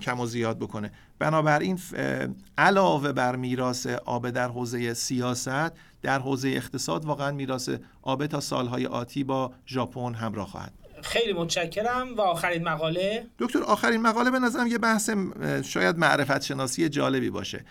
کم 0.00 0.20
و 0.20 0.26
زیاد 0.26 0.58
بکنه. 0.58 0.92
بنابراین 1.18 1.78
علاوه 2.58 3.12
بر 3.12 3.36
میراث 3.36 3.86
آبه 3.86 4.30
در 4.30 4.48
حوزه 4.48 4.94
سیاست 4.94 5.72
در 6.02 6.18
حوزه 6.18 6.48
اقتصاد 6.48 7.04
واقعا 7.04 7.30
میراث 7.30 7.70
آبه 8.02 8.26
تا 8.26 8.40
سالهای 8.40 8.86
آتی 8.86 9.24
با 9.24 9.52
ژاپن 9.66 10.14
همراه 10.14 10.46
خواهد 10.46 10.72
خیلی 11.02 11.32
متشکرم. 11.32 12.14
و 12.16 12.20
آخرین 12.20 12.68
مقاله؟ 12.68 13.26
دکتر 13.38 13.62
آخرین 13.62 14.02
مقاله 14.02 14.30
به 14.30 14.38
نظرم 14.38 14.66
یه 14.66 14.78
بحث 14.78 15.10
شاید 15.64 15.98
معرفت 15.98 16.42
شناسی 16.42 16.88
جالبی 16.88 17.30
باشه. 17.30 17.64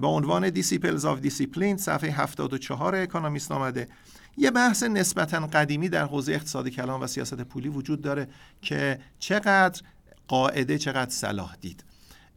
با 0.00 0.08
عنوان 0.08 0.50
disciples 0.50 1.04
of 1.04 1.20
discipline 1.20 1.76
صفحه 1.76 2.10
74 2.10 2.94
اکانومیست 2.94 3.52
آمده. 3.52 3.88
یه 4.36 4.50
بحث 4.50 4.82
نسبتا 4.82 5.46
قدیمی 5.46 5.88
در 5.88 6.04
حوزه 6.04 6.32
اقتصاد 6.32 6.68
کلان 6.68 7.00
و 7.00 7.06
سیاست 7.06 7.40
پولی 7.40 7.68
وجود 7.68 8.02
داره 8.02 8.28
که 8.62 8.98
چقدر 9.18 9.82
قاعده 10.28 10.78
چقدر 10.78 11.10
صلاح 11.10 11.56
دید. 11.60 11.84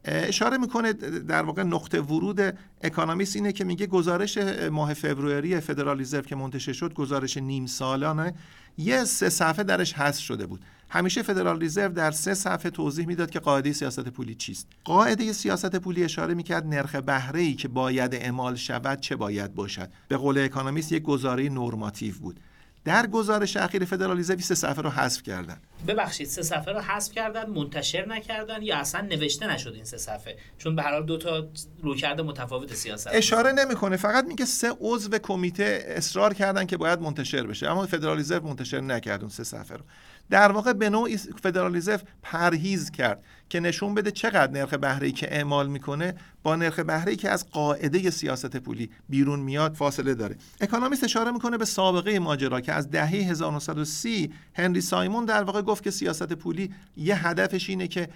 اشاره 0.06 0.58
می‌کنه 0.58 0.94
در 0.94 1.44
واقع 1.44 1.64
نقطه 1.64 2.02
ورود 2.02 2.58
اکانومیست 2.82 3.36
اینه 3.36 3.52
که 3.52 3.64
میگه 3.64 3.88
گزارش 3.88 4.38
ماه 4.72 4.94
فوریه 4.94 5.60
فدرال 5.60 6.04
که 6.04 6.36
منتشر 6.36 6.74
شد 6.74 6.94
گزارش 6.94 7.38
نیم 7.38 7.66
سالانه 7.66 8.34
یه 8.78 9.04
سه 9.04 9.30
صفحه 9.30 9.64
درش 9.64 9.94
حذف 9.94 10.22
شده 10.22 10.46
بود. 10.46 10.66
همیشه 10.90 11.22
فدرال 11.22 11.60
ریزرو 11.60 11.94
در 11.94 12.12
سه 12.12 12.34
صفحه 12.34 12.70
توضیح 12.70 13.08
می‌داد 13.08 13.30
که 13.30 13.40
قاعده 13.40 13.74
سیاست 13.74 14.10
پولی 14.10 14.36
چیست. 14.36 14.68
قاعده 14.84 15.34
سیاست 15.34 15.76
پولی 15.76 16.04
اشاره 16.04 16.34
می‌کرد 16.34 16.68
نرخ 16.68 16.96
بهره 16.96 17.40
ای 17.40 17.54
که 17.54 17.68
باید 17.68 18.16
اعمال 18.16 18.56
شود 18.56 19.00
چه 19.00 19.16
باید 19.16 19.56
باشد. 19.56 19.90
به 20.08 20.18
قول 20.18 20.38
اکانومیست 20.38 20.92
یک 20.92 21.04
گزاره 21.04 21.50
normative 21.50 22.16
بود. 22.22 22.40
در 22.86 23.08
گزارش 23.08 23.58
اخیر 23.58 23.86
فدرالیزه 23.86 24.36
20 24.36 24.54
صفحه 24.54 24.82
رو 24.82 24.90
حذف 24.90 25.24
کردن. 25.24 25.58
ببخشید 25.88 26.28
سه 26.28 26.42
صفحه 26.42 26.74
رو 26.74 26.80
حذف 26.80 27.12
کردن 27.12 27.50
منتشر 27.50 28.06
نکردن 28.06 28.62
یا 28.62 28.78
اصلا 28.78 29.02
نوشته 29.02 29.54
نشد 29.54 29.74
این 29.74 29.84
سه 29.84 29.98
صفحه؟ 29.98 30.38
چون 30.58 30.76
به 30.76 30.82
هر 30.82 30.92
حال 30.92 31.06
دو 31.06 31.18
تا 31.18 31.48
رویکرد 31.82 32.22
متفاوت 32.22 32.74
سیاست. 32.74 33.08
اشاره 33.12 33.52
نمی‌کنه. 33.52 33.98
فقط 33.98 34.26
میگه 34.26 34.46
سه 34.46 34.74
عضو 34.82 35.18
کمیته 35.18 35.86
اصرار 35.88 36.34
کردن 36.34 36.66
که 36.66 36.78
باید 36.78 37.00
منتشر 37.02 37.48
بشه. 37.48 37.72
اما 37.72 37.86
فدرالیزه 37.86 38.40
منتشر 38.40 38.82
نکرد 38.82 39.22
اون 39.22 39.30
سه 39.30 39.44
صفحه 39.44 39.78
رو. 39.78 39.84
در 40.30 40.52
واقع 40.52 40.74
به 40.74 40.90
نوعی 40.90 41.18
فدرالیزه 41.18 42.00
پرهیز 42.24 42.92
کرد 42.92 43.24
که 43.50 43.60
نشون 43.60 43.94
بده 43.94 44.12
چقدر 44.12 44.52
نرخ 44.52 44.74
بهره 44.74 45.12
که 45.12 45.36
اعمال 45.36 45.68
می‌کنه 45.68 46.16
با 46.44 46.56
نرخ 46.56 46.80
بهره 46.80 47.16
که 47.16 47.30
از 47.30 47.50
قاعده 47.50 48.10
سیاست 48.10 48.58
پولی 48.58 48.90
بیرون 49.10 49.40
میاد 49.40 49.74
فاصله 49.74 50.14
داره. 50.14 50.36
اکونومیست 50.62 51.04
اشاره 51.04 51.32
می‌کنه 51.32 51.58
به 51.58 51.66
سابقه 51.66 52.20
ماجرا 52.20 52.62
که 52.62 52.74
از 52.74 52.92
دهه 52.92 53.08
1930 53.08 54.34
هنری 54.56 54.82
سایمون 54.82 55.26
در 55.26 55.44
واقع 55.44 55.62
گفت 55.62 55.84
که 55.84 55.92
سیاست 55.92 56.34
پولی 56.34 56.74
یه 56.98 57.28
هدفش 57.28 57.70
اینه 57.70 57.88
که 57.88 58.10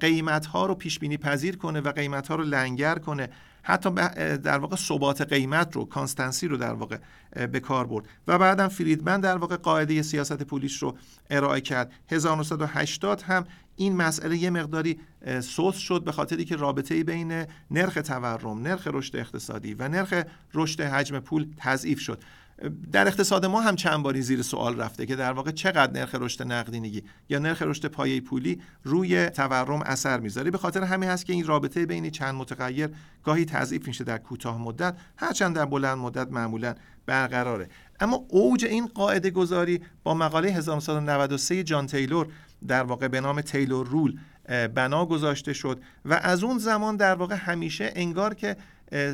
قیمت 0.00 0.46
ها 0.46 0.66
رو 0.66 0.74
پیش 0.74 0.98
بینی 0.98 1.16
پذیر 1.16 1.56
کنه 1.56 1.80
و 1.80 1.92
قیمت 1.92 2.28
ها 2.28 2.34
رو 2.34 2.44
لنگر 2.44 2.98
کنه. 2.98 3.28
حتی 3.62 3.90
در 4.36 4.58
واقع 4.58 4.76
ثبات 4.76 5.22
قیمت 5.22 5.76
رو 5.76 5.84
constancy 5.84 6.48
رو 6.48 6.56
در 6.56 6.72
واقع 6.72 6.98
به 7.46 7.60
کار 7.60 7.86
برد. 7.86 8.04
و 8.26 8.38
بعدم 8.38 8.68
فریدمن 8.68 9.20
در 9.20 9.36
واقع 9.36 9.56
قاعده 9.56 10.02
سیاست 10.02 10.42
پولیش 10.42 10.82
رو 10.82 10.96
ارائه 11.30 11.60
کرد. 11.60 11.92
1980 12.08 13.22
هم 13.22 13.44
این 13.76 13.96
مسئله 13.96 14.36
یه 14.36 14.50
مقداری 14.50 14.98
سست 15.40 15.76
شد 15.76 16.04
به 16.04 16.12
خاطری 16.12 16.44
که 16.44 16.56
رابطه 16.56 17.04
بین 17.04 17.46
نرخ 17.70 17.94
تورم، 17.94 18.62
نرخ 18.62 18.88
رشد 18.92 19.16
اقتصادی 19.16 19.74
و 19.74 19.88
نرخ 19.88 20.14
رشد 20.54 20.80
حجم 20.80 21.20
پول 21.20 21.46
تضعیف 21.56 22.00
شد. 22.00 22.22
در 22.92 23.06
اقتصاد 23.06 23.46
ما 23.46 23.60
هم 23.60 23.76
چند 23.76 24.02
باری 24.02 24.22
زیر 24.22 24.42
سوال 24.42 24.80
رفته 24.80 25.06
که 25.06 25.16
در 25.16 25.32
واقع 25.32 25.50
چقدر 25.50 25.92
نرخ 25.92 26.14
رشد 26.14 26.42
نقدینگی 26.42 27.02
یا 27.28 27.38
نرخ 27.38 27.62
رشد 27.62 27.86
پایه 27.86 28.20
پولی 28.20 28.60
روی 28.84 29.30
تورم 29.30 29.82
اثر 29.82 30.20
می‌ذاره. 30.20 30.50
به 30.50 30.58
خاطر 30.58 30.82
همین 30.82 31.08
هست 31.08 31.26
که 31.26 31.32
این 31.32 31.46
رابطه 31.46 31.86
بین 31.86 32.10
چند 32.10 32.34
متغیر 32.34 32.88
گاهی 33.24 33.44
تضعیف 33.44 33.86
میشه 33.86 34.04
در 34.04 34.18
کوتاه 34.18 34.62
مدت 34.62 34.96
هرچند 35.16 35.56
در 35.56 35.64
بلند 35.64 35.98
مدت 35.98 36.32
معمولا 36.32 36.74
برقراره. 37.06 37.68
اما 38.00 38.24
اوج 38.28 38.64
این 38.64 38.86
قاعده 38.86 39.30
گذاری 39.30 39.80
با 40.02 40.14
مقاله 40.14 40.48
1993 40.48 41.62
جان 41.62 41.86
تیلور 41.86 42.28
در 42.68 42.82
واقع 42.82 43.08
به 43.08 43.20
نام 43.20 43.40
تیلور 43.40 43.86
رول 43.86 44.18
بنا 44.74 45.06
گذاشته 45.06 45.52
شد 45.52 45.80
و 46.04 46.14
از 46.14 46.44
اون 46.44 46.58
زمان 46.58 46.96
در 46.96 47.14
واقع 47.14 47.34
همیشه 47.34 47.92
انگار 47.96 48.34
که 48.34 48.56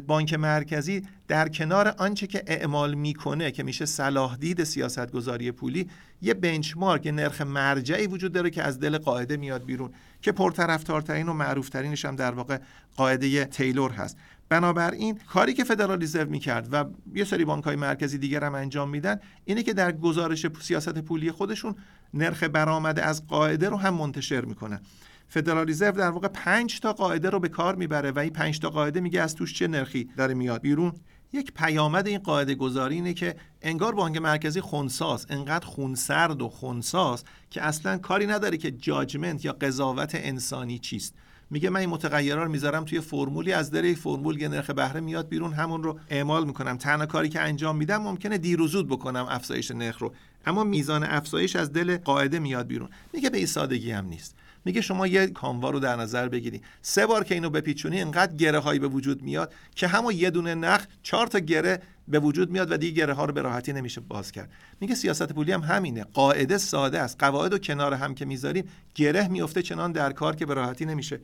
بانک 0.06 0.34
مرکزی 0.34 1.02
در 1.28 1.48
کنار 1.48 1.94
آنچه 1.98 2.26
که 2.26 2.44
اعمال 2.46 2.94
می‌کنه 2.94 3.50
که 3.50 3.62
میشه 3.62 3.86
صلاح 3.86 4.36
دید 4.36 4.64
سیاست 4.64 5.12
گذاری 5.12 5.52
پولی 5.52 5.88
یه 6.22 6.34
بنچمارک 6.34 7.06
یه 7.06 7.12
نرخ 7.12 7.40
مرجعی 7.40 8.06
وجود 8.06 8.32
داره 8.32 8.50
که 8.50 8.62
از 8.62 8.80
دل 8.80 8.98
قاعده 8.98 9.36
میاد 9.36 9.64
بیرون 9.64 9.90
که 10.22 10.32
پرطرفدارترین 10.32 11.28
و 11.28 11.32
معروفترینش 11.32 12.04
هم 12.04 12.16
در 12.16 12.30
واقع 12.30 12.58
قاعده 12.96 13.44
تیلور 13.44 13.90
هست. 13.90 14.16
بنابراین 14.48 15.18
کاری 15.28 15.54
که 15.54 15.64
فدرال 15.64 16.02
رزرو 16.02 16.30
می‌کرد 16.30 16.68
و 16.72 16.84
یه 17.14 17.24
سری 17.24 17.44
بانک 17.44 17.64
های 17.64 17.76
مرکزی 17.76 18.18
دیگر 18.18 18.44
هم 18.44 18.54
انجام 18.54 18.90
میدن 18.90 19.20
اینه 19.44 19.62
که 19.62 19.72
در 19.72 19.92
گزارش 19.92 20.46
سیاست 20.60 20.98
پولی 20.98 21.30
خودشون 21.30 21.74
نرخ 22.14 22.42
برآمده 22.42 23.02
از 23.02 23.26
قاعده 23.26 23.68
رو 23.68 23.76
هم 23.76 23.94
منتشر 23.94 24.44
می‌کنن. 24.44 24.80
فدرال 25.28 25.68
رزرو 25.68 25.92
در 25.92 26.10
واقع 26.10 26.28
5 26.28 26.80
تا 26.80 26.92
قاعده 26.92 27.30
رو 27.30 27.40
به 27.40 27.48
کار 27.48 27.74
می‌بره 27.74 28.10
و 28.10 28.18
این 28.18 28.30
5 28.30 28.58
تا 28.58 28.70
قاعده 28.70 29.00
میگه 29.00 29.20
از 29.20 29.34
توش 29.34 29.54
چه 29.54 29.68
نرخی 29.68 30.08
داره 30.16 30.34
میاد. 30.34 30.60
بیرون 30.60 30.92
یک 31.32 31.52
پیامد 31.52 32.06
این 32.06 32.18
قاعده 32.18 32.54
گذاری 32.54 32.94
اینه 32.94 33.14
که 33.14 33.36
انگار 33.62 33.94
بانک 33.94 34.16
مرکزی 34.16 34.60
خونساز 34.60 35.26
انقدر 35.28 35.66
خونسرد 35.66 36.42
و 36.42 36.48
خونساز 36.48 37.24
که 37.50 37.62
اصلا 37.62 37.98
کاری 37.98 38.26
نداره 38.26 38.56
که 38.56 38.70
جاجمنت 38.70 39.44
یا 39.44 39.52
قضاوت 39.52 40.14
انسانی 40.14 40.78
چیست. 40.78 41.14
میگه 41.50 41.70
من 41.70 41.80
این 41.80 41.88
متغیرها 41.88 42.42
رو 42.42 42.50
می‌ذارم 42.50 42.84
توی 42.84 43.00
فرمولی 43.00 43.52
از 43.52 43.70
در 43.70 43.94
فرمول 43.94 44.40
یه 44.40 44.48
نرخ 44.48 44.70
بهره 44.70 45.00
میاد 45.00 45.28
بیرون 45.28 45.52
همون 45.52 45.82
رو 45.82 45.98
اعمال 46.08 46.46
می‌کنم. 46.46 46.76
تنها 46.76 47.06
کاری 47.06 47.28
که 47.28 47.40
انجام 47.40 47.76
میدم 47.76 48.02
ممکنه 48.02 48.38
دیر 48.38 48.60
و 48.60 48.66
زود 48.66 48.88
بکنم 48.88 49.26
افزایش 49.30 49.70
نرخ 49.70 49.98
رو. 49.98 50.14
اما 50.46 50.64
میزان 50.64 51.04
افزایش 51.04 51.56
از 51.56 51.72
دل 51.72 51.96
قاعده 51.96 52.38
میاد 52.38 52.66
بیرون. 52.66 52.88
میگه 53.12 53.30
به 53.30 53.38
این 53.38 53.46
سادگی 53.46 53.90
هم 53.90 54.06
نیست. 54.06 54.34
میگه 54.64 54.80
شما 54.80 55.06
یه 55.06 55.26
کانوا 55.26 55.70
رو 55.70 55.80
در 55.80 55.96
نظر 55.96 56.28
بگیری. 56.28 56.62
سه 56.82 57.06
بار 57.06 57.24
که 57.24 57.34
اینو 57.34 57.50
بپیچونی 57.50 58.00
انقدر 58.00 58.36
گره 58.36 58.58
هایی 58.58 58.78
به 58.78 58.88
وجود 58.88 59.22
میاد 59.22 59.52
که 59.74 59.86
همون 59.86 60.14
یه 60.14 60.30
دونه 60.30 60.54
نخ 60.54 60.86
چهار 61.02 61.26
تا 61.26 61.38
گره 61.38 61.82
به 62.08 62.18
وجود 62.18 62.50
میاد 62.50 62.72
و 62.72 62.76
دیگه 62.76 62.92
گره 62.92 63.14
ها 63.14 63.24
رو 63.24 63.32
به 63.32 63.42
راحتی 63.42 63.72
نمیشه 63.72 64.00
باز 64.00 64.32
کرد. 64.32 64.50
میگه 64.80 64.94
سیاست 64.94 65.32
پولی 65.32 65.52
هم 65.52 65.60
همینه. 65.60 66.04
قاعده 66.04 66.58
ساده 66.58 67.00
است. 67.00 67.16
قواعد 67.18 67.52
و 67.52 67.58
کنار 67.58 67.94
هم 67.94 68.14
که 68.14 68.24
می‌ذاریم 68.24 68.64
گره 68.94 69.28
میفته 69.28 69.62
چنان 69.62 69.92
در 69.92 70.12
کار 70.12 70.36
که 70.36 70.46
به 70.46 70.54
راحتی 70.54 70.84
نمیشه 70.84 71.20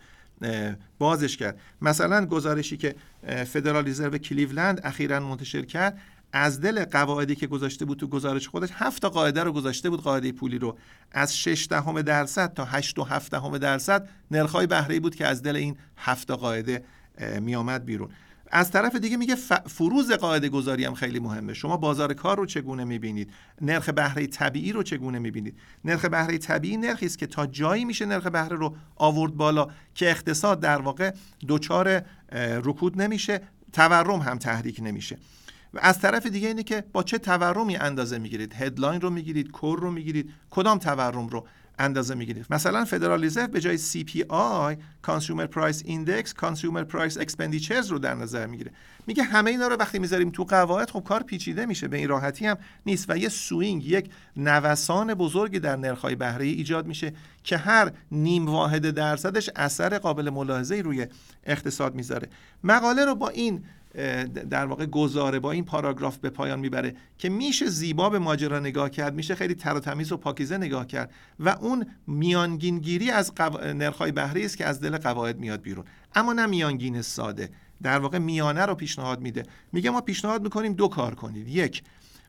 بازش 0.99 1.37
کرد. 1.37 1.61
مثلا 1.83 2.27
گزارشی 2.27 2.77
که 2.77 2.95
فدرال 3.47 3.89
رزرو 3.89 4.19
کلیولند 4.19 4.81
اخیرا 4.85 5.21
منتشر 5.21 5.63
کرد 5.63 5.99
از 6.33 6.61
دل 6.61 6.85
قواعدی 6.85 7.35
که 7.35 7.47
گذاشته 7.47 7.85
بود 7.85 7.99
تو 7.99 8.07
گزارش 8.07 8.49
خودش 8.49 8.69
هفت 8.73 9.03
تا 9.03 9.09
قاعده 9.09 9.43
رو 9.43 9.53
گذاشته 9.53 9.91
بود 9.91 10.03
قاعده 10.03 10.33
پولی 10.33 10.59
رو. 10.59 10.79
از 11.13 11.39
6 11.39 11.67
دهم 11.71 12.03
درصد 12.03 12.55
تا 12.55 12.65
8 12.65 12.99
و 12.99 13.05
7 13.05 13.31
دهم 13.31 13.59
درصد 13.59 14.09
نرخ‌های 14.31 14.67
بهره 14.67 15.01
بود 15.01 15.15
که 15.15 15.27
از 15.27 15.43
دل 15.43 15.57
این 15.57 15.77
هفت 15.97 16.29
تا 16.29 16.37
قاعده 16.37 16.85
میآمد 17.41 17.85
بیرون. 17.85 18.09
از 18.53 18.71
طرف 18.71 18.97
دیگه 18.97 19.17
میگه 19.17 19.35
فروز 19.67 20.13
قاعده 20.13 20.49
گذاری 20.49 20.85
هم 20.85 20.95
خیلی 20.95 21.19
مهمه. 21.19 21.55
شما 21.55 21.77
بازار 21.77 22.15
کار 22.15 22.37
رو 22.37 22.47
چگونه 22.47 22.85
می‌بینید؟ 22.85 23.33
نرخ 23.61 23.89
بهره 23.89 24.27
طبیعی 24.27 24.73
رو 24.73 24.83
چگونه 24.83 25.19
می‌بینید؟ 25.19 25.59
نرخ 25.85 26.05
بهره 26.05 26.39
طبیعی 26.39 26.77
نرخی 26.77 27.07
است 27.07 27.19
که 27.19 27.27
تا 27.27 27.47
جایی 27.47 27.85
میشه 27.85 28.07
نرخ 28.07 28.27
بهره 28.27 28.57
رو 28.57 28.77
آورد 28.97 29.35
بالا 29.35 29.69
که 29.95 30.11
اقتصاد 30.11 30.61
در 30.61 30.83
واقع 30.83 31.13
دچار 31.49 32.03
رکود 32.65 33.03
نمیشه 33.03 33.41
تورم 33.73 34.21
هم 34.21 34.39
تحریک 34.39 34.81
نمیشه. 34.83 35.19
و 35.75 35.79
از 35.83 36.01
طرف 36.01 36.27
دیگه 36.27 36.49
اینه 36.49 36.63
که 36.63 36.85
با 36.93 37.03
چه 37.03 37.19
تورمی 37.19 37.77
اندازه 37.77 38.19
می‌گیرید؟ 38.19 38.55
headline 38.55 39.01
رو 39.01 39.11
می‌گیرید؟ 39.11 39.51
core 39.51 39.81
رو 39.81 39.91
می‌گیرید؟ 39.91 40.31
کدام 40.51 40.79
تورم 40.79 41.29
رو 41.29 41.47
اندازه 41.79 42.15
می‌گیرید؟ 42.15 42.47
مثلا 42.51 42.85
فدرال 42.85 43.25
رزرو 43.25 43.47
به 43.47 43.61
جای 43.61 43.79
CPI 43.79 44.77
Consumer 45.07 45.47
Price 45.55 45.83
Index 45.85 46.29
Consumer 46.43 46.85
Price 46.93 47.17
Expenditures 47.17 47.89
رو 47.91 47.99
در 47.99 48.15
نظر 48.15 48.47
می‌گیره. 48.47 48.71
میگه 49.07 49.23
همه 49.23 49.51
اینا 49.51 49.69
رو 49.69 49.77
وقتی 49.77 49.99
می‌ذاریم 49.99 50.31
تو 50.31 50.45
قواعد 50.45 50.91
خب 50.91 51.05
کار 51.05 51.23
پیچیده 51.23 51.67
میشه 51.67 51.89
به 51.89 51.97
این 51.97 52.09
راحتی 52.09 52.47
هم 52.47 52.59
نیست. 52.87 53.07
و 53.09 53.17
یه 53.17 53.29
swing 53.29 53.87
یک 53.87 54.11
نوسان 54.37 55.15
بزرگی 55.15 55.59
در 55.59 55.77
نرخ‌های 55.77 56.15
بهره 56.15 56.45
ایجاد 56.45 56.87
میشه 56.87 57.13
که 57.45 57.57
هر 57.57 57.93
نیم 58.13 58.47
واحد 58.47 58.91
درصدش 58.91 59.51
اثر 59.57 59.99
قابل 59.99 60.31
ملاحظه‌ای 60.31 60.83
روی 60.83 61.07
اقتصاد 61.45 61.95
می‌ذاره. 61.95 62.29
مقاله 62.65 63.05
رو 63.05 63.15
با 63.15 63.29
این 63.29 63.65
در 64.51 64.67
واقع 64.67 64.87
گزاره 64.87 65.39
با 65.39 65.53
این 65.53 65.65
پاراگراف 65.65 66.19
به 66.19 66.31
پایان 66.31 66.61
می‌بره 66.61 66.95
که 67.19 67.29
میشه 67.29 67.67
زیبا 67.67 68.11
به 68.11 68.19
ماجرا 68.19 68.59
نگاه 68.59 68.91
کرد 68.91 69.15
میشه 69.15 69.35
خیلی 69.35 69.55
تر 69.55 69.75
و 69.75 69.81
تمیز 69.81 70.13
و 70.13 70.17
پاکیزه 70.17 70.59
نگاه 70.59 70.87
کرد 70.87 71.13
و 71.41 71.49
اون 71.49 71.87
میانگینگیری 72.07 73.11
از 73.11 73.35
قو... 73.35 73.73
نرخ‌های 73.73 74.13
بهره 74.13 74.45
است 74.45 74.57
که 74.57 74.67
از 74.67 74.81
دل 74.81 74.99
قواعد 74.99 75.39
میاد 75.39 75.63
بیرون. 75.63 75.85
اما 76.15 76.33
نه 76.33 76.47
میانگین 76.47 77.03
ساده. 77.03 77.51
در 77.83 77.99
واقع 77.99 78.19
میانه 78.19 78.67
رو 78.67 78.75
پیشنهاد 78.75 79.21
میده. 79.21 79.43
میگه 79.73 79.91
ما 79.91 80.01
پیشنهاد 80.01 80.43
می‌کنیم 80.43 80.73
دو 80.73 80.89
کار 80.89 81.15
کنید. 81.15 81.49
یک 81.49 81.83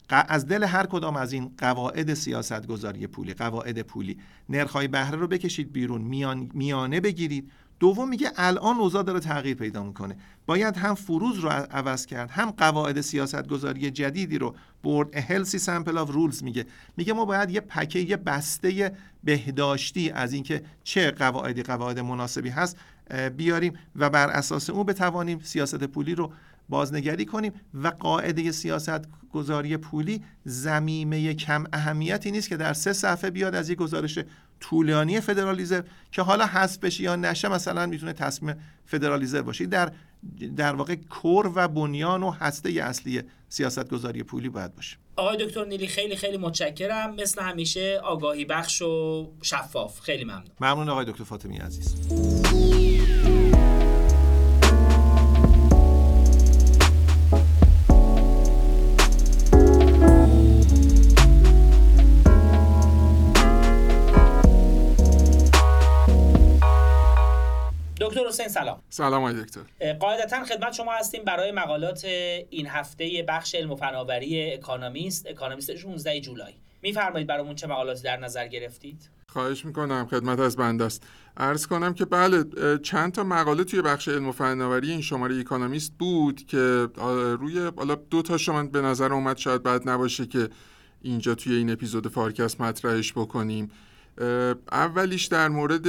از 0.10 0.48
دل 0.48 0.64
هر 0.64 0.86
کدام 0.86 1.16
از 1.16 1.34
این 1.34 1.52
قواعد 1.58 2.14
سیاست 2.14 2.68
گذاری 2.68 3.08
پولی 3.08 3.34
قواعد 3.34 3.82
پولی. 3.82 4.18
نرخ‌های 4.50 4.88
بهره 4.88 5.18
رو 5.18 5.28
بکشید 5.28 5.72
بیرون. 5.72 6.02
میان... 6.02 6.52
میانه 6.54 7.00
بگیرید. 7.00 7.52
دوم 7.82 8.10
میگه 8.10 8.32
الان 8.36 8.78
اوضاع 8.78 9.04
داره 9.04 9.20
تغییر 9.20 9.58
پیدا 9.58 9.84
می‌کنه. 9.84 10.18
باید 10.46 10.78
هم 10.78 10.96
فروز 10.96 11.40
رو 11.40 11.50
عوض 11.50 12.06
کرد 12.06 12.32
هم 12.32 12.52
قواعد 12.52 13.02
سیاست 13.02 13.48
گذاری 13.48 13.92
جدیدی 13.92 14.38
رو 14.38 14.56
برد. 14.84 15.16
هلسی 15.16 15.60
سمپل 15.60 15.98
آف 15.98 16.12
رولز 16.12 16.44
میگه. 16.44 16.66
میگه 16.98 17.14
ما 17.14 17.26
باید 17.26 17.50
یه 17.50 17.62
پکه 17.62 18.00
یه 18.00 18.18
بسته 18.18 18.98
بهداشتی 19.24 20.10
از 20.10 20.34
اینکه 20.34 20.64
چه 20.84 21.12
قواعدی 21.12 21.64
قواعد 21.64 22.00
مناسبی 22.00 22.50
هست 22.50 22.78
بیاریم 23.38 23.74
و 23.96 24.10
بر 24.10 24.30
اساس 24.30 24.70
اون 24.70 24.84
بتوانیم 24.84 25.40
سیاست 25.44 25.84
پولی 25.84 26.16
رو 26.16 26.32
بازنگری 26.72 27.26
کنیم 27.26 27.54
و 27.74 27.88
قاعده 27.88 28.52
سیاست 28.52 29.02
گذاری 29.34 29.78
پولی 29.78 30.22
زمیمه 30.46 31.34
کم 31.34 31.64
اهمیتی 31.74 32.32
نیست 32.32 32.50
که 32.50 32.58
در 32.58 32.74
سه 32.74 32.94
صفحه 32.94 33.30
بیاد 33.30 33.56
از 33.56 33.70
یک 33.70 33.78
گزارش 33.78 34.20
طولانی 34.60 35.22
فدرالیزم 35.22 35.84
که 36.12 36.22
حالا 36.22 36.46
حذف 36.46 36.78
بشه 36.78 37.04
یا 37.04 37.16
نشه 37.16 37.48
مثلا 37.48 37.86
می‌تونه 37.86 38.14
تصمیم 38.14 38.56
فدرالیزم 38.86 39.42
باشه. 39.42 39.66
در 39.66 39.92
در 40.56 40.76
واقع 40.76 40.96
کور 40.96 41.52
و 41.56 41.68
بنیان 41.68 42.24
و 42.24 42.32
هسته 42.32 42.70
اصلی 42.70 43.22
سیاست 43.50 43.90
گذاری 43.90 44.24
پولی 44.24 44.50
باید 44.50 44.76
باشه. 44.76 44.98
آقای 45.16 45.46
دکتر 45.46 45.66
نیلی 45.66 45.88
خیلی 45.88 46.16
خیلی 46.16 46.38
متشکرم. 46.38 47.16
مثل 47.16 47.42
همیشه 47.42 48.00
آگاهی 48.04 48.46
بخش 48.46 48.82
و 48.82 49.28
شفاف. 49.42 50.00
خیلی 50.00 50.24
ممنون. 50.24 50.52
ممنون 50.62 50.90
آقای 50.90 51.06
دکتر 51.06 51.24
فاطمی 51.24 51.58
عزیز. 51.58 51.96
دکتر 68.12 68.28
حسین 68.28 68.48
سلام. 68.48 68.82
سلام 68.90 69.24
آقای 69.24 69.44
دکتر. 69.44 69.62
قاعدتا 69.94 70.44
خدمت 70.46 70.74
شما 70.74 70.92
هستیم 70.92 71.24
برای 71.24 71.52
مقالات 71.52 72.06
این 72.50 72.68
هفته 72.68 73.26
بخش 73.28 73.56
علم 73.56 73.72
و 73.72 73.76
فناوری 73.76 74.54
اکانومیست 74.54 75.28
اکانومیست 75.28 75.76
16 75.76 76.20
جولای. 76.20 76.54
میفرمایید 76.82 77.28
برامون 77.28 77.56
چه 77.56 77.68
مقالاتی 77.68 78.04
در 78.04 78.18
نظر 78.18 78.48
گرفتید؟ 78.48 79.10
خواهش 79.28 79.66
می‌کنم 79.66 80.08
خدمت 80.12 80.40
از 80.40 80.56
بنده 80.56 80.84
است. 80.84 81.04
عرض 81.38 81.68
کنم 81.68 81.94
که 81.94 82.06
بله 82.06 82.44
چند 82.78 83.12
تا 83.12 83.24
مقاله 83.24 83.64
توی 83.64 83.82
بخش 83.82 84.08
علم 84.08 84.28
و 84.28 84.32
فناوری 84.32 84.92
این 84.92 85.02
شماره 85.02 85.40
اکانومیست 85.40 85.94
بود 86.00 86.46
که 86.46 86.88
روی 87.40 87.72
حالا 87.78 87.96
دو 87.96 88.22
تاش 88.22 88.64
به 88.64 88.82
نظر 88.82 89.14
اومد 89.14 89.38
شاید 89.38 89.64
بد 89.64 89.90
نباشه 89.90 90.26
که 90.26 90.50
اینجا 91.02 91.36
توی 91.36 91.56
این 91.56 91.72
اپیزود 91.72 92.08
فارکست 92.08 92.62
مطرحش 92.62 93.14
بکنیم. 93.14 93.72
اولیش 94.72 95.26
در 95.26 95.48
مورد 95.48 95.88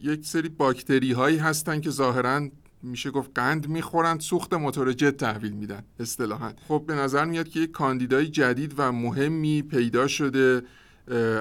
یک 0.00 0.26
سری 0.26 0.48
باکتری 0.48 1.12
هایی 1.12 1.38
هستن 1.38 1.80
که 1.80 1.90
ظاهرا 1.90 2.48
میشه 2.82 3.10
گفت 3.10 3.30
قند 3.34 3.68
می‌خورند 3.68 4.20
سوخت 4.20 4.54
موتور 4.54 4.92
جت 4.92 5.16
تحویل 5.16 5.52
میدن 5.52 5.82
اصطلاحا. 6.00 6.52
خب 6.68 6.84
به 6.86 6.94
نظر 6.94 7.24
میاد 7.24 7.48
که 7.48 7.60
یک 7.60 7.70
کاندیدای 7.70 8.26
جدید 8.26 8.74
و 8.76 8.92
مهمی 8.92 9.62
پیدا 9.62 10.06
شده 10.06 10.62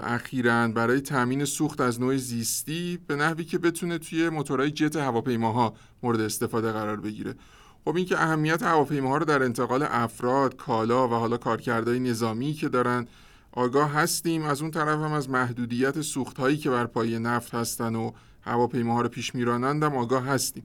اخیرا 0.04 0.68
برای 0.68 1.02
تامین 1.02 1.46
سوخت 1.46 1.82
از 1.82 2.02
نوع 2.02 2.18
زیستی 2.18 3.00
به 3.08 3.16
نحوی 3.16 3.44
که 3.44 3.58
بتونه 3.58 3.98
توی 3.98 4.30
موتورهای 4.30 4.72
جت 4.72 4.96
هواپیماها 4.96 5.74
مورد 6.04 6.22
استفاده 6.22 6.72
قرار 6.72 7.02
بگیره. 7.02 7.36
خب 7.86 7.96
این 7.96 8.06
که 8.06 8.24
اهمیت 8.24 8.64
هواپیماها 8.64 9.18
رو 9.18 9.26
در 9.26 9.44
انتقال 9.44 9.84
افراد، 9.84 10.56
کالا 10.56 11.08
و 11.08 11.12
حالا 11.12 11.38
کارکردهای 11.38 12.00
نظامی 12.00 12.54
که 12.54 12.70
دارن 12.70 13.08
آگاه 13.52 13.92
هستیم 13.92 14.44
از 14.44 14.62
اون 14.62 14.72
طرف 14.72 15.00
هم 15.00 15.12
از 15.12 15.30
محدودیت 15.30 16.02
سوخت 16.02 16.38
هایی 16.38 16.58
که 16.58 16.70
بر 16.70 16.86
پایه 16.86 17.20
نفت 17.20 17.56
هستن 17.56 17.96
و 17.96 18.12
هواپیماها 18.46 19.02
رو 19.02 19.10
پیش 19.10 19.36
میرانند 19.36 19.84
هم 19.84 19.96
آگاه 19.96 20.26
هستیم. 20.26 20.64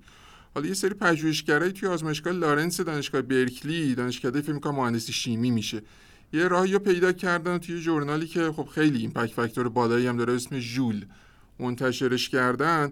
حالا 0.54 0.66
یه 0.66 0.74
سری 0.74 0.94
پژوهشگرایی 0.94 1.72
توی 1.72 1.88
آزمایشگاه 1.88 2.32
لارنس 2.32 2.80
دانشگاه 2.80 3.22
برکلی 3.22 3.94
دانشکده 3.94 4.40
فکر 4.40 4.52
می‌کنم 4.52 4.74
مهندسی 4.74 5.12
شیمی 5.12 5.50
میشه. 5.50 5.82
یه 6.32 6.48
راهی 6.48 6.72
رو 6.72 6.78
پیدا 6.78 7.12
کردن 7.12 7.58
توی 7.58 7.80
ژورنالی 7.80 8.26
که 8.26 8.52
خب 8.52 8.68
خیلی 8.74 8.98
ایمپکت 8.98 9.32
فاکتور 9.32 9.68
بالایی 9.68 10.06
هم 10.06 10.16
داره 10.16 10.32
اسم 10.32 10.58
ژول. 10.58 11.04
منتشرش 11.58 12.28
کردن. 12.28 12.90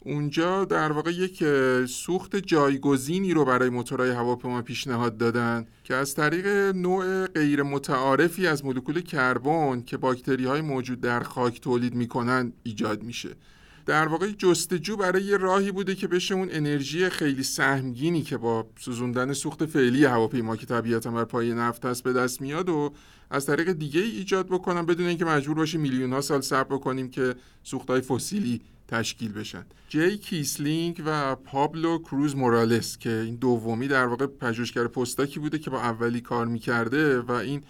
اونجا 0.00 0.64
در 0.64 0.92
واقع 0.92 1.10
یک 1.10 1.44
سوخت 1.86 2.36
جایگزینی 2.36 3.34
رو 3.34 3.44
برای 3.44 3.70
موتورهای 3.70 4.10
هواپیما 4.10 4.62
پیشنهاد 4.62 5.16
دادن 5.16 5.66
که 5.84 5.94
از 5.94 6.14
طریق 6.14 6.46
نوع 6.76 7.26
غیر 7.26 7.62
متعارفی 7.62 8.46
از 8.46 8.64
مولکول 8.64 9.00
کربن 9.00 9.80
که 9.80 9.96
باکتری 9.96 10.44
های 10.44 10.60
موجود 10.60 11.00
در 11.00 11.20
خاک 11.20 11.60
تولید 11.60 11.94
می‌کنن 11.94 12.52
ایجاد 12.62 13.02
میشه. 13.02 13.36
در 13.88 14.08
واقع 14.08 14.26
جستجو 14.26 14.96
برای 14.96 15.22
یه 15.22 15.36
راهی 15.36 15.72
بوده 15.72 15.94
که 15.94 16.08
بشه 16.08 16.34
اون 16.34 16.48
انرژی 16.50 17.08
خیلی 17.08 17.42
سهمگینی 17.42 18.22
که 18.22 18.36
با 18.36 18.66
سوزوندن 18.80 19.32
سوخت 19.32 19.66
فعلی 19.66 20.04
هواپیما 20.04 20.56
که 20.56 20.66
طبیعتا 20.66 21.10
بر 21.10 21.24
پایه 21.24 21.54
نفت 21.54 21.84
هست 21.84 22.02
به 22.02 22.12
دست 22.12 22.40
میاد 22.40 22.68
رو 22.68 22.92
از 23.30 23.46
طریق 23.46 23.72
دیگه 23.72 24.00
ای 24.00 24.10
ایجاد 24.10 24.46
بکنم 24.46 24.86
بدون 24.86 25.06
اینکه 25.06 25.24
مجبور 25.24 25.56
باشیم 25.56 25.80
میلیون 25.80 26.12
ها 26.12 26.20
سال 26.20 26.40
صبر 26.40 26.76
بکنیم 26.76 27.10
که 27.10 27.34
سوخت 27.62 27.90
های 27.90 28.00
فسیلی 28.00 28.60
تشکیل 28.88 29.32
بشن. 29.32 29.66
جی 29.88 30.18
کیسلینگ 30.18 31.02
و 31.06 31.34
پابلو 31.34 31.98
کروز 31.98 32.36
مورالس 32.36 32.98
که 32.98 33.10
این 33.10 33.36
دومی 33.36 33.88
در 33.88 34.06
واقع 34.06 34.26
پژوهشگر 34.26 34.86
postdoc 34.86 35.33
ی 35.33 35.40
بوده 35.40 35.58
که 35.58 35.70
با 35.70 35.80
اولی 35.80 36.20
کار 36.20 36.46
می‌کرده 36.46 37.20
و 37.20 37.32
این 37.32 37.62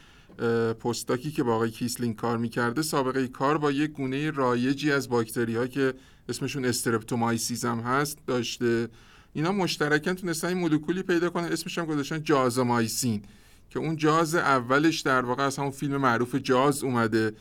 postdoc 0.81 1.24
ی 1.24 1.31
که 1.31 1.43
با 1.43 1.55
آقای 1.55 1.71
کیسلینگ 1.71 2.17
کار 2.17 2.39
می‌کرده 2.39 2.83
سابقه 2.83 3.29
کار 3.29 3.59
با 3.59 3.71
یک 3.71 3.91
گونه 3.91 4.31
رایجی 4.31 4.93
از 4.93 5.09
باکتری 5.09 5.57
ها 5.57 5.67
که 5.67 5.95
اسمشون 6.29 6.65
Streptomyces 6.65 7.65
هم 7.65 7.81
هست 7.81 8.19
داشته. 8.27 8.89
اینا 9.33 9.53
مشترکن 9.53 10.15
تونستن 10.15 10.49
این 10.49 10.59
مولکولی 10.59 11.03
پیدا 11.03 11.31
کنن 11.31 11.45
اسمش 11.45 11.79
هم 11.79 11.87
گذاشتن 11.87 12.23
jawsamycin 12.23 13.23
که 13.71 13.79
اون 13.79 13.97
jaws 13.97 14.35
اولش 14.35 15.01
در 15.01 15.21
واقع 15.21 15.43
از 15.43 15.57
همون 15.57 15.71
فیلم 15.71 15.97
معروف 15.97 16.35
Jaws 16.35 16.85
اومده 16.85 17.33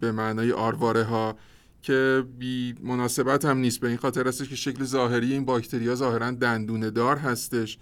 به 0.00 0.12
معنای 0.12 0.52
آرواره 0.52 1.02
ها 1.02 1.38
که 1.82 2.24
بی 2.38 2.74
مناسبت 2.82 3.44
هم 3.44 3.58
نیست. 3.58 3.80
به 3.80 3.88
این 3.88 3.96
خاطر 3.96 4.28
هستش 4.28 4.48
که 4.48 4.56
شکل 4.56 4.84
ظاهری 4.84 5.32
این 5.32 5.44
باکتری 5.44 5.88
ها 5.88 5.94
ظاهرا 5.94 6.30
دندونه 6.30 6.90
دار 6.90 7.16
هستش 7.16 7.78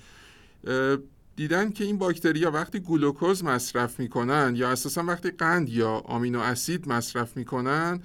دیدن 1.37 1.71
که 1.71 1.85
این 1.85 1.99
باکتریا 1.99 2.51
وقتی 2.51 2.81
گلوکوز 2.81 3.45
مصرف 3.45 4.01
می‌کنن 4.01 4.53
یا 4.57 4.71
اساسا 4.71 5.05
وقتی 5.05 5.31
قند 5.31 5.69
یا 5.69 5.91
آمینو 5.91 6.41
اسید 6.41 6.89
مصرف 6.89 7.37
می‌کنن 7.37 8.01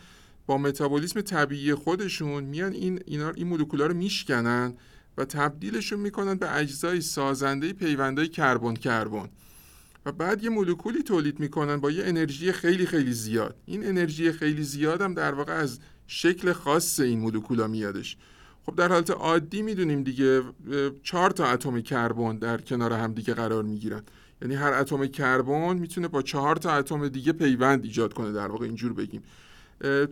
با 0.46 0.58
متابولیسم 0.58 1.22
طبیعی 1.22 1.74
خودشون 1.74 2.44
میان 2.44 2.74
این 2.74 3.02
اینا 3.06 3.30
این 3.30 3.48
مولکولا 3.48 3.86
رو 3.86 3.94
میشکنن 3.94 4.74
و 5.18 5.26
تبدیلشون 5.26 6.00
می‌کنن 6.00 6.34
به 6.34 6.56
اجزای 6.56 7.02
سازنده 7.02 7.74
پیوندهای 7.74 8.28
کربن 8.28 8.74
کربن. 8.74 9.30
و 10.06 10.12
بعد 10.12 10.44
یه 10.44 10.50
مولکولی 10.50 11.04
تولید 11.04 11.40
می‌کنن 11.40 11.78
با 11.78 11.92
یه 11.92 12.06
انرژی 12.06 12.52
خیلی 12.52 12.86
خیلی 12.86 13.14
زیاد. 13.14 13.56
این 13.66 13.88
انرژی 13.88 14.32
خیلی 14.32 14.64
زیاد 14.64 15.02
هم 15.02 15.14
در 15.14 15.34
واقع 15.34 15.54
از 15.54 15.80
شکل 16.08 16.54
خاص 16.54 17.00
این 17.00 17.20
مولکولا 17.20 17.68
میادش. 17.68 18.18
خب 18.70 18.76
در 18.76 18.88
حالت 18.88 19.10
عادی 19.10 19.62
می‌دونیم 19.62 20.04
دیگه 20.04 20.42
چهار 21.04 21.32
تا 21.32 21.46
اتم 21.46 21.82
کربن 21.82 22.38
در 22.38 22.58
کنار 22.62 22.94
هم 22.94 23.14
دیگه 23.14 23.34
قرار 23.34 23.64
می‌گیرن. 23.64 24.02
یعنی 24.42 24.56
هر 24.56 24.74
اتم 24.74 25.08
کربن 25.08 25.78
می‌تونه 25.78 26.08
با 26.08 26.22
چهار 26.22 26.56
تا 26.56 26.72
اتم 26.72 27.08
دیگه 27.08 27.32
پیوند 27.32 27.84
ایجاد 27.84 28.14
کنه 28.14 28.32
در 28.32 28.48
واقع 28.48 28.66
اینجور 28.66 28.94
بگیم. 28.94 29.24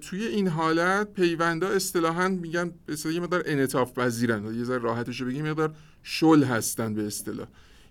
توی 0.01 0.25
این 0.25 0.47
حالت 0.47 1.13
پیوندا 1.13 1.67
اصطلاحا 1.67 2.27
میگن 2.27 2.71
به 2.85 3.13
یه 3.13 3.19
مقدار 3.19 3.43
انعطاف 3.45 3.93
پذیرن. 3.93 4.55
یه 4.55 4.63
ذره 4.63 4.77
راحتش 4.77 5.21
بگیم 5.21 5.49
مقدار 5.49 5.75
شل 6.03 6.43
هستن 6.43 6.93
به 6.93 7.07
اصطلاح. 7.07 7.47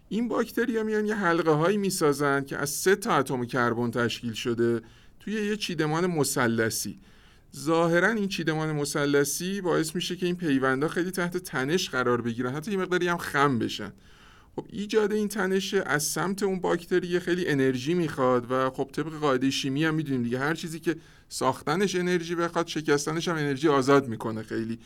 این 0.08 0.28
باکتری 0.28 0.82
میان 0.82 1.06
یه 1.06 1.14
حلقه 1.14 1.50
هایی 1.50 1.76
می‌سازن 1.76 2.44
که 2.44 2.58
از 2.58 2.70
سه 2.70 2.96
تا 2.96 3.16
اتم 3.16 3.44
کربن 3.44 3.90
تشکیل 3.90 4.32
شده 4.32 4.82
توی 5.20 5.32
یه 5.32 5.56
چیدمان 5.56 6.06
مثلثی. 6.06 6.98
ظاهرا 7.56 8.08
این 8.08 8.28
چیدمان 8.28 8.72
مثلثی 8.72 9.60
باعث 9.60 9.94
میشه 9.94 10.16
که 10.16 10.26
این 10.26 10.36
پیوندا 10.36 10.88
خیلی 10.88 11.10
تحت 11.10 11.36
تنش 11.36 11.90
قرار 11.90 12.20
بگیرن. 12.20 12.54
حتی 12.54 12.70
یه 12.70 12.76
مقداری 12.76 13.08
هم 13.08 13.16
خم 13.16 13.58
بشن. 13.58 13.92
خب 14.56 14.66
ایجاد 14.70 15.12
این 15.12 15.28
تنش 15.28 15.74
از 15.74 16.02
سمت 16.02 16.42
اون 16.42 16.60
باکتری 16.60 17.20
خیلی 17.20 17.46
انرژی 17.46 17.94
می‌خواد 17.94 18.46
و 18.50 18.70
خب 18.70 18.90
طبق 18.92 19.12
قاعده 19.12 19.50
شیمی 19.50 19.84
هم 19.84 19.94
می‌دونیم 19.94 20.22
دیگه 20.22 20.38
هر 20.38 20.54
چیزی 20.54 20.80
که 20.80 20.96
ساختنش 21.28 21.94
انرژی 21.94 22.34
بخواد 22.34 22.66
شکستنش 22.66 23.28
هم 23.28 23.36
انرژی 23.36 23.68
آزاد 23.68 24.08
می‌کنه 24.08 24.42
خیلی. 24.42 24.78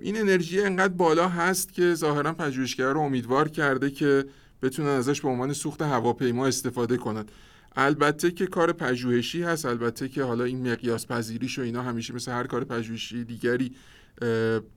این 0.00 0.20
انرژی 0.20 0.60
انقدر 0.60 0.92
بالا 0.94 1.28
هست 1.28 1.72
که 1.72 1.94
ظاهرا 1.94 2.32
پژوهشگر 2.32 2.92
رو 2.92 3.00
امیدوار 3.00 3.48
کرده 3.48 3.90
که 3.90 4.24
بتونن 4.62 4.88
ازش 4.88 5.20
به 5.20 5.28
عنوان 5.28 5.52
سوخت 5.52 5.82
هواپیما 5.82 6.46
استفاده 6.46 6.96
کنن. 6.96 7.24
البته 7.76 8.30
که 8.30 8.46
کار 8.46 8.72
پژوهشی 8.72 9.42
هست 9.42 9.64
البته 9.64 10.08
که 10.08 10.22
حالا 10.22 10.44
این 10.44 10.72
مقیاس 10.72 11.06
پذیریش 11.06 11.58
و 11.58 11.62
اینا 11.62 11.82
همیشه 11.82 12.14
مثل 12.14 12.32
هر 12.32 12.46
کار 12.46 12.64
پژوهشی 12.64 13.24
دیگری 13.24 13.72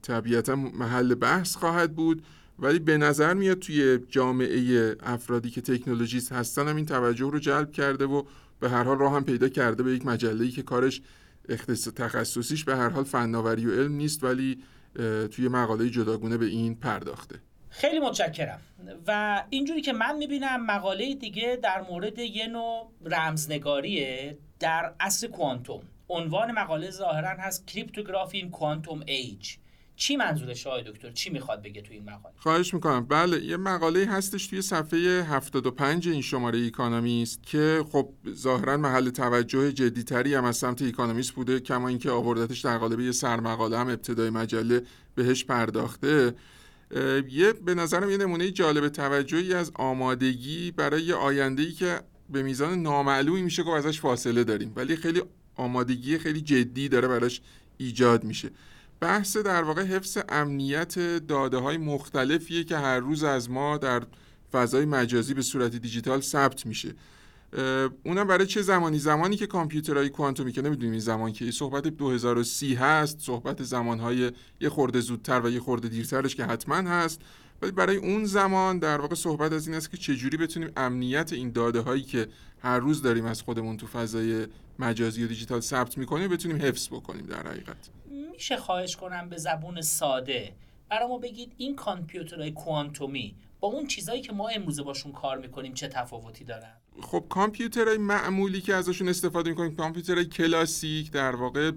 طبیعتا 0.02 0.56
محل 0.56 1.14
بحث 1.14 1.56
خواهد 1.56 1.94
بود. 1.94 2.22
ولی 2.58 2.78
به 2.78 2.98
نظر 2.98 3.34
میاد 3.34 3.58
توی 3.58 3.98
جامعه 4.08 4.96
افرادی 5.00 5.50
که 5.50 5.60
تکنولوژیست 5.60 6.32
هستن 6.32 6.68
هم 6.68 6.76
این 6.76 6.86
توجه 6.86 7.30
رو 7.30 7.38
جلب 7.38 7.72
کرده 7.72 8.06
و 8.06 8.22
به 8.60 8.70
هر 8.70 8.84
حال 8.84 8.98
راه 8.98 9.14
هم 9.14 9.24
پیدا 9.24 9.48
کرده 9.48 9.82
به 9.82 9.94
یک 9.94 10.06
مجله‌ای 10.06 10.50
که 10.50 10.62
کارش 10.62 11.02
اختصاص 11.48 11.94
تخصصیش 11.94 12.64
به 12.64 12.76
هر 12.76 12.88
حال 12.88 13.04
فناوری 13.04 13.66
و 13.66 13.72
علم 13.72 13.92
نیست 13.92 14.24
ولی 14.24 14.58
توی 15.30 15.48
مقاله 15.48 15.90
جداگونه 15.90 16.36
به 16.36 16.46
این 16.46 16.74
پرداخته. 16.74 17.40
خیلی 17.72 18.00
متشکرم. 18.00 18.60
و 19.06 19.42
اینجوری 19.50 19.80
که 19.80 19.92
من 19.92 20.16
می‌بینم 20.16 20.66
مقاله 20.66 21.14
دیگه 21.14 21.58
در 21.62 21.84
مورد 21.90 22.18
یه 22.18 22.46
نوع 22.46 22.92
رمزنگاریه 23.04 24.38
در 24.60 24.94
عصر 25.00 25.28
کوانتوم. 25.28 25.82
عنوان 26.08 26.52
مقاله 26.52 26.90
ظاهرا 26.90 27.28
هست 27.28 27.66
cryptography 27.66 28.38
in 28.38 28.50
quantum 28.50 29.02
age 29.06 29.56
چی 29.96 30.16
منظورش 30.16 30.66
آقای 30.66 30.82
دکتر؟ 30.82 31.10
چی 31.10 31.30
می‌خواد 31.30 31.62
بگه 31.62 31.82
توی 31.82 31.96
این 31.96 32.10
مقاله؟ 32.10 32.34
خواهش 32.36 32.74
می‌کنم. 32.74 33.06
بله 33.06 33.44
یه 33.44 33.56
مقاله 33.56 34.06
هستش 34.06 34.46
توی 34.46 34.62
صفحه 34.62 34.98
75 35.22 36.08
این 36.08 36.22
شماره 36.22 36.58
ایکانومیست 36.58 37.42
که 37.42 37.84
خب 37.92 38.08
ظاهرا 38.34 38.76
محل 38.76 39.10
توجه 39.10 39.72
جدیتری 39.72 40.34
هم 40.34 40.44
از 40.44 40.56
سمت 40.56 40.82
ایکانومیست 40.82 41.32
بوده 41.32 41.60
کما 41.60 41.88
اینکه 41.88 42.10
آوردتش 42.10 42.60
در 42.60 42.78
قالب 42.78 43.00
یه 43.00 43.12
سرمقاله 43.12 43.78
هم 43.78 43.88
ابتدای 43.88 44.30
مجله 44.30 44.82
بهش 45.14 45.44
پرداخته. 45.44 46.34
یه 47.30 47.52
به 47.52 47.74
نظرم 47.74 48.10
یه 48.10 48.16
نمونه 48.16 48.50
جالب 48.50 48.88
توجهی 48.88 49.54
از 49.54 49.72
آمادگی 49.74 50.70
برای 50.70 51.12
آینده‌ای 51.12 51.72
که 51.72 52.00
به 52.30 52.42
میزان 52.42 52.82
نامعلومی 52.82 53.42
میشه 53.42 53.64
که 53.64 53.70
ازش 53.70 54.00
فاصله 54.00 54.44
داریم. 54.44 54.72
ولی 54.76 54.96
خیلی 54.96 55.22
آمادگی 55.56 56.18
خیلی 56.18 56.40
جدی 56.40 56.88
داره 56.88 57.08
براش 57.08 57.40
ایجاد 57.78 58.24
میشه. 58.24 58.50
بحث 59.00 59.36
در 59.36 59.62
واقع 59.62 59.82
حفظ 59.82 60.18
امنیت 60.28 60.98
داده 61.26 61.56
های 61.56 61.76
مختلفیه 61.76 62.64
که 62.64 62.76
هر 62.76 63.00
روز 63.00 63.24
از 63.24 63.50
ما 63.50 63.78
در 63.78 64.02
فضای 64.52 64.84
مجازی 64.84 65.34
به 65.34 65.42
صورت 65.42 65.76
دیجیتال 65.76 66.20
ثبت 66.20 66.66
میشه. 66.66 66.94
اونم 68.04 68.26
برای 68.26 68.46
چه 68.46 68.62
زمانی؟ 68.62 68.98
زمانی 68.98 69.36
که 69.36 69.46
کامپیوترهای 69.46 70.08
کوانتومی 70.08 70.52
که 70.52 70.62
نمی‌دونیم 70.62 70.90
این 70.90 71.00
زمان 71.00 71.32
که 71.32 71.50
صحبت 71.50 71.86
2030 71.86 72.74
هست 72.74 73.20
صحبت 73.20 73.62
زمانهای 73.62 74.32
یه 74.60 74.68
خورده 74.68 75.00
زودتر 75.00 75.40
و 75.40 75.50
یه 75.50 75.60
خورده 75.60 75.88
دیرترش 75.88 76.36
که 76.36 76.44
حتما 76.44 76.74
هست. 76.74 77.20
ولی 77.62 77.72
برای 77.72 77.96
اون 77.96 78.24
زمان 78.24 78.78
در 78.78 79.00
واقع 79.00 79.14
صحبت 79.14 79.52
از 79.52 79.66
این 79.66 79.76
است 79.76 79.90
که 79.90 79.96
چجوری 79.96 80.36
بتونیم 80.36 80.72
امنیت 80.76 81.32
این 81.32 81.52
داده 81.52 81.80
هایی 81.80 82.02
که 82.02 82.28
هر 82.62 82.78
روز 82.78 83.02
داریم 83.02 83.24
از 83.24 83.42
خودمون 83.42 83.76
تو 83.76 83.86
فضای 83.86 84.46
مجازی 84.78 85.24
و 85.24 85.26
دیجیتال 85.26 85.60
ثبت 85.60 85.98
می‌کنیم 85.98 86.28
بتونیم 86.28 86.62
حفظ 86.62 86.88
بکنیم 86.88 87.26
در 87.26 87.48
حقیقت؟ 87.48 87.90
میشه 88.32 88.56
خواهش 88.56 88.96
کنم 88.96 89.28
به 89.28 89.36
زبون 89.36 89.80
ساده. 89.80 90.52
برای 90.92 91.08
ما 91.08 91.18
بگید 91.18 91.52
این 91.56 91.76
کامپیوترهای 91.76 92.50
کوانتومی 92.50 93.36
با 93.60 93.68
اون 93.68 93.86
چیزایی 93.86 94.20
که 94.20 94.32
ما 94.32 94.48
امروزه 94.48 94.82
باشون 94.82 95.12
کار 95.12 95.38
می‌کنیم 95.38 95.74
چه 95.74 95.88
تفاوتی 95.88 96.44
دارن؟ 96.44 96.72
خب 97.02 97.24
کامپیوترهای 97.28 97.98
معمولی 97.98 98.60
که 98.60 98.74
ازشون 98.74 99.08
استفاده 99.08 99.50
می‌کنیم 99.50 99.76
کامپیوترهای 99.76 100.24
کلاسیک 100.24 101.10
در 101.10 101.36
واقع 101.36 101.70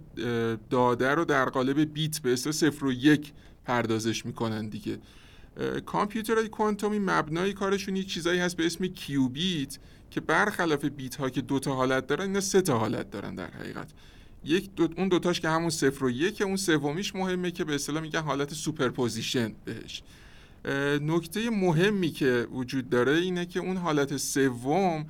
داده 0.69 1.09
رو 1.09 1.25
در 1.25 1.45
قالب 1.45 1.93
بیت 1.93 2.19
به 2.19 2.33
اسم 2.33 2.51
صفر 2.51 2.85
و 2.85 2.91
یک 2.91 3.33
پردازش 3.65 4.25
می‌کنن 4.25 4.69
دیگه. 4.69 4.97
کامپیوترهای 5.85 6.49
کوانتومی 6.49 6.99
مبنای 6.99 7.53
کارشون 7.53 7.95
یه 7.95 8.03
چیزایی 8.03 8.39
هست 8.39 8.57
به 8.57 8.65
اسم 8.65 8.87
کیوبیت 8.87 9.77
که 10.11 10.21
برخلاف 10.21 10.85
بیت 10.85 11.15
ها 11.15 11.29
که 11.29 11.41
دو 11.41 11.59
تا 11.59 11.75
حالت 11.75 12.07
دارن 12.07 12.25
اینا 12.25 12.39
سه 12.39 12.61
تا 12.61 12.77
حالت 12.77 13.11
دارن 13.11 13.35
در 13.35 13.51
حقیقت. 13.51 13.87
یک 14.45 14.75
دو 14.75 14.87
اون 14.97 15.07
دوتاش 15.07 15.39
که 15.39 15.49
همون 15.49 15.69
صفر 15.69 16.05
و 16.05 16.09
یک 16.09 16.41
اون 16.41 16.55
سومیش 16.55 17.15
مهمه 17.15 17.51
که 17.51 17.63
به 17.63 17.75
اصطلاح 17.75 18.01
میگن 18.01 18.21
حالت 18.21 18.53
superposition 18.53 19.53
بهش. 19.65 20.03
نکته 21.01 21.49
مهمی 21.49 22.09
که 22.09 22.47
وجود 22.51 22.89
داره 22.89 23.17
اینه 23.17 23.45
که 23.45 23.59
اون 23.59 23.77
حالت 23.77 24.17
سوم 24.17 25.05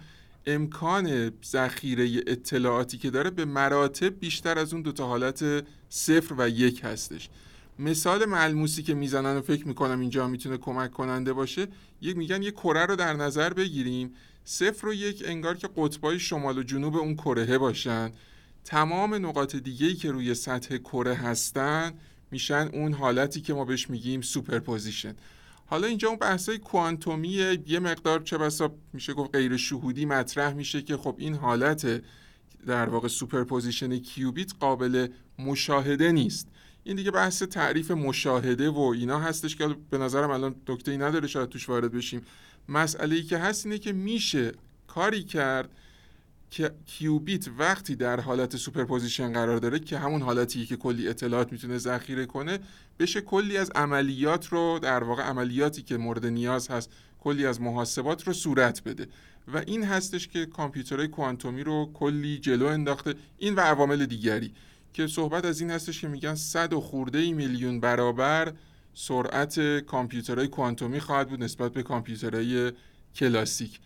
امکان 0.46 1.32
ذخیره 1.46 2.24
اطلاعاتی 2.28 2.98
که 2.98 3.10
داره 3.10 3.30
به 3.30 3.46
مراتب 3.46 4.20
بیشتر 4.20 4.60
از 4.60 4.74
اون 4.74 4.82
دوتا 4.82 5.08
حالت 5.08 5.66
صفر 5.90 6.36
و 6.38 6.50
یک 6.50 6.82
هستش. 6.84 7.30
مثال 7.80 8.26
ملموسی 8.26 8.84
که 8.84 8.94
می‌زنن 8.94 9.38
و 9.38 9.42
فکر 9.42 9.68
می‌کنم 9.68 10.00
اینجا 10.00 10.28
می‌تونه 10.28 10.58
کمک 10.58 10.92
کننده 10.92 11.34
باشه 11.34 11.68
یک 12.02 12.18
میگن 12.18 12.44
یه 12.44 12.52
کره 12.52 12.86
رو 12.86 12.96
در 12.96 13.14
نظر 13.14 13.54
بگیریم. 13.54 14.14
صفر 14.46 14.88
و 14.88 14.94
یک 14.94 15.24
انگار 15.26 15.58
که 15.58 15.70
قطبای 15.78 16.20
شمال 16.20 16.58
و 16.58 16.64
جنوب 16.64 16.96
اون 16.96 17.16
کره 17.16 17.58
باشن. 17.58 18.12
تمام 18.66 19.14
نقاط 19.26 19.56
دیگه‌ای 19.56 19.94
که 19.94 20.12
روی 20.12 20.34
سطح 20.34 20.78
کره 20.78 21.16
هستن 21.16 21.94
میشن 22.32 22.70
اون 22.74 22.94
حالتی 22.94 23.42
که 23.42 23.54
ما 23.54 23.66
بهش 23.66 23.90
میگیم 23.90 24.22
superposition. 24.22 25.16
حالا 25.66 25.88
اینجا 25.88 26.08
اون 26.08 26.18
بحثای 26.18 26.58
کوانتومی 26.58 27.58
یه 27.68 27.80
مقدار 27.80 28.20
چه 28.20 28.38
بسا 28.38 28.76
میشه 28.94 29.14
گفت 29.14 29.36
غیر 29.36 29.58
شهودی 29.58 30.06
مطرح 30.06 30.54
میشه 30.54 30.82
که 30.82 30.98
خب 30.98 31.16
این 31.18 31.36
حالت 31.36 32.02
در 32.68 32.90
واقع 32.90 33.08
superposition 33.08 33.98
کیوبیت 33.98 34.54
قابل 34.60 35.08
مشاهده 35.40 36.12
نیست. 36.12 36.48
این 36.84 36.96
دیگه 36.96 37.12
بحث 37.12 37.44
تعریف 37.44 37.92
مشاهده 37.92 38.70
و 38.70 38.80
اینا 38.80 39.20
هستش 39.20 39.56
که 39.56 39.76
به 39.90 39.98
نظرم 39.98 40.30
الان 40.30 40.56
ای 40.88 40.98
نداره 40.98 41.28
شاید 41.28 41.50
توش 41.50 41.70
وارد 41.70 41.92
بشیم. 41.92 42.22
مسئله 42.70 43.16
ای 43.16 43.24
که 43.24 43.38
هست 43.38 43.66
اینه 43.66 43.78
که 43.78 43.94
میشه 43.94 44.52
کاری 44.88 45.24
کرد 45.24 45.70
کیوبیت 46.86 47.48
وقتی 47.58 47.96
در 47.96 48.20
حالت 48.20 48.56
superposition 48.56 49.34
قرار 49.34 49.58
داره 49.58 49.80
که 49.80 49.98
همون 49.98 50.22
حالتی 50.22 50.66
که 50.66 50.78
کلی 50.78 51.08
اطلاعات 51.08 51.52
می‌تونه 51.52 51.78
ذخیره 51.78 52.26
کنه 52.26 52.60
بشه 53.00 53.22
کلی 53.22 53.58
از 53.58 53.72
عملیات 53.76 54.48
رو 54.48 54.80
در 54.82 55.04
واقع 55.04 55.24
عملیاتی 55.24 55.82
که 55.82 55.98
مورد 55.98 56.26
نیاز 56.26 56.68
هست 56.68 56.90
کلی 57.20 57.46
از 57.46 57.62
محاسبات 57.62 58.28
رو 58.28 58.34
صورت 58.34 58.84
بده. 58.84 59.08
و 59.54 59.58
این 59.58 59.84
هستش 59.84 60.28
که 60.28 60.46
کامپیوترهای 60.46 61.08
کوانتومی 61.08 61.64
رو 61.64 61.92
کلی 61.94 62.38
جلو 62.38 62.66
انداخته. 62.66 63.14
این 63.38 63.56
و 63.56 63.60
عوامل 63.60 64.06
دیگری 64.06 64.54
که 64.94 65.08
صحبت 65.08 65.46
از 65.46 65.62
این 65.62 65.72
هستش 65.72 66.02
که 66.02 66.08
میگن 66.08 66.36
صد 66.36 66.74
و 66.74 66.82
خورده 66.82 67.34
میلیون 67.34 67.80
برابر 67.80 68.54
سرعت 68.94 69.80
کامپیوترهای 69.80 70.48
کوانتومی 70.48 71.00
خواهد 71.00 71.30
بود 71.30 71.44
نسبت 71.44 71.74
به 71.74 71.84
کامپیوترهای 71.84 72.72
کلاسیک. 73.16 73.80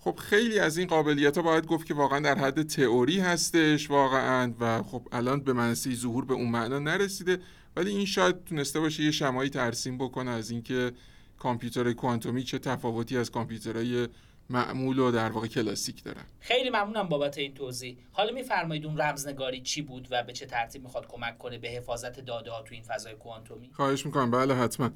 خب 0.00 0.16
خیلی 0.16 0.58
از 0.58 0.78
این 0.78 0.86
قابلیت 0.86 1.36
ها 1.36 1.42
باید 1.42 1.66
گفت 1.66 1.86
که 1.86 1.94
واقعا 1.94 2.20
در 2.20 2.38
حد 2.38 2.62
تئوری 2.62 3.20
هستش 3.20 3.90
واقعا 3.90 4.54
و 4.60 4.82
خب 4.82 5.08
الان 5.12 5.40
به 5.40 5.52
منصی 5.52 5.96
ظهور 5.96 6.24
به 6.24 6.34
اون 6.34 6.48
معنا 6.48 6.78
نرسیده. 6.78 7.38
ولی 7.76 7.90
این 7.90 8.06
شاید 8.06 8.44
تونسته 8.44 8.80
باشه 8.80 9.02
یه 9.02 9.10
شمایی 9.10 9.50
ترسیم 9.50 9.98
بکنه 9.98 10.30
از 10.30 10.50
اینکه 10.50 10.92
کامپیوتر 11.38 11.92
کوانتومی 11.92 12.42
چه 12.42 12.58
تفاوتی 12.58 13.16
از 13.16 13.30
کامپیوترهای 13.30 14.08
معمول 14.50 14.98
و 14.98 15.10
در 15.10 15.30
واقع 15.30 15.46
کلاسیک 15.46 16.04
دارن. 16.04 16.24
خیلی 16.40 16.70
ممنونم 16.70 17.08
بابت 17.08 17.38
این 17.38 17.54
توضیح. 17.54 17.96
حالا 18.12 18.32
میفرمایید 18.32 18.86
اون 18.86 19.00
رمزنگاری 19.00 19.60
چی 19.60 19.82
بود 19.82 20.08
و 20.10 20.22
به 20.22 20.32
چه 20.32 20.46
ترتیب 20.46 20.82
می‌خواد 20.82 21.06
کمک 21.06 21.38
کنه 21.38 21.58
به 21.58 21.68
حفاظت 21.68 22.20
داده 22.20 22.50
ها 22.50 22.62
تو 22.62 22.74
این 22.74 22.82
فضای 22.82 23.14
کوانتومی؟ 23.14 23.70
خواهش 23.72 24.06
می‌کنم. 24.06 24.30
بله 24.30 24.54
حتما. 24.54 24.90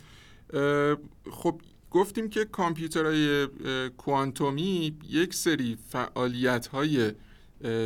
خب 1.32 1.60
گفتیم 1.92 2.28
که 2.28 2.44
کامپیوترهای 2.44 3.48
کوانتومی 3.98 4.96
یک 5.08 5.34
سری 5.34 5.78
فعالیت 5.88 6.66
های 6.66 7.12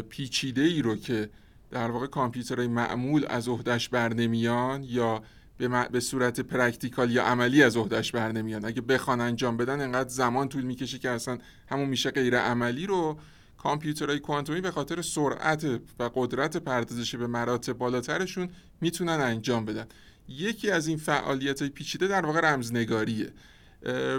پیچیده 0.08 0.62
ای 0.62 0.82
رو 0.82 0.96
که 0.96 1.30
در 1.70 1.90
واقع 1.90 2.06
کامپیوترهای 2.06 2.68
معمول 2.68 3.24
از 3.28 3.48
عهدهش 3.48 3.88
برنمیان 3.88 4.82
یا 4.82 5.22
به, 5.58 5.88
به 5.88 6.00
صورت 6.00 6.40
practical 6.40 7.10
یا 7.10 7.24
عملی 7.24 7.62
از 7.62 7.76
عهدهش 7.76 8.10
برنمیان 8.10 8.64
اگه 8.64 8.80
بخوان 8.80 9.20
انجام 9.20 9.56
بدن 9.56 9.80
انقدر 9.80 10.08
زمان 10.08 10.48
طول 10.48 10.62
می‌کشه 10.62 10.98
که 10.98 11.10
اصلا 11.10 11.38
همون 11.68 11.88
میشه 11.88 12.10
غیر 12.10 12.38
عملی 12.38 12.86
رو 12.86 13.18
کامپیوترهای 13.58 14.18
کوانتومی 14.18 14.60
به 14.60 14.70
خاطر 14.70 15.02
سرعت 15.02 15.64
و 15.98 16.10
قدرت 16.14 16.56
پردازش 16.56 17.14
به 17.14 17.26
مراتب 17.26 17.72
بالاترشون 17.72 18.48
می‌تونن 18.80 19.20
انجام 19.20 19.64
بدن. 19.64 19.86
یکی 20.28 20.70
از 20.70 20.86
این 20.86 20.98
فعالیت 20.98 21.60
های 21.60 21.70
پیچیده 21.70 22.06
در 22.06 22.26
واقع 22.26 22.40
رمزنگاریه. 22.40 23.32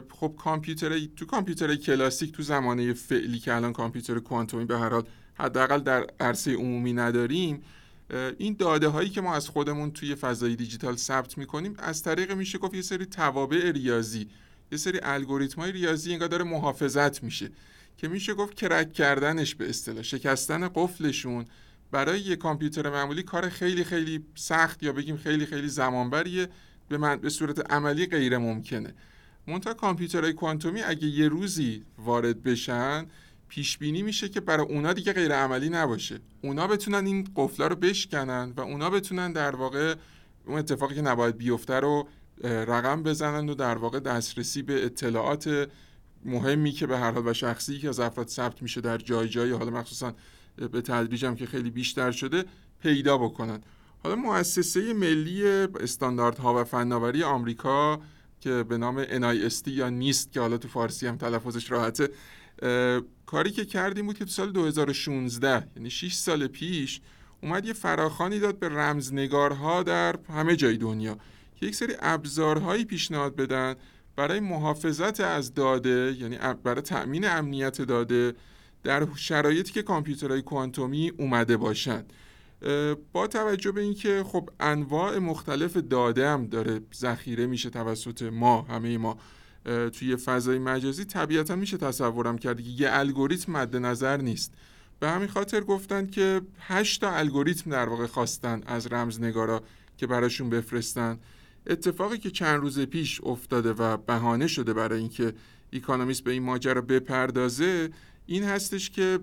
خب 0.10 0.34
کامپیوتر 0.38 1.00
تو 1.16 1.26
کامپیوتر 1.26 1.76
کلاسیک 1.76 2.32
تو 2.32 2.44
زمانه 2.44 2.94
فعلی 2.94 3.40
که 3.40 3.54
الان 3.54 3.74
کامپیوتر 3.74 4.20
کوانتومی 4.20 4.66
به 4.66 4.80
هر 4.80 4.90
حال 4.90 5.04
حداقل 5.34 5.80
در 5.80 6.08
عرصه 6.20 6.54
عمومی 6.54 6.94
نداریم 6.94 7.62
این 8.38 8.56
داده 8.60 8.88
هایی 8.88 9.10
که 9.10 9.22
ما 9.22 9.36
از 9.36 9.50
خودمون 9.50 9.92
توی 9.92 10.16
فضای 10.16 10.56
دیجیتال 10.56 10.96
ثبت 10.96 11.38
می‌کنیم 11.38 11.76
از 11.78 12.04
طریق 12.04 12.32
میشه 12.32 12.58
گفت 12.58 12.74
یه 12.74 12.82
سری 12.82 13.06
توابع 13.06 13.72
ریاضی 13.72 14.28
یه 14.72 14.78
سری 14.78 15.00
الگوریتم 15.04 15.62
های 15.62 15.72
ریاضی 15.72 16.14
انگار 16.14 16.28
داره 16.28 16.44
محافظت 16.44 17.24
میشه 17.24 17.52
که 17.98 18.08
میشه 18.08 18.34
گفت 18.34 18.54
کرک 18.54 18.94
کردنش 18.94 19.56
به 19.56 19.70
اصطلاح 19.70 20.04
شکستن 20.04 20.68
قفلشون 20.76 21.46
برای 21.92 22.20
یه 22.20 22.36
کامپیوتر 22.36 22.90
معمولی 22.90 23.24
کار 23.24 23.50
خیلی 23.50 23.84
خیلی 23.84 24.26
سخت 24.36 24.84
یا 24.84 24.94
بگیم 24.94 25.18
خیلی 25.18 25.46
خیلی 25.46 25.68
زمانبریه 25.68 26.48
به, 26.90 26.98
من 26.98 27.16
به 27.16 27.30
صورت 27.30 27.72
عملی 27.72 28.06
غیر 28.06 28.38
ممکنه 28.38 28.94
منتها 29.48 29.74
کامپیوترهای 29.74 30.34
کوانتومی 30.34 30.82
اگه 30.82 31.08
یه 31.08 31.28
روزی 31.28 31.84
وارد 31.98 32.44
بشن 32.44 33.06
پیش 33.48 33.78
بینی 33.78 34.02
میشه 34.02 34.30
که 34.30 34.42
برای 34.42 34.66
اونا 34.66 34.94
دیگه 34.94 35.14
غیر 35.14 35.34
عملی 35.34 35.70
نباشه. 35.70 36.20
اونا 36.42 36.68
بتونن 36.68 37.06
این 37.06 37.28
قفلا 37.36 37.68
رو 37.68 37.76
بشکنن 37.76 38.54
و 38.58 38.62
اونا 38.62 38.90
بتونن 38.90 39.32
در 39.32 39.56
واقع 39.56 39.96
اون 40.46 40.60
اتفاقی 40.60 40.96
که 40.96 41.02
نباید 41.02 41.38
بیفته 41.38 41.74
رو 41.74 42.08
رقم 42.44 43.04
بزنن 43.04 43.50
و 43.50 43.54
در 43.54 43.78
واقع 43.78 44.00
دسترسی 44.00 44.62
به 44.62 44.86
اطلاعات 44.86 45.70
مهمی 46.26 46.72
که 46.72 46.88
به 46.88 46.98
هر 46.98 47.12
حال 47.12 47.28
و 47.28 47.34
شخصی 47.34 47.80
که 47.80 47.90
از 47.90 48.00
افراد 48.00 48.28
ثبت 48.28 48.62
میشه 48.62 48.82
در 48.82 48.98
جای 48.98 49.30
جایی 49.30 49.52
حالا 49.52 49.72
مخصوصا 49.72 50.14
به 50.56 50.82
تدریج 50.82 51.26
هم 51.26 51.36
که 51.36 51.46
خیلی 51.46 51.70
بیشتر 51.70 52.12
شده 52.12 52.46
پیدا 52.82 53.18
بکنن. 53.18 53.62
حالا 54.04 54.16
مؤسسه 54.16 54.94
ملی 54.94 55.48
استانداردها 55.80 56.62
و 56.62 56.64
فناوری 56.64 57.24
آمریکا 57.24 58.00
که 58.42 58.64
به 58.64 58.78
نام 58.78 59.04
NIST 59.04 59.68
یا 59.68 59.90
نیست 59.90 60.32
که 60.32 60.40
حالا 60.40 60.58
تو 60.58 60.68
فارسی 60.68 61.08
هم 61.08 61.18
تلفظش 61.18 61.72
راحته 61.72 62.10
کاری 63.26 63.52
که 63.52 63.66
کردیم 63.66 64.06
بود 64.06 64.18
که 64.18 64.26
تو 64.26 64.32
سال 64.32 64.52
2016 64.52 65.68
یعنی 65.76 65.90
6 65.90 66.14
سال 66.14 66.48
پیش 66.48 67.02
اومد 67.44 67.66
یه 67.66 67.74
فراخانی 67.74 68.40
داد 68.40 68.60
به 68.60 68.70
رمزنگارها 68.70 69.84
در 69.84 70.16
همه 70.30 70.56
جای 70.56 70.78
دنیا 70.78 71.18
که 71.56 71.66
یک 71.66 71.76
سری 71.76 71.94
ابزارهایی 72.00 72.86
پیشنهاد 72.86 73.36
بدن 73.36 73.76
برای 74.16 74.40
محافظت 74.40 75.20
از 75.20 75.54
داده 75.54 76.16
یعنی 76.20 76.38
برای 76.64 76.82
تأمین 76.82 77.28
امنیت 77.28 77.82
داده 77.82 78.34
در 78.84 79.08
شرایطی 79.16 79.72
که 79.72 79.82
کامپیوترهای 79.82 80.42
کوانتومی 80.42 81.12
اومده 81.18 81.58
باشند. 81.58 82.14
با 83.14 83.28
توجه 83.28 83.72
به 83.72 83.82
اینکه 83.82 84.24
خب 84.28 84.50
انواع 84.60 85.18
مختلف 85.18 85.78
داده 85.78 86.30
هم 86.30 86.46
داره 86.46 86.82
ذخیره 86.96 87.46
میشه 87.46 87.70
توسط 87.70 88.22
ما 88.24 88.62
همه 88.62 88.98
ما 88.98 89.18
توی 89.66 90.16
فضای 90.16 90.60
مجازی 90.60 91.06
طبیعتا 91.06 91.56
میشه 91.56 91.78
تصورم 91.78 92.38
کرد 92.38 92.62
که 92.62 92.70
یه 92.70 92.90
الگوریتم 92.92 93.52
مد 93.52 93.76
نظر 93.76 94.18
نیست. 94.18 94.54
به 95.00 95.10
همین 95.10 95.28
خاطر 95.28 95.62
گفتن 95.62 96.08
که 96.08 96.42
8 96.60 97.02
تا 97.02 97.12
الگوریتم 97.12 97.72
در 97.72 97.90
واقع 97.90 98.06
خواستن 98.06 98.62
از 98.66 98.88
رمزنگارا 98.88 99.64
که 99.98 100.08
براشون 100.08 100.50
بفرستن. 100.50 101.20
اتفاقی 101.68 102.18
که 102.18 102.32
چند 102.32 102.60
روز 102.60 102.80
پیش 102.80 103.22
افتاده 103.24 103.74
و 103.74 103.98
بهانه 103.98 104.48
شده 104.48 104.74
برای 104.74 105.00
اینکه 105.00 105.34
ایکانومیست 105.70 106.24
به 106.24 106.32
این 106.32 106.44
ماجرا 106.44 106.82
بپردازه 106.82 107.90
این 108.28 108.44
هستش 108.44 108.90
که 108.90 109.20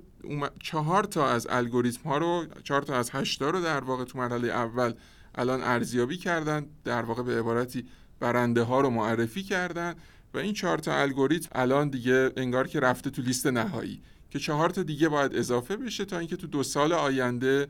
چهار 0.63 1.05
تا 1.05 1.29
از 1.29 1.47
الگوریتم 1.51 2.09
ها 2.09 2.19
رو 2.19 2.47
چهار 2.65 2.83
تا 2.83 2.95
از 2.95 3.11
هشتا 3.13 3.51
رو 3.51 3.61
در 3.61 3.81
واقع 3.81 4.05
تو 4.05 4.19
مرحله 4.19 4.49
اول 4.49 4.93
الان 5.35 5.63
ارزیابی 5.63 6.17
کردن 6.17 6.67
در 6.85 7.03
واقع 7.03 7.23
به 7.23 7.39
عبارتی 7.39 7.87
برنده 8.21 8.63
ها 8.63 8.81
رو 8.81 8.91
معرفی 8.91 9.43
کردن 9.43 9.95
و 10.35 10.39
این 10.39 10.53
چهار 10.53 10.79
تا 10.79 10.97
الگوریتم 10.97 11.49
الان 11.53 11.89
دیگه 11.89 12.31
انگار 12.37 12.69
که 12.69 12.81
رفته 12.81 13.11
تو 13.11 13.23
لیست 13.23 13.47
نهایی 13.47 14.01
که 14.31 14.39
چهار 14.39 14.71
تا 14.71 14.83
دیگه 14.83 15.09
باید 15.09 15.35
اضافه 15.35 15.77
بشه 15.77 16.05
تا 16.05 16.19
اینکه 16.19 16.37
تو 16.37 16.47
دو 16.47 16.63
سال 16.63 16.93
آینده 16.93 17.69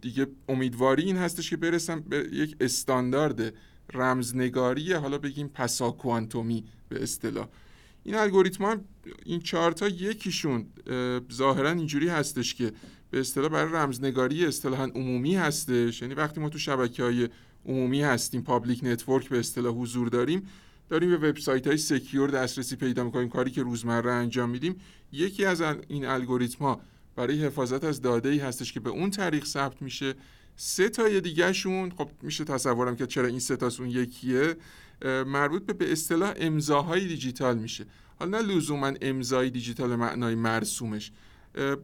دیگه 0.00 0.26
امیدواری 0.48 1.02
این 1.02 1.16
هستش 1.16 1.50
که 1.50 1.56
برسن 1.56 2.00
به 2.00 2.28
یک 2.32 2.56
استاندارد 2.60 3.54
رمزنگاری 3.92 4.92
حالا 4.92 5.18
بگیم 5.18 5.48
پسا 5.48 5.90
کوانتومی 5.90 6.64
به 6.88 7.02
اصطلاح. 7.02 7.48
این 8.04 8.14
الگوریتم 8.14 8.64
ها 8.64 8.76
این 9.26 9.40
تا 9.72 9.88
یکیشون 9.88 10.66
ظاهرا 11.32 11.70
اینجوری 11.70 12.08
هستش 12.08 12.54
که 12.54 12.72
به 13.10 13.20
اصطلاح 13.20 13.48
برای 13.48 13.72
رمزنگاری 13.72 14.46
اصطلاحا 14.46 14.84
عمومی 14.84 15.36
هستش. 15.36 16.02
یعنی 16.02 16.14
وقتی 16.14 16.40
ما 16.40 16.48
تو 16.48 16.58
شبکه 16.58 17.02
های 17.02 17.28
عمومی 17.66 18.02
هستیم 18.02 18.42
public 18.42 18.80
network 18.84 19.28
به 19.28 19.38
اصطلاح 19.38 19.74
حضور 19.74 20.08
داریم 20.08 20.48
داریم 20.88 21.10
به 21.10 21.28
وبسایت 21.28 21.66
های 21.66 21.76
سکیور 21.76 22.30
دسترسی 22.30 22.76
پیدا 22.76 23.04
می‌کنیم 23.04 23.28
کاری 23.28 23.50
که 23.50 23.62
روزمره 23.62 24.12
انجام 24.12 24.50
میدیم. 24.50 24.76
یکی 25.12 25.44
از 25.44 25.62
این 25.88 26.06
الگوریتم 26.06 26.64
ها 26.64 26.80
برای 27.16 27.44
حفاظت 27.44 27.84
از 27.84 28.00
داده 28.00 28.28
ای 28.28 28.38
هستش 28.38 28.72
که 28.72 28.80
به 28.80 28.90
اون 28.90 29.10
طریق 29.10 29.44
ثبت 29.44 29.82
میشه. 29.82 30.14
سه 30.56 30.88
تا 30.88 31.08
دیگهشون 31.08 31.90
خب 31.90 32.10
میشه 32.22 32.44
تصورم 32.44 32.96
که 32.96 33.06
چرا 33.06 33.26
این 33.26 33.38
سه 33.38 33.56
تاست 33.56 33.80
اون 33.80 33.90
یکیه. 33.90 34.56
مربوط 35.26 35.66
به 35.66 35.72
به 35.72 35.92
اصطلاح 35.92 36.34
امضاهای 36.36 37.06
دیجیتال 37.06 37.58
میشه. 37.58 37.86
حالا 38.18 38.38
نه 38.38 38.54
لزوما 38.54 38.92
امضای 39.00 39.50
دیجیتال 39.50 39.96
معنای 39.96 40.34
مرسومش. 40.34 41.12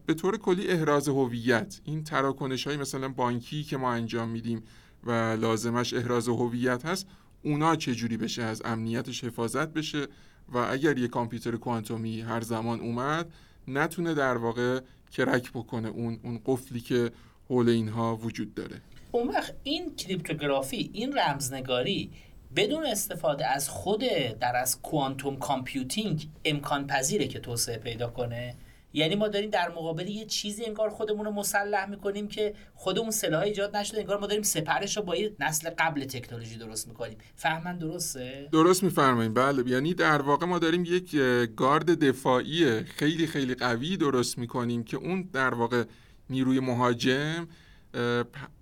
به 0.06 0.14
طور 0.14 0.36
کلی 0.36 0.68
احراز 0.68 1.08
هویت. 1.08 1.80
این 1.84 2.04
تراکنش 2.04 2.66
های 2.66 2.76
مثلا 2.76 3.08
بانکی 3.08 3.62
که 3.62 3.76
ما 3.76 3.92
انجام 3.92 4.28
میدیم 4.28 4.62
و 5.04 5.10
لازمش 5.40 5.94
احراز 5.94 6.28
هویت 6.28 6.86
هست 6.86 7.06
اونا 7.42 7.76
چجوری 7.76 8.16
بشه؟ 8.16 8.42
از 8.42 8.62
امنیتش 8.64 9.24
حفاظت 9.24 9.72
بشه 9.72 10.06
و 10.52 10.58
اگر 10.58 10.98
یه 10.98 11.08
کامپیوتر 11.08 11.56
کوانتومی 11.56 12.20
هر 12.20 12.40
زمان 12.40 12.80
اومد 12.80 13.32
نتونه 13.68 14.14
در 14.14 14.36
واقع 14.36 14.80
crack 15.10 15.52
بکنه 15.52 15.88
اون 15.88 16.20
اون 16.22 16.40
قفلی 16.46 16.80
که 16.80 17.10
حول 17.48 17.68
اینها 17.68 18.16
وجود 18.16 18.54
داره. 18.54 18.80
اون 19.12 19.28
وقت 19.28 19.54
این 19.62 19.96
cryptography 19.96 20.90
این 20.92 21.18
رمزنگاری 21.18 22.10
بدون 22.56 22.86
استفاده 22.86 23.46
از 23.46 23.68
خود 23.68 24.00
در 24.40 24.56
از 24.56 24.82
quantum 24.82 25.36
computing 25.36 26.28
امکان 26.44 26.86
پذیره 26.86 27.28
که 27.28 27.38
توسعه 27.38 27.78
پیدا 27.78 28.08
کنه. 28.08 28.54
یعنی 28.92 29.14
ما 29.14 29.28
داریم 29.28 29.50
در 29.50 29.68
مقابل 29.68 30.08
یه 30.08 30.24
چیزی 30.24 30.64
انگار 30.64 30.90
خودمون 30.90 31.24
رو 31.24 31.32
مسلح 31.32 31.90
می‌کنیم 31.90 32.28
که 32.28 32.54
خودمون 32.74 33.10
سلاح 33.10 33.42
ایجاد 33.42 33.76
نشده 33.76 33.98
انگار 33.98 34.18
ما 34.18 34.26
داریم 34.26 34.42
سپرش 34.42 34.96
رو 34.96 35.02
با 35.02 35.16
یه 35.16 35.36
نسل 35.40 35.70
قبل 35.78 36.04
تکنولوژی 36.04 36.58
درست 36.58 36.88
می‌کنیم. 36.88 37.18
فهمم 37.36 37.78
درسته؟ 37.78 38.48
درست 38.52 38.82
میفرماییم 38.82 39.34
بله. 39.34 39.70
یعنی 39.70 39.94
در 39.94 40.22
واقع 40.22 40.46
ما 40.46 40.58
داریم 40.58 40.84
یک 40.84 41.16
گارد 41.56 42.04
دفاعی 42.04 42.84
خیلی 42.84 43.26
خیلی 43.26 43.54
قوی 43.54 43.96
درست 43.96 44.38
می‌کنیم 44.38 44.84
که 44.84 44.96
اون 44.96 45.28
در 45.32 45.54
واقع 45.54 45.84
نیروی 46.30 46.60
مهاجم 46.60 47.48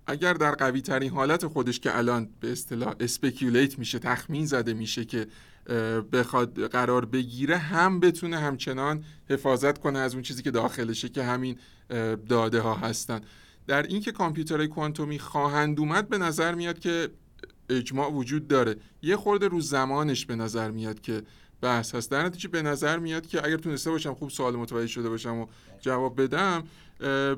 اگر 0.07 0.33
در 0.33 0.51
قوی 0.51 0.81
ترین 0.81 1.11
حالت 1.11 1.47
خودش 1.47 1.79
که 1.79 1.97
الان 1.97 2.29
به 2.39 2.51
اصطلاح 2.51 2.95
اسپیکیولیت 2.99 3.79
میشه 3.79 3.99
تخمین 3.99 4.45
زده 4.45 4.73
میشه 4.73 5.05
که 5.05 5.27
بخواد 6.11 6.67
قرار 6.67 7.05
بگیره 7.05 7.57
هم 7.57 7.99
بتونه 7.99 8.37
همچنان 8.37 9.03
حفاظت 9.29 9.77
کنه 9.77 9.99
از 9.99 10.13
اون 10.13 10.23
چیزی 10.23 10.43
که 10.43 10.51
داخلشه 10.51 11.09
که 11.09 11.23
همین 11.23 11.59
داده 12.29 12.61
ها 12.61 12.73
هستن. 12.75 13.21
در 13.67 13.83
اینکه 13.83 14.11
کامپیوترهای 14.11 14.67
کوانتومی 14.67 15.19
خواهند 15.19 15.79
اومد 15.79 16.09
به 16.09 16.17
نظر 16.17 16.55
میاد 16.55 16.79
که 16.79 17.09
اجماع 17.69 18.11
وجود 18.11 18.47
داره. 18.47 18.75
یه 19.01 19.15
خورده 19.15 19.47
رو 19.47 19.61
زمانش 19.61 20.25
به 20.25 20.35
نظر 20.35 20.71
میاد 20.71 21.01
که 21.01 21.23
بحث 21.61 21.95
هست. 21.95 22.11
در 22.11 22.23
نتیجه 22.23 22.49
به 22.49 22.61
نظر 22.61 22.99
میاد 22.99 23.27
که 23.27 23.45
اگر 23.45 23.57
تونسته 23.57 23.91
باشم 23.91 24.13
خوب 24.13 24.29
سوال 24.29 24.55
متوجه 24.55 24.87
شده 24.87 25.09
باشم 25.09 25.37
و 25.37 25.45
جواب 25.79 26.21
بدم 26.21 26.63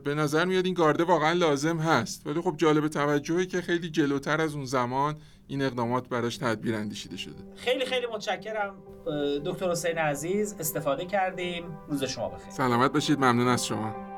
به 0.04 0.16
نظر 0.16 0.46
میاد 0.46 0.66
این 0.66 0.74
گارده 0.74 1.04
واقعا 1.04 1.34
لازم 1.34 1.78
هست. 1.78 2.28
ولی 2.28 2.42
خب 2.42 2.54
جالب 2.58 2.88
توجهی 2.88 3.46
که 3.46 3.62
خیلی 3.62 3.90
جلوتر 3.90 4.42
از 4.42 4.56
اون 4.56 4.66
زمان 4.66 5.16
این 5.48 5.62
اقدامات 5.62 6.10
براش 6.10 6.38
تدبیر 6.38 6.76
اندیشیده 6.76 7.18
شده. 7.18 7.36
خیلی 7.56 7.86
خیلی 7.86 8.06
متشکرم 8.14 8.76
دکتر 9.46 9.72
حسین 9.72 9.98
عزیز. 9.98 10.56
استفاده 10.60 11.06
کردیم. 11.06 11.78
روز 11.88 12.04
شما 12.04 12.30
بخیر. 12.30 12.50
سلامت 12.50 12.94
باشید. 12.94 13.18
ممنون 13.18 13.48
از 13.48 13.68
شما. 13.68 14.09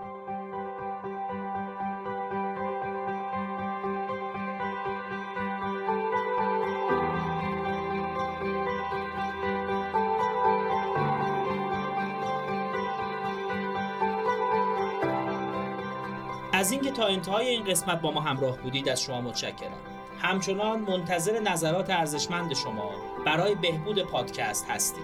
تا 17.02 17.08
انتهای 17.08 17.48
این 17.48 17.64
قسمت 17.64 18.02
با 18.02 18.12
ما 18.12 18.22
همراه 18.22 18.58
بودید 18.58 18.90
از 18.90 19.02
شما 19.02 19.22
متشکرم. 19.22 19.78
همچنان 20.22 20.80
منتظر 20.80 21.40
نظرات 21.40 21.90
ارزشمند 21.90 22.54
شما 22.54 22.92
برای 23.26 23.56
بهبود 23.56 24.04
پادکست 24.04 24.70
هستیم. 24.70 25.04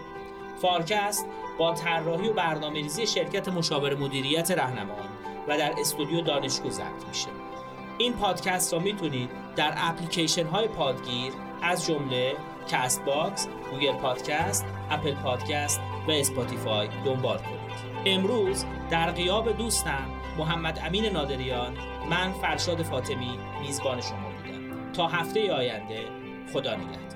فارکست 0.62 1.26
با 1.60 1.74
طراحی 1.74 2.30
و 2.30 2.34
برنامه 2.34 2.76
ریزی 2.76 3.08
شرکت 3.08 3.48
مشاور 3.48 3.96
مدیریت 3.96 4.52
رهنمان 4.52 5.08
و 5.48 5.58
در 5.58 5.74
استودیو 5.80 6.22
دانشگاه 6.22 6.72
ضبط 6.72 7.08
میشه. 7.08 7.28
این 7.98 8.14
پادکست 8.14 8.74
را 8.74 8.80
می‌تونید 8.80 9.30
در 9.56 9.74
اپلیکیشن 9.78 10.46
های 10.46 10.68
پادگیر 10.68 11.34
از 11.62 11.86
جمله 11.86 12.36
کست 12.70 13.06
باکس، 13.06 13.48
گوگل 13.72 13.94
پادکست، 13.94 14.66
اپل 14.90 15.16
پادکست 15.16 15.82
و 16.08 16.12
اسپاتیفای 16.12 16.90
دنبال 17.06 17.38
کنید. 17.38 17.58
امروز 18.06 18.66
در 18.90 19.12
قیاب 19.12 19.58
دوستم 19.58 20.06
محمد 20.38 20.80
امین 20.86 21.06
نادریان 21.06 21.78
من 22.10 22.32
فرشاد 22.32 22.84
فاطمی 22.84 23.40
میزبان 23.62 24.02
شما 24.02 24.30
بودم. 24.30 24.92
تا 24.92 25.08
هفته 25.08 25.54
آینده 25.54 26.00
خدا 26.54 26.76
نگهدار. 26.76 27.07